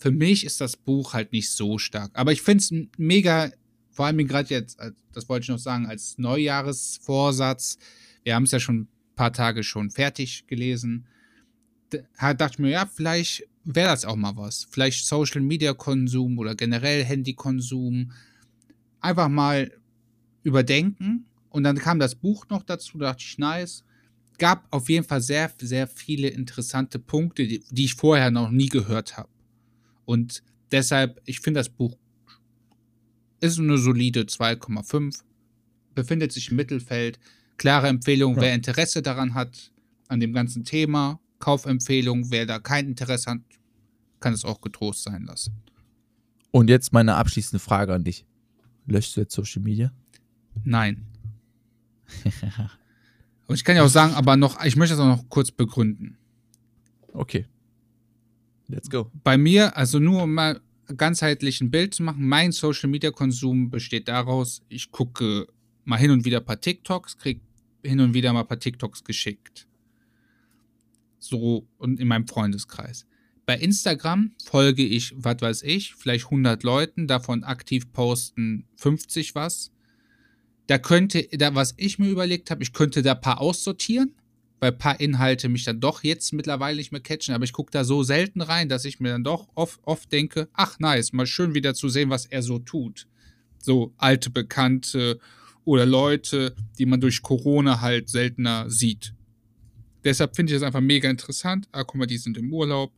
für 0.00 0.10
mich 0.10 0.46
ist 0.46 0.62
das 0.62 0.78
Buch 0.78 1.12
halt 1.12 1.32
nicht 1.32 1.50
so 1.50 1.76
stark. 1.76 2.10
Aber 2.14 2.32
ich 2.32 2.40
finde 2.40 2.62
es 2.62 2.72
mega, 2.96 3.52
vor 3.90 4.06
allem 4.06 4.26
gerade 4.26 4.48
jetzt, 4.48 4.78
das 5.12 5.28
wollte 5.28 5.44
ich 5.44 5.48
noch 5.50 5.58
sagen, 5.58 5.86
als 5.86 6.16
Neujahresvorsatz. 6.16 7.76
Wir 8.24 8.34
haben 8.34 8.44
es 8.44 8.50
ja 8.50 8.60
schon 8.60 8.80
ein 8.80 8.88
paar 9.14 9.32
Tage 9.32 9.62
schon 9.62 9.90
fertig 9.90 10.46
gelesen. 10.46 11.06
Da 12.18 12.32
dachte 12.32 12.54
ich 12.54 12.58
mir, 12.60 12.70
ja, 12.70 12.86
vielleicht 12.86 13.46
wäre 13.64 13.90
das 13.90 14.06
auch 14.06 14.16
mal 14.16 14.34
was. 14.36 14.66
Vielleicht 14.70 15.06
Social 15.06 15.42
Media 15.42 15.74
Konsum 15.74 16.38
oder 16.38 16.54
generell 16.54 17.04
Handykonsum. 17.04 18.12
Einfach 19.00 19.28
mal 19.28 19.70
überdenken. 20.42 21.26
Und 21.50 21.64
dann 21.64 21.76
kam 21.76 21.98
das 21.98 22.14
Buch 22.14 22.48
noch 22.48 22.62
dazu, 22.62 22.96
da 22.96 23.10
dachte 23.10 23.24
ich, 23.26 23.36
nice. 23.36 23.84
Gab 24.38 24.66
auf 24.70 24.88
jeden 24.88 25.04
Fall 25.04 25.20
sehr, 25.20 25.52
sehr 25.60 25.86
viele 25.86 26.28
interessante 26.28 26.98
Punkte, 26.98 27.46
die, 27.46 27.62
die 27.70 27.84
ich 27.84 27.94
vorher 27.96 28.30
noch 28.30 28.50
nie 28.50 28.70
gehört 28.70 29.18
habe. 29.18 29.28
Und 30.10 30.42
deshalb, 30.72 31.20
ich 31.24 31.38
finde 31.38 31.60
das 31.60 31.68
Buch 31.68 31.96
ist 33.38 33.60
eine 33.60 33.78
solide 33.78 34.22
2,5, 34.22 35.20
befindet 35.94 36.32
sich 36.32 36.50
im 36.50 36.56
Mittelfeld. 36.56 37.20
Klare 37.58 37.86
Empfehlung, 37.86 38.34
ja. 38.34 38.42
wer 38.42 38.54
Interesse 38.56 39.02
daran 39.02 39.34
hat, 39.34 39.70
an 40.08 40.18
dem 40.18 40.32
ganzen 40.32 40.64
Thema. 40.64 41.20
Kaufempfehlung, 41.38 42.32
wer 42.32 42.44
da 42.44 42.58
kein 42.58 42.88
Interesse 42.88 43.30
hat, 43.30 43.38
kann 44.18 44.32
es 44.32 44.44
auch 44.44 44.60
getrost 44.60 45.04
sein 45.04 45.26
lassen. 45.26 45.52
Und 46.50 46.68
jetzt 46.70 46.92
meine 46.92 47.14
abschließende 47.14 47.60
Frage 47.60 47.94
an 47.94 48.02
dich. 48.02 48.26
Löschst 48.86 49.16
du 49.16 49.20
jetzt 49.20 49.32
Social 49.32 49.62
Media? 49.62 49.92
Nein. 50.64 51.06
Und 53.46 53.54
ich 53.54 53.62
kann 53.62 53.76
ja 53.76 53.84
auch 53.84 53.88
sagen, 53.88 54.14
aber 54.14 54.36
noch, 54.36 54.60
ich 54.64 54.74
möchte 54.74 54.96
das 54.96 55.04
auch 55.04 55.16
noch 55.16 55.28
kurz 55.28 55.52
begründen. 55.52 56.18
Okay. 57.12 57.46
Let's 58.70 58.90
go. 58.90 59.10
Bei 59.24 59.36
mir, 59.36 59.76
also 59.76 59.98
nur 59.98 60.22
um 60.22 60.34
mal 60.34 60.60
ganzheitlich 60.96 61.60
ein 61.60 61.70
Bild 61.70 61.94
zu 61.94 62.02
machen, 62.02 62.26
mein 62.26 62.52
Social 62.52 62.88
Media 62.88 63.10
Konsum 63.10 63.70
besteht 63.70 64.08
daraus, 64.08 64.62
ich 64.68 64.90
gucke 64.90 65.46
mal 65.84 65.96
hin 65.96 66.10
und 66.10 66.24
wieder 66.24 66.38
ein 66.38 66.44
paar 66.44 66.60
TikToks, 66.60 67.18
kriege 67.18 67.40
hin 67.84 68.00
und 68.00 68.14
wieder 68.14 68.32
mal 68.32 68.40
ein 68.40 68.46
paar 68.46 68.58
TikToks 68.58 69.04
geschickt. 69.04 69.66
So 71.18 71.66
und 71.78 72.00
in 72.00 72.08
meinem 72.08 72.26
Freundeskreis. 72.26 73.06
Bei 73.46 73.56
Instagram 73.56 74.32
folge 74.44 74.84
ich, 74.84 75.12
was 75.16 75.40
weiß 75.40 75.62
ich, 75.62 75.94
vielleicht 75.94 76.26
100 76.26 76.62
Leuten, 76.62 77.06
davon 77.06 77.42
aktiv 77.42 77.92
posten 77.92 78.64
50 78.76 79.34
was. 79.34 79.72
Da 80.66 80.78
könnte, 80.78 81.26
da 81.32 81.54
was 81.54 81.74
ich 81.76 81.98
mir 81.98 82.08
überlegt 82.08 82.50
habe, 82.50 82.62
ich 82.62 82.72
könnte 82.72 83.02
da 83.02 83.14
ein 83.14 83.20
paar 83.20 83.40
aussortieren 83.40 84.14
weil 84.60 84.72
ein 84.72 84.78
paar 84.78 85.00
Inhalte 85.00 85.48
mich 85.48 85.64
dann 85.64 85.80
doch 85.80 86.04
jetzt 86.04 86.32
mittlerweile 86.32 86.76
nicht 86.76 86.92
mehr 86.92 87.00
catchen, 87.00 87.34
aber 87.34 87.44
ich 87.44 87.52
gucke 87.52 87.72
da 87.72 87.82
so 87.82 88.02
selten 88.02 88.42
rein, 88.42 88.68
dass 88.68 88.84
ich 88.84 89.00
mir 89.00 89.08
dann 89.10 89.24
doch 89.24 89.48
oft, 89.54 89.80
oft 89.84 90.12
denke, 90.12 90.48
ach 90.52 90.78
nice, 90.78 91.12
mal 91.12 91.26
schön 91.26 91.54
wieder 91.54 91.74
zu 91.74 91.88
sehen, 91.88 92.10
was 92.10 92.26
er 92.26 92.42
so 92.42 92.58
tut. 92.58 93.08
So 93.58 93.92
alte 93.96 94.30
Bekannte 94.30 95.18
oder 95.64 95.86
Leute, 95.86 96.54
die 96.78 96.86
man 96.86 97.00
durch 97.00 97.22
Corona 97.22 97.80
halt 97.80 98.08
seltener 98.08 98.70
sieht. 98.70 99.14
Deshalb 100.04 100.36
finde 100.36 100.52
ich 100.52 100.58
das 100.58 100.66
einfach 100.66 100.80
mega 100.80 101.10
interessant. 101.10 101.68
Ah, 101.72 101.84
guck 101.84 101.96
mal, 101.96 102.06
die 102.06 102.18
sind 102.18 102.38
im 102.38 102.52
Urlaub. 102.52 102.92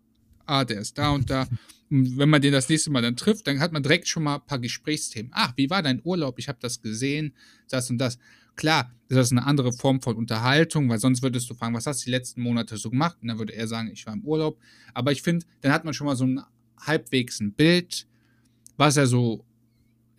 Ah, 0.47 0.65
der 0.65 0.81
ist 0.81 0.99
da 0.99 1.11
und 1.11 1.31
da. 1.31 1.49
Und 1.91 2.17
wenn 2.17 2.29
man 2.29 2.41
den 2.41 2.53
das 2.53 2.69
nächste 2.69 2.91
Mal 2.91 3.03
dann 3.03 3.17
trifft, 3.17 3.47
dann 3.47 3.61
hat 3.61 3.73
man 3.73 3.83
direkt 3.83 4.09
schon 4.09 4.23
mal 4.23 4.37
ein 4.37 4.47
paar 4.47 4.59
Gesprächsthemen. 4.59 5.31
Ach, 5.35 5.53
wie 5.57 5.69
war 5.69 5.83
dein 5.83 6.01
Urlaub? 6.05 6.39
Ich 6.39 6.49
habe 6.49 6.59
das 6.61 6.81
gesehen, 6.81 7.35
das 7.69 7.91
und 7.91 7.99
das. 7.99 8.19
Klar, 8.57 8.93
ist 9.09 9.17
das 9.17 9.31
eine 9.31 9.45
andere 9.45 9.73
Form 9.73 10.01
von 10.01 10.17
Unterhaltung, 10.17 10.89
weil 10.89 10.99
sonst 10.99 11.23
würdest 11.23 11.49
du 11.51 11.55
fragen, 11.55 11.75
was 11.75 11.87
hast 11.87 12.03
du 12.03 12.05
die 12.07 12.13
letzten 12.13 12.43
Monate 12.43 12.77
so 12.77 12.91
gemacht? 12.91 13.19
Und 13.21 13.29
dann 13.29 13.39
würde 13.39 13.55
er 13.55 13.69
sagen, 13.69 13.91
ich 13.93 14.07
war 14.07 14.15
im 14.15 14.25
Urlaub. 14.25 14.59
Aber 14.95 15.13
ich 15.13 15.23
finde, 15.23 15.45
dann 15.61 15.73
hat 15.73 15.85
man 15.85 15.95
schon 15.95 16.07
mal 16.07 16.17
so 16.17 16.25
ein 16.25 16.41
halbwegs 16.81 17.41
ein 17.41 17.53
Bild, 17.53 18.07
was 18.77 18.97
er 18.97 19.07
so 19.07 19.45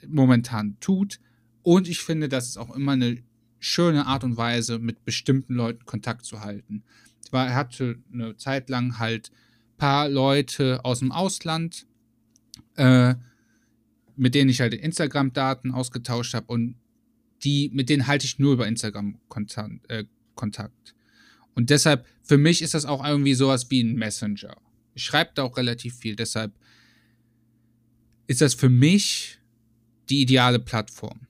momentan 0.08 0.78
tut. 0.80 1.20
Und 1.64 1.88
ich 1.88 2.02
finde, 2.02 2.30
das 2.30 2.48
ist 2.48 2.58
auch 2.58 2.76
immer 2.76 2.92
eine 2.92 3.24
schöne 3.60 4.06
Art 4.06 4.24
und 4.24 4.38
Weise, 4.38 4.78
mit 4.78 5.06
bestimmten 5.06 5.56
Leuten 5.56 5.86
Kontakt 5.86 6.26
zu 6.26 6.42
halten. 6.42 6.84
Er 7.32 7.56
hatte 7.56 7.98
eine 8.14 8.36
Zeit 8.38 8.70
lang 8.70 9.00
halt 9.00 9.32
ein 9.32 9.78
paar 9.78 10.10
Leute 10.10 10.84
aus 10.84 11.00
dem 11.00 11.12
Ausland, 11.12 11.88
äh, 12.76 13.16
mit 14.16 14.36
denen 14.36 14.50
ich 14.50 14.62
halt 14.62 14.74
Instagram-Daten 14.74 15.72
ausgetauscht 15.72 16.34
habe 16.34 16.48
und 16.48 16.76
die, 17.44 17.70
mit 17.74 17.90
denen 17.90 18.08
halte 18.08 18.26
ich 18.26 18.40
nur 18.40 18.54
über 18.54 18.68
Instagram 18.68 19.20
Kontakt, 19.28 19.90
äh, 19.90 20.06
Kontakt. 20.36 20.96
Und 21.56 21.70
deshalb, 21.70 22.06
für 22.24 22.38
mich 22.38 22.62
ist 22.62 22.74
das 22.74 22.86
auch 22.86 23.06
irgendwie 23.06 23.34
sowas 23.34 23.70
wie 23.70 23.84
ein 23.84 23.96
Messenger. 23.96 24.58
Ich 24.96 25.04
schreibe 25.04 25.32
da 25.36 25.44
auch 25.44 25.58
relativ 25.58 25.96
viel, 25.96 26.16
deshalb 26.16 26.54
ist 28.28 28.42
das 28.42 28.54
für 28.54 28.70
mich 28.70 29.40
die 30.10 30.22
ideale 30.22 30.60
Plattform. 30.60 31.28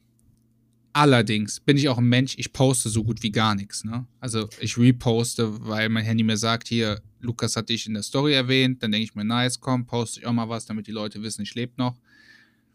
Allerdings 0.95 1.59
bin 1.59 1.75
ich 1.75 1.89
auch 1.89 1.97
ein 1.97 2.07
Mensch, 2.07 2.35
ich 2.37 2.53
poste 2.53 2.87
so 2.87 3.03
gut 3.03 3.23
wie 3.23 3.31
gar 3.31 3.55
nichts. 3.55 3.83
Ne? 3.83 4.05
Also 4.19 4.47
ich 4.59 4.77
reposte, 4.77 5.65
weil 5.67 5.89
mein 5.89 6.05
Handy 6.05 6.23
mir 6.23 6.37
sagt, 6.37 6.67
hier, 6.67 7.01
Lukas 7.19 7.55
hat 7.55 7.69
dich 7.69 7.87
in 7.87 7.95
der 7.95 8.03
Story 8.03 8.33
erwähnt, 8.33 8.83
dann 8.83 8.91
denke 8.91 9.05
ich 9.05 9.15
mir, 9.15 9.23
nice, 9.23 9.59
komm, 9.59 9.87
poste 9.87 10.19
ich 10.19 10.27
auch 10.27 10.33
mal 10.33 10.49
was, 10.49 10.65
damit 10.65 10.85
die 10.85 10.91
Leute 10.91 11.23
wissen, 11.23 11.41
ich 11.41 11.55
lebe 11.55 11.73
noch. 11.77 11.97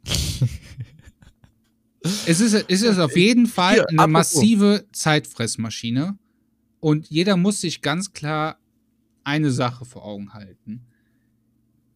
Es 2.26 2.40
ist, 2.40 2.54
es 2.68 2.82
ist 2.82 2.98
auf 2.98 3.16
jeden 3.16 3.46
Fall 3.46 3.74
Hier, 3.74 3.88
eine 3.88 4.06
massive 4.06 4.86
Zeitfressmaschine. 4.92 6.18
Und 6.80 7.08
jeder 7.08 7.36
muss 7.36 7.60
sich 7.60 7.82
ganz 7.82 8.12
klar 8.12 8.58
eine 9.24 9.50
Sache 9.50 9.84
vor 9.84 10.04
Augen 10.04 10.32
halten. 10.32 10.86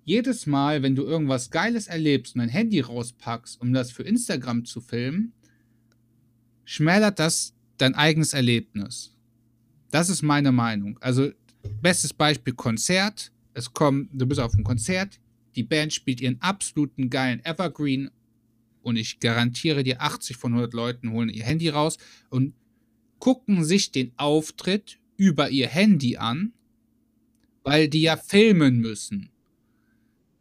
Jedes 0.04 0.46
Mal, 0.46 0.82
wenn 0.82 0.96
du 0.96 1.04
irgendwas 1.04 1.50
Geiles 1.50 1.86
erlebst 1.86 2.34
und 2.34 2.40
dein 2.40 2.48
Handy 2.48 2.80
rauspackst, 2.80 3.60
um 3.60 3.72
das 3.72 3.92
für 3.92 4.02
Instagram 4.02 4.64
zu 4.64 4.80
filmen, 4.80 5.32
schmälert 6.64 7.18
das 7.18 7.54
dein 7.78 7.94
eigenes 7.94 8.32
Erlebnis. 8.32 9.14
Das 9.90 10.08
ist 10.08 10.22
meine 10.22 10.52
Meinung. 10.52 10.98
Also, 11.00 11.30
bestes 11.80 12.12
Beispiel 12.12 12.54
Konzert. 12.54 13.30
es 13.54 13.72
kommt, 13.72 14.08
du 14.12 14.26
bist 14.26 14.40
auf 14.40 14.54
einem 14.54 14.64
Konzert, 14.64 15.20
die 15.54 15.62
Band 15.62 15.92
spielt 15.92 16.20
ihren 16.20 16.40
absoluten 16.40 17.10
geilen 17.10 17.44
Evergreen 17.44 18.10
und 18.83 18.97
ich 18.97 19.20
garantiere 19.20 19.83
dir, 19.83 20.03
80 20.03 20.37
von 20.37 20.53
100 20.53 20.72
Leuten 20.74 21.12
holen 21.12 21.28
ihr 21.28 21.45
Handy 21.45 21.68
raus 21.68 21.99
und 22.30 22.55
gucken 23.18 23.64
sich 23.64 23.93
den 23.93 24.12
Auftritt 24.16 24.99
über 25.16 25.51
ihr 25.51 25.68
Handy 25.68 26.16
an, 26.16 26.53
weil 27.62 27.89
die 27.89 28.03
ja 28.03 28.16
filmen 28.16 28.78
müssen. 28.78 29.30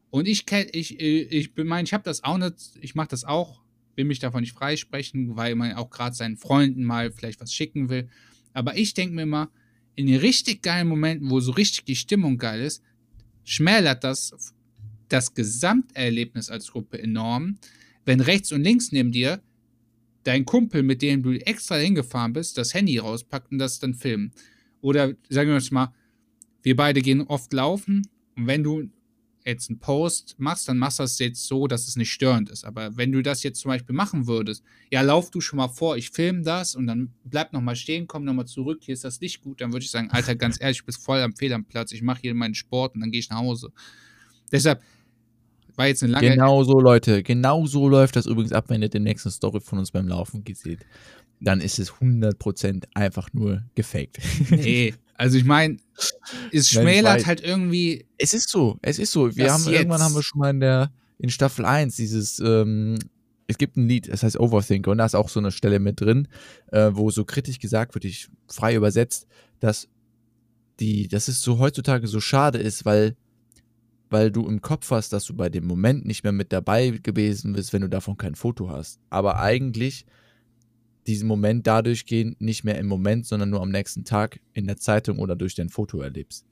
Und 0.10 0.28
ich 0.28 0.46
kenne, 0.46 0.70
ich, 0.72 1.00
ich 1.00 1.52
meine, 1.56 1.86
ich 1.86 1.94
habe 1.94 2.04
das 2.04 2.24
auch 2.24 2.38
nicht, 2.38 2.78
ich 2.82 2.96
mache 2.96 3.10
das 3.10 3.24
auch, 3.24 3.62
will 3.96 4.06
mich 4.06 4.20
davon 4.20 4.42
nicht 4.42 4.54
freisprechen, 4.54 5.36
weil 5.36 5.56
man 5.56 5.74
auch 5.74 5.90
gerade 5.90 6.16
seinen 6.16 6.38
Freunden 6.38 6.84
mal 6.84 7.12
vielleicht 7.12 7.40
was 7.40 7.54
schicken 7.54 7.90
will. 7.90 8.10
Aber 8.54 8.76
ich 8.78 8.94
denke 8.94 9.16
mir 9.16 9.24
immer, 9.24 9.52
in 9.96 10.08
den 10.08 10.20
richtig 10.20 10.64
geilen 10.64 10.88
Momenten, 10.88 11.30
wo 11.30 11.40
so 11.40 11.52
richtig 11.52 11.86
die 11.86 11.96
Stimmung 11.96 12.38
geil 12.38 12.62
ist, 12.62 12.84
schmälert 13.44 14.04
das 14.04 14.56
das 15.12 15.34
Gesamterlebnis 15.34 16.50
als 16.50 16.72
Gruppe 16.72 17.02
enorm, 17.02 17.58
wenn 18.06 18.20
rechts 18.20 18.52
und 18.52 18.64
links 18.64 18.92
neben 18.92 19.12
dir 19.12 19.42
dein 20.24 20.46
Kumpel, 20.46 20.84
mit 20.84 21.02
dem 21.02 21.24
du 21.24 21.34
extra 21.34 21.76
hingefahren 21.76 22.34
bist, 22.34 22.58
das 22.58 22.74
Handy 22.74 22.98
rauspackt 22.98 23.52
und 23.52 23.58
das 23.58 23.80
dann 23.80 23.94
filmen. 23.94 24.32
Oder 24.82 25.14
sagen 25.30 25.50
wir 25.50 25.62
mal, 25.72 25.94
wir 26.64 26.76
beide 26.76 27.02
gehen 27.02 27.22
oft 27.22 27.52
laufen 27.54 28.08
und 28.36 28.48
wenn 28.48 28.64
du 28.64 28.90
jetzt 29.46 29.70
einen 29.70 29.80
Post 29.80 30.36
machst, 30.38 30.68
dann 30.68 30.78
machst 30.78 31.00
du 31.00 31.04
das 31.04 31.18
jetzt 31.20 31.48
so, 31.48 31.68
dass 31.68 31.88
es 31.88 31.96
nicht 31.96 32.12
störend 32.12 32.50
ist. 32.50 32.64
Aber 32.64 32.96
wenn 32.96 33.12
du 33.12 33.22
das 33.22 33.44
jetzt 33.44 33.60
zum 33.60 33.70
Beispiel 33.70 33.96
machen 33.96 34.28
würdest, 34.28 34.64
ja, 34.92 35.02
lauf 35.02 35.32
du 35.32 35.42
schon 35.42 35.58
mal 35.58 35.68
vor, 35.68 35.98
ich 35.98 36.12
filme 36.12 36.44
das 36.44 36.76
und 36.76 36.88
dann 36.88 37.12
bleib 37.24 37.54
nochmal 37.54 37.76
stehen, 37.76 38.08
komm 38.08 38.24
nochmal 38.24 38.46
zurück, 38.46 38.82
hier 38.84 38.94
ist 38.94 39.04
das 39.04 39.20
Licht 39.20 39.42
gut, 39.42 39.62
dann 39.62 39.74
würde 39.74 39.84
ich 39.84 39.92
sagen, 39.92 40.12
Alter, 40.12 40.36
ganz 40.36 40.62
ehrlich, 40.62 40.80
ich 40.80 40.86
bin 40.86 40.94
voll 40.94 41.22
am 41.22 41.36
Fehl 41.36 41.54
am 41.54 41.66
Platz, 41.66 41.92
ich 41.92 42.02
mache 42.02 42.22
hier 42.22 42.36
meinen 42.36 42.56
Sport 42.56 42.96
und 42.96 43.02
dann 43.02 43.12
gehe 43.12 43.20
ich 43.20 43.30
nach 43.30 43.40
Hause. 43.40 43.72
Deshalb 44.52 44.82
war 45.76 45.88
jetzt 45.88 46.04
eine 46.04 46.14
lange. 46.14 46.30
Genau 46.30 46.64
so, 46.64 46.80
Leute, 46.80 47.24
genau 47.24 47.66
so 47.66 47.88
läuft 47.90 48.16
das 48.16 48.26
übrigens 48.26 48.52
ab, 48.52 48.66
wenn 48.68 48.82
ihr 48.82 48.90
den 48.90 49.04
nächsten 49.04 49.32
Story 49.32 49.60
von 49.60 49.80
uns 49.80 49.92
beim 49.92 50.08
Laufen 50.08 50.44
seht. 50.54 50.86
Dann 51.40 51.60
ist 51.60 51.80
es 51.80 51.94
100% 51.94 52.84
einfach 52.94 53.30
nur 53.34 53.64
gefaked. 53.76 54.20
Nee, 54.52 54.94
also 55.16 55.38
ich 55.38 55.46
meine, 55.46 55.78
es 56.52 56.70
schmälert 56.70 57.26
halt 57.26 57.42
irgendwie. 57.42 58.06
Es 58.18 58.34
ist 58.34 58.50
so, 58.50 58.78
es 58.82 59.00
ist 59.00 59.12
so. 59.12 59.36
Wir 59.36 59.54
haben 59.54 59.68
irgendwann 59.68 60.02
haben 60.02 60.16
wir 60.16 60.24
schon 60.24 60.40
mal 60.40 60.50
in 60.50 60.60
der 60.60 60.92
in 61.18 61.30
Staffel 61.30 61.66
1 61.66 61.96
dieses 61.96 62.40
ähm, 62.40 62.98
es 63.52 63.58
gibt 63.58 63.78
ein 63.78 63.88
Lied, 63.88 64.12
das 64.12 64.24
heißt 64.24 64.40
Overthinker 64.40 64.92
und 64.92 64.98
da 64.98 65.06
ist 65.06 65.16
auch 65.16 65.30
so 65.30 65.40
eine 65.40 65.52
Stelle 65.52 65.80
mit 65.80 66.00
drin, 66.00 66.28
äh, 66.72 66.90
wo 66.94 67.12
so 67.12 67.26
kritisch 67.26 67.60
gesagt 67.60 67.94
wird, 67.94 68.06
ich 68.06 68.30
frei 68.48 68.76
übersetzt, 68.76 69.28
dass 69.60 69.90
die, 70.80 71.08
dass 71.08 71.28
es 71.28 71.42
so 71.42 71.60
heutzutage 71.60 72.08
so 72.08 72.20
schade 72.20 72.58
ist, 72.58 72.86
weil, 72.86 73.16
weil 74.12 74.32
du 74.32 74.48
im 74.48 74.62
Kopf 74.62 74.92
hast, 74.92 75.14
dass 75.14 75.26
du 75.26 75.36
bei 75.36 75.50
dem 75.50 75.66
Moment 75.66 76.06
nicht 76.06 76.24
mehr 76.24 76.34
mit 76.34 76.52
dabei 76.52 76.90
gewesen 76.90 77.54
bist, 77.54 77.74
wenn 77.74 77.82
du 77.82 77.90
davon 77.90 78.18
kein 78.18 78.36
Foto 78.36 78.70
hast. 78.70 79.00
Aber 79.10 79.40
eigentlich 79.40 80.06
diesen 81.08 81.28
Moment 81.28 81.66
dadurch 81.66 82.06
gehen, 82.06 82.36
nicht 82.40 82.64
mehr 82.64 82.78
im 82.78 82.88
Moment, 82.88 83.26
sondern 83.26 83.50
nur 83.50 83.62
am 83.62 83.72
nächsten 83.72 84.04
Tag 84.04 84.40
in 84.54 84.68
der 84.68 84.78
Zeitung 84.78 85.20
oder 85.20 85.36
durch 85.36 85.56
dein 85.56 85.70
Foto 85.70 86.02
erlebst. 86.02 86.46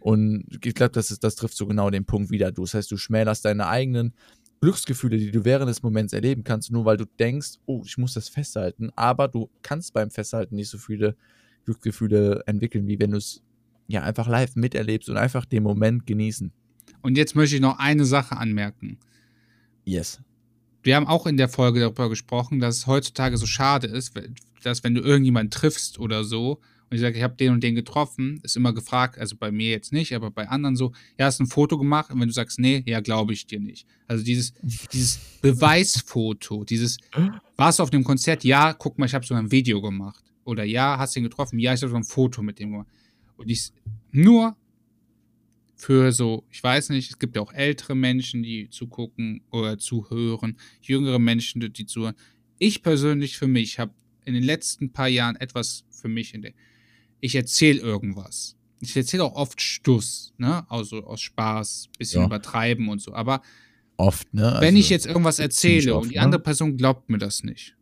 Und 0.00 0.44
ich 0.64 0.74
glaube, 0.74 0.92
das, 0.92 1.16
das 1.20 1.36
trifft 1.36 1.56
so 1.56 1.66
genau 1.66 1.90
den 1.90 2.04
Punkt 2.04 2.30
wieder. 2.30 2.50
Das 2.50 2.74
heißt, 2.74 2.90
du 2.90 2.96
schmälerst 2.96 3.44
deine 3.44 3.68
eigenen 3.68 4.14
Glücksgefühle, 4.60 5.18
die 5.18 5.30
du 5.30 5.44
während 5.44 5.68
des 5.68 5.82
Moments 5.82 6.12
erleben 6.12 6.44
kannst, 6.44 6.72
nur 6.72 6.84
weil 6.84 6.96
du 6.96 7.04
denkst, 7.04 7.58
oh, 7.66 7.82
ich 7.84 7.98
muss 7.98 8.14
das 8.14 8.28
festhalten. 8.28 8.90
Aber 8.96 9.28
du 9.28 9.50
kannst 9.62 9.92
beim 9.92 10.10
Festhalten 10.10 10.56
nicht 10.56 10.70
so 10.70 10.78
viele 10.78 11.16
Glücksgefühle 11.64 12.42
entwickeln, 12.46 12.86
wie 12.88 12.98
wenn 12.98 13.12
du 13.12 13.18
es 13.18 13.42
ja 13.86 14.02
einfach 14.02 14.26
live 14.26 14.56
miterlebst 14.56 15.08
und 15.08 15.16
einfach 15.16 15.44
den 15.44 15.62
Moment 15.62 16.06
genießen. 16.06 16.52
Und 17.02 17.16
jetzt 17.16 17.34
möchte 17.34 17.56
ich 17.56 17.60
noch 17.60 17.78
eine 17.78 18.04
Sache 18.04 18.36
anmerken. 18.36 18.98
Yes 19.84 20.20
wir 20.82 20.96
haben 20.96 21.06
auch 21.06 21.26
in 21.26 21.36
der 21.36 21.48
Folge 21.48 21.80
darüber 21.80 22.08
gesprochen, 22.08 22.60
dass 22.60 22.78
es 22.78 22.86
heutzutage 22.86 23.36
so 23.36 23.46
schade 23.46 23.86
ist, 23.86 24.14
dass 24.62 24.84
wenn 24.84 24.94
du 24.94 25.00
irgendjemanden 25.00 25.50
triffst 25.50 25.98
oder 25.98 26.24
so 26.24 26.60
und 26.90 26.96
ich 26.96 27.00
sage, 27.00 27.16
ich 27.16 27.22
habe 27.22 27.36
den 27.36 27.52
und 27.52 27.62
den 27.62 27.74
getroffen, 27.74 28.40
ist 28.42 28.56
immer 28.56 28.72
gefragt, 28.72 29.18
also 29.18 29.36
bei 29.36 29.50
mir 29.50 29.70
jetzt 29.70 29.92
nicht, 29.92 30.14
aber 30.14 30.30
bei 30.30 30.48
anderen 30.48 30.76
so, 30.76 30.92
ja, 31.18 31.26
hast 31.26 31.40
ein 31.40 31.46
Foto 31.46 31.78
gemacht 31.78 32.10
und 32.10 32.20
wenn 32.20 32.28
du 32.28 32.34
sagst, 32.34 32.58
nee, 32.58 32.82
ja, 32.86 33.00
glaube 33.00 33.32
ich 33.32 33.46
dir 33.46 33.60
nicht. 33.60 33.86
Also 34.08 34.24
dieses, 34.24 34.52
dieses 34.92 35.18
Beweisfoto, 35.40 36.64
dieses, 36.64 36.98
warst 37.56 37.78
du 37.78 37.82
auf 37.84 37.90
dem 37.90 38.04
Konzert? 38.04 38.44
Ja, 38.44 38.74
guck 38.74 38.98
mal, 38.98 39.06
ich 39.06 39.14
habe 39.14 39.24
sogar 39.24 39.42
ein 39.42 39.50
Video 39.50 39.80
gemacht. 39.80 40.22
Oder 40.44 40.64
ja, 40.64 40.98
hast 40.98 41.14
du 41.14 41.20
ihn 41.20 41.24
getroffen? 41.24 41.58
Ja, 41.60 41.72
ich 41.72 41.80
habe 41.80 41.88
sogar 41.88 42.00
ein 42.00 42.04
Foto 42.04 42.42
mit 42.42 42.58
dem 42.58 42.72
gemacht. 42.72 42.88
Und 43.36 43.48
ich, 43.48 43.72
nur 44.10 44.56
für 45.82 46.12
so, 46.12 46.44
ich 46.48 46.62
weiß 46.62 46.90
nicht, 46.90 47.10
es 47.10 47.18
gibt 47.18 47.34
ja 47.34 47.42
auch 47.42 47.52
ältere 47.52 47.96
Menschen, 47.96 48.44
die 48.44 48.70
zugucken 48.70 49.42
oder 49.50 49.78
zuhören, 49.78 50.56
jüngere 50.80 51.18
Menschen, 51.18 51.60
die 51.72 51.86
zuhören. 51.86 52.14
Ich 52.58 52.84
persönlich 52.84 53.36
für 53.36 53.48
mich 53.48 53.80
habe 53.80 53.92
in 54.24 54.34
den 54.34 54.44
letzten 54.44 54.92
paar 54.92 55.08
Jahren 55.08 55.34
etwas 55.34 55.84
für 55.90 56.06
mich 56.06 56.34
in 56.34 56.42
der. 56.42 56.52
Ich 57.20 57.34
erzähle 57.34 57.80
irgendwas. 57.80 58.56
Ich 58.78 58.96
erzähle 58.96 59.24
auch 59.24 59.34
oft 59.34 59.60
Stuss, 59.60 60.32
ne? 60.38 60.64
Also 60.70 61.04
aus 61.04 61.20
Spaß, 61.20 61.88
bisschen 61.98 62.20
ja. 62.20 62.26
übertreiben 62.26 62.88
und 62.88 63.00
so. 63.00 63.12
Aber 63.12 63.42
oft, 63.96 64.32
ne? 64.32 64.50
Also 64.50 64.60
wenn 64.60 64.76
ich 64.76 64.88
jetzt 64.88 65.06
irgendwas 65.06 65.40
erzähle 65.40 65.96
oft, 65.96 66.04
und 66.04 66.10
die 66.12 66.18
ne? 66.18 66.22
andere 66.22 66.42
Person 66.42 66.76
glaubt 66.76 67.10
mir 67.10 67.18
das 67.18 67.42
nicht, 67.42 67.76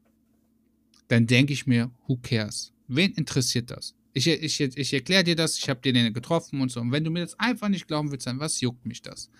dann 1.08 1.26
denke 1.26 1.52
ich 1.52 1.66
mir, 1.66 1.90
who 2.06 2.16
cares? 2.16 2.72
Wen 2.88 3.12
interessiert 3.12 3.70
das? 3.70 3.94
Ich, 4.12 4.26
ich, 4.26 4.60
ich 4.60 4.92
erkläre 4.92 5.24
dir 5.24 5.36
das, 5.36 5.56
ich 5.58 5.68
habe 5.68 5.80
dir 5.80 5.92
den 5.92 6.12
getroffen 6.12 6.60
und 6.60 6.70
so. 6.70 6.80
Und 6.80 6.90
wenn 6.90 7.04
du 7.04 7.10
mir 7.10 7.20
das 7.20 7.38
einfach 7.38 7.68
nicht 7.68 7.86
glauben 7.86 8.10
willst, 8.10 8.26
dann 8.26 8.40
was 8.40 8.60
juckt 8.60 8.84
mich 8.84 9.02
das? 9.02 9.30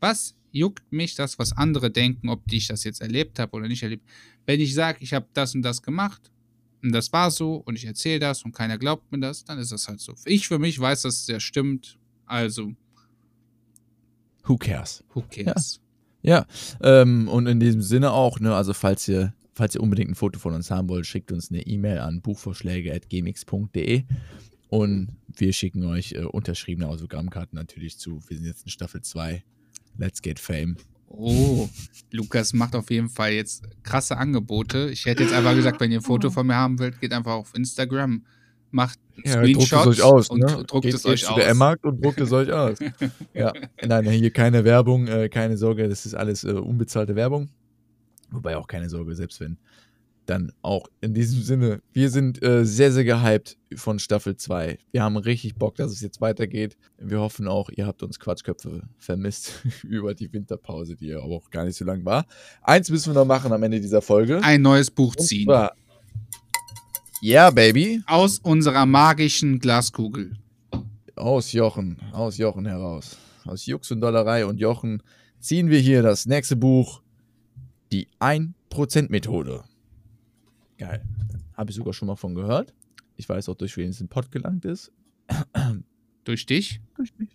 Was 0.00 0.34
juckt 0.50 0.92
mich 0.92 1.14
das, 1.14 1.38
was 1.38 1.56
andere 1.56 1.90
denken, 1.90 2.28
ob 2.28 2.42
ich 2.50 2.66
das 2.66 2.82
jetzt 2.84 3.00
erlebt 3.00 3.38
habe 3.38 3.56
oder 3.56 3.68
nicht 3.68 3.82
erlebt? 3.82 4.04
Wenn 4.44 4.60
ich 4.60 4.74
sage, 4.74 4.98
ich 5.00 5.12
habe 5.14 5.26
das 5.32 5.54
und 5.54 5.62
das 5.62 5.82
gemacht 5.82 6.30
und 6.82 6.92
das 6.92 7.12
war 7.12 7.30
so 7.30 7.56
und 7.56 7.76
ich 7.76 7.84
erzähle 7.84 8.18
das 8.18 8.44
und 8.44 8.52
keiner 8.52 8.76
glaubt 8.76 9.10
mir 9.12 9.20
das, 9.20 9.44
dann 9.44 9.58
ist 9.58 9.70
das 9.70 9.86
halt 9.86 10.00
so. 10.00 10.14
Ich 10.24 10.48
für 10.48 10.58
mich 10.58 10.78
weiß, 10.78 11.02
dass 11.02 11.20
es 11.20 11.26
ja 11.28 11.38
stimmt. 11.38 11.98
Also. 12.26 12.74
Who 14.44 14.56
cares? 14.56 15.04
Who 15.14 15.22
cares? 15.30 15.80
Ja, 16.22 16.46
ja 16.80 17.02
ähm, 17.02 17.28
und 17.28 17.46
in 17.46 17.60
diesem 17.60 17.82
Sinne 17.82 18.10
auch, 18.10 18.40
ne, 18.40 18.54
also 18.54 18.74
falls 18.74 19.06
ihr 19.06 19.32
Falls 19.54 19.74
ihr 19.74 19.82
unbedingt 19.82 20.10
ein 20.10 20.14
Foto 20.14 20.38
von 20.38 20.54
uns 20.54 20.70
haben 20.70 20.88
wollt, 20.88 21.06
schickt 21.06 21.30
uns 21.30 21.50
eine 21.50 21.66
E-Mail 21.66 21.98
an 21.98 22.22
buchvorschläge.gmx.de 22.22 24.04
und 24.68 25.08
wir 25.36 25.52
schicken 25.52 25.84
euch 25.84 26.12
äh, 26.12 26.24
unterschriebene 26.24 26.88
Autogrammkarten 26.88 27.58
natürlich 27.58 27.98
zu. 27.98 28.20
Wir 28.26 28.38
sind 28.38 28.46
jetzt 28.46 28.64
in 28.64 28.70
Staffel 28.70 29.02
2. 29.02 29.44
Let's 29.98 30.22
get 30.22 30.38
fame. 30.38 30.76
Oh, 31.06 31.68
Lukas 32.10 32.54
macht 32.54 32.74
auf 32.74 32.90
jeden 32.90 33.10
Fall 33.10 33.32
jetzt 33.32 33.64
krasse 33.82 34.16
Angebote. 34.16 34.88
Ich 34.90 35.04
hätte 35.04 35.22
jetzt 35.24 35.34
einfach 35.34 35.54
gesagt, 35.54 35.78
wenn 35.78 35.92
ihr 35.92 35.98
ein 35.98 36.02
Foto 36.02 36.30
von 36.30 36.46
mir 36.46 36.54
haben 36.54 36.78
wollt, 36.78 36.98
geht 37.02 37.12
einfach 37.12 37.32
auf 37.32 37.54
Instagram, 37.54 38.24
macht 38.70 38.98
ja, 39.22 39.32
Screenshot 39.32 39.84
druckt 39.84 39.98
es 39.98 40.00
euch 40.00 40.02
aus, 40.02 40.30
und 40.30 40.40
ne? 40.40 40.64
druckt 40.66 40.84
geht 40.86 40.94
es 40.94 41.04
euch 41.04 41.28
aus. 41.28 41.34
Der 41.36 41.48
M-Markt 41.48 41.84
und 41.84 42.02
druckt 42.02 42.20
es 42.20 42.32
euch 42.32 42.50
aus. 42.50 42.78
ja, 43.34 43.52
nein, 43.84 44.08
hier 44.08 44.30
keine 44.30 44.64
Werbung, 44.64 45.06
äh, 45.06 45.28
keine 45.28 45.58
Sorge, 45.58 45.86
das 45.86 46.06
ist 46.06 46.14
alles 46.14 46.44
äh, 46.44 46.52
unbezahlte 46.52 47.14
Werbung. 47.14 47.50
Wobei 48.32 48.56
auch 48.56 48.66
keine 48.66 48.88
Sorge, 48.88 49.14
selbst 49.14 49.40
wenn. 49.40 49.58
Dann 50.26 50.52
auch 50.62 50.86
in 51.00 51.14
diesem 51.14 51.42
Sinne, 51.42 51.82
wir 51.92 52.08
sind 52.08 52.40
äh, 52.44 52.64
sehr, 52.64 52.92
sehr 52.92 53.02
gehypt 53.02 53.58
von 53.74 53.98
Staffel 53.98 54.36
2. 54.36 54.78
Wir 54.92 55.02
haben 55.02 55.16
richtig 55.16 55.56
Bock, 55.56 55.74
dass 55.74 55.90
es 55.90 56.00
jetzt 56.00 56.20
weitergeht. 56.20 56.76
Wir 56.96 57.18
hoffen 57.18 57.48
auch, 57.48 57.70
ihr 57.70 57.86
habt 57.86 58.04
uns 58.04 58.20
Quatschköpfe 58.20 58.82
vermisst 58.98 59.64
über 59.82 60.14
die 60.14 60.32
Winterpause, 60.32 60.94
die 60.94 61.08
ja 61.08 61.18
auch 61.18 61.50
gar 61.50 61.64
nicht 61.64 61.76
so 61.76 61.84
lang 61.84 62.04
war. 62.04 62.26
Eins 62.62 62.88
müssen 62.88 63.12
wir 63.12 63.20
noch 63.20 63.26
machen 63.26 63.52
am 63.52 63.62
Ende 63.64 63.80
dieser 63.80 64.00
Folge. 64.00 64.40
Ein 64.44 64.62
neues 64.62 64.92
Buch 64.92 65.16
ziehen. 65.16 65.48
Ja, 65.48 65.72
yeah, 67.22 67.50
Baby. 67.50 68.02
Aus 68.06 68.38
unserer 68.38 68.86
magischen 68.86 69.58
Glaskugel. 69.58 70.36
Aus 71.16 71.52
Jochen, 71.52 72.00
aus 72.12 72.36
Jochen 72.36 72.66
heraus. 72.66 73.16
Aus 73.44 73.66
Jux 73.66 73.90
und 73.90 74.00
Dollerei 74.00 74.46
und 74.46 74.58
Jochen 74.58 75.02
ziehen 75.38 75.70
wir 75.70 75.78
hier 75.78 76.02
das 76.02 76.26
nächste 76.26 76.56
Buch 76.56 77.02
die 77.92 78.08
1%-Methode. 78.18 79.64
Geil. 80.78 81.02
Habe 81.54 81.70
ich 81.70 81.76
sogar 81.76 81.92
schon 81.92 82.08
mal 82.08 82.16
von 82.16 82.34
gehört. 82.34 82.74
Ich 83.16 83.28
weiß 83.28 83.48
auch, 83.48 83.54
durch 83.54 83.76
wen 83.76 83.90
es 83.90 84.00
in 84.00 84.08
Pod 84.08 84.32
gelangt 84.32 84.64
ist. 84.64 84.90
Durch 86.24 86.46
dich? 86.46 86.80
Durch 86.96 87.12
mich. 87.18 87.30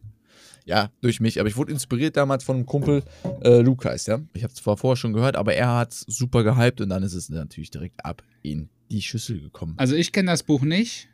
Ja, 0.65 0.91
durch 1.01 1.19
mich. 1.19 1.39
Aber 1.39 1.49
ich 1.49 1.57
wurde 1.57 1.73
inspiriert 1.73 2.15
damals 2.15 2.43
von 2.43 2.55
einem 2.57 2.65
Kumpel, 2.65 3.03
äh, 3.41 3.59
Lukas, 3.59 4.05
ja. 4.05 4.21
Ich 4.33 4.43
habe 4.43 4.53
es 4.53 4.59
zwar 4.59 4.77
vorher 4.77 4.95
schon 4.95 5.11
gehört, 5.13 5.35
aber 5.35 5.53
er 5.53 5.75
hat 5.75 5.91
es 5.91 6.01
super 6.01 6.43
gehypt 6.43 6.79
und 6.79 6.89
dann 6.89 7.03
ist 7.03 7.13
es 7.13 7.29
natürlich 7.29 7.69
direkt 7.69 8.05
ab 8.05 8.23
in 8.43 8.69
die 8.89 9.01
Schüssel 9.01 9.41
gekommen. 9.41 9.73
Also 9.77 9.95
ich 9.95 10.11
kenne 10.11 10.31
das 10.31 10.43
Buch 10.43 10.61
nicht, 10.61 11.09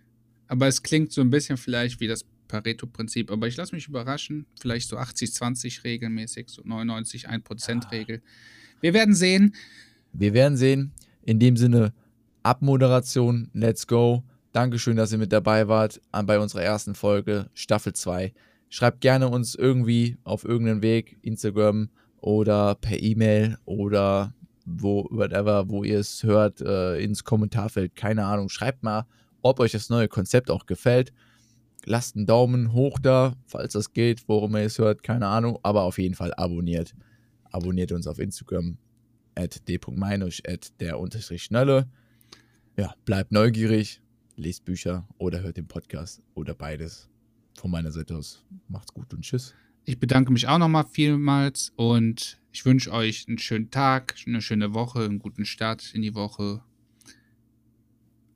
aber 0.48 0.68
es 0.68 0.84
klingt 0.84 1.12
so 1.12 1.22
ein 1.22 1.30
bisschen 1.32 1.58
vielleicht 1.58 2.00
wie 2.00 2.08
das 2.08 2.26
Pareto-Prinzip. 2.54 3.32
Aber 3.32 3.48
ich 3.48 3.58
lasse 3.58 3.74
mich 3.74 3.88
überraschen. 3.88 4.46
Vielleicht 4.60 4.88
so 4.88 4.98
80-20 4.98 5.84
regelmäßig, 5.84 6.50
so 6.50 6.62
99-1%-Regel. 6.62 8.22
Ah. 8.24 8.78
Wir 8.82 8.94
werden 8.94 9.16
sehen. 9.16 9.56
Wir 10.14 10.34
werden 10.34 10.56
sehen. 10.56 10.92
In 11.24 11.40
dem 11.40 11.58
Sinne, 11.58 11.94
Abmoderation, 12.44 13.50
let's 13.54 13.88
go. 13.88 14.24
Dankeschön, 14.52 14.98
dass 14.98 15.12
ihr 15.12 15.18
mit 15.18 15.32
dabei 15.34 15.68
wart 15.68 16.00
bei 16.26 16.38
unserer 16.38 16.62
ersten 16.62 16.94
Folge, 16.94 17.50
Staffel 17.56 17.94
2. 17.94 18.34
Schreibt 18.70 19.02
gerne 19.02 19.30
uns 19.30 19.56
irgendwie 19.56 20.18
auf 20.24 20.44
irgendeinen 20.44 20.84
Weg, 20.84 21.18
Instagram 21.24 21.90
oder 22.22 22.76
per 22.76 23.02
E-Mail 23.02 23.58
oder 23.66 24.34
wo, 24.66 25.08
whatever, 25.10 25.70
wo 25.70 25.84
ihr 25.84 26.00
es 26.00 26.22
hört, 26.24 26.62
äh, 26.62 27.00
ins 27.00 27.24
Kommentarfeld. 27.24 27.96
Keine 27.96 28.26
Ahnung. 28.26 28.50
Schreibt 28.50 28.84
mal, 28.84 29.06
ob 29.42 29.60
euch 29.60 29.72
das 29.72 29.90
neue 29.90 30.08
Konzept 30.08 30.52
auch 30.52 30.66
gefällt. 30.66 31.14
Lasst 31.86 32.16
einen 32.16 32.26
Daumen 32.26 32.74
hoch 32.74 32.98
da, 33.00 33.36
falls 33.46 33.74
das 33.74 33.94
geht, 33.94 34.28
worum 34.28 34.56
ihr 34.56 34.64
es 34.64 34.80
hört, 34.80 35.04
keine 35.04 35.28
Ahnung. 35.28 35.60
Aber 35.64 35.84
auf 35.84 35.98
jeden 35.98 36.16
Fall 36.16 36.34
abonniert. 36.36 36.96
Abonniert 37.52 37.92
uns 37.92 38.08
auf 38.08 38.20
Instagram 38.20 38.78
at 39.36 39.68
d.meinusch 39.68 40.42
at 40.48 40.80
der 40.80 41.00
unterstrich 41.00 41.44
Schnalle. 41.44 41.90
Ja, 42.78 42.94
bleibt 43.06 43.32
neugierig, 43.32 44.02
lest 44.36 44.66
Bücher 44.66 45.08
oder 45.18 45.42
hört 45.42 45.58
den 45.58 45.68
Podcast 45.68 46.22
oder 46.34 46.56
beides. 46.56 47.10
Von 47.56 47.72
meiner 47.72 47.92
Seite 47.92 48.16
aus 48.16 48.44
macht's 48.68 48.94
gut 48.94 49.14
und 49.14 49.22
tschüss. 49.22 49.54
Ich 49.86 50.00
bedanke 50.00 50.32
mich 50.32 50.48
auch 50.48 50.58
nochmal 50.58 50.86
vielmals 50.86 51.74
und 51.76 52.40
ich 52.52 52.66
wünsche 52.66 52.92
euch 52.92 53.26
einen 53.28 53.38
schönen 53.38 53.70
Tag, 53.70 54.16
eine 54.26 54.42
schöne 54.42 54.74
Woche, 54.74 55.04
einen 55.04 55.20
guten 55.20 55.46
Start 55.46 55.94
in 55.94 56.02
die 56.02 56.16
Woche. 56.16 56.64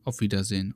Auf 0.03 0.19
Wiedersehen. 0.19 0.75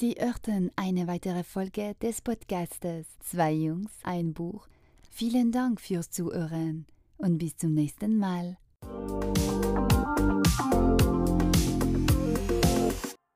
Sie 0.00 0.14
hörten 0.16 0.70
eine 0.76 1.08
weitere 1.08 1.42
Folge 1.42 1.96
des 2.00 2.20
Podcastes 2.20 3.04
Zwei 3.18 3.50
Jungs, 3.50 3.90
ein 4.04 4.32
Buch. 4.32 4.68
Vielen 5.10 5.50
Dank 5.50 5.80
fürs 5.80 6.08
Zuhören 6.08 6.86
und 7.16 7.38
bis 7.38 7.56
zum 7.56 7.74
nächsten 7.74 8.16
Mal. 8.16 8.58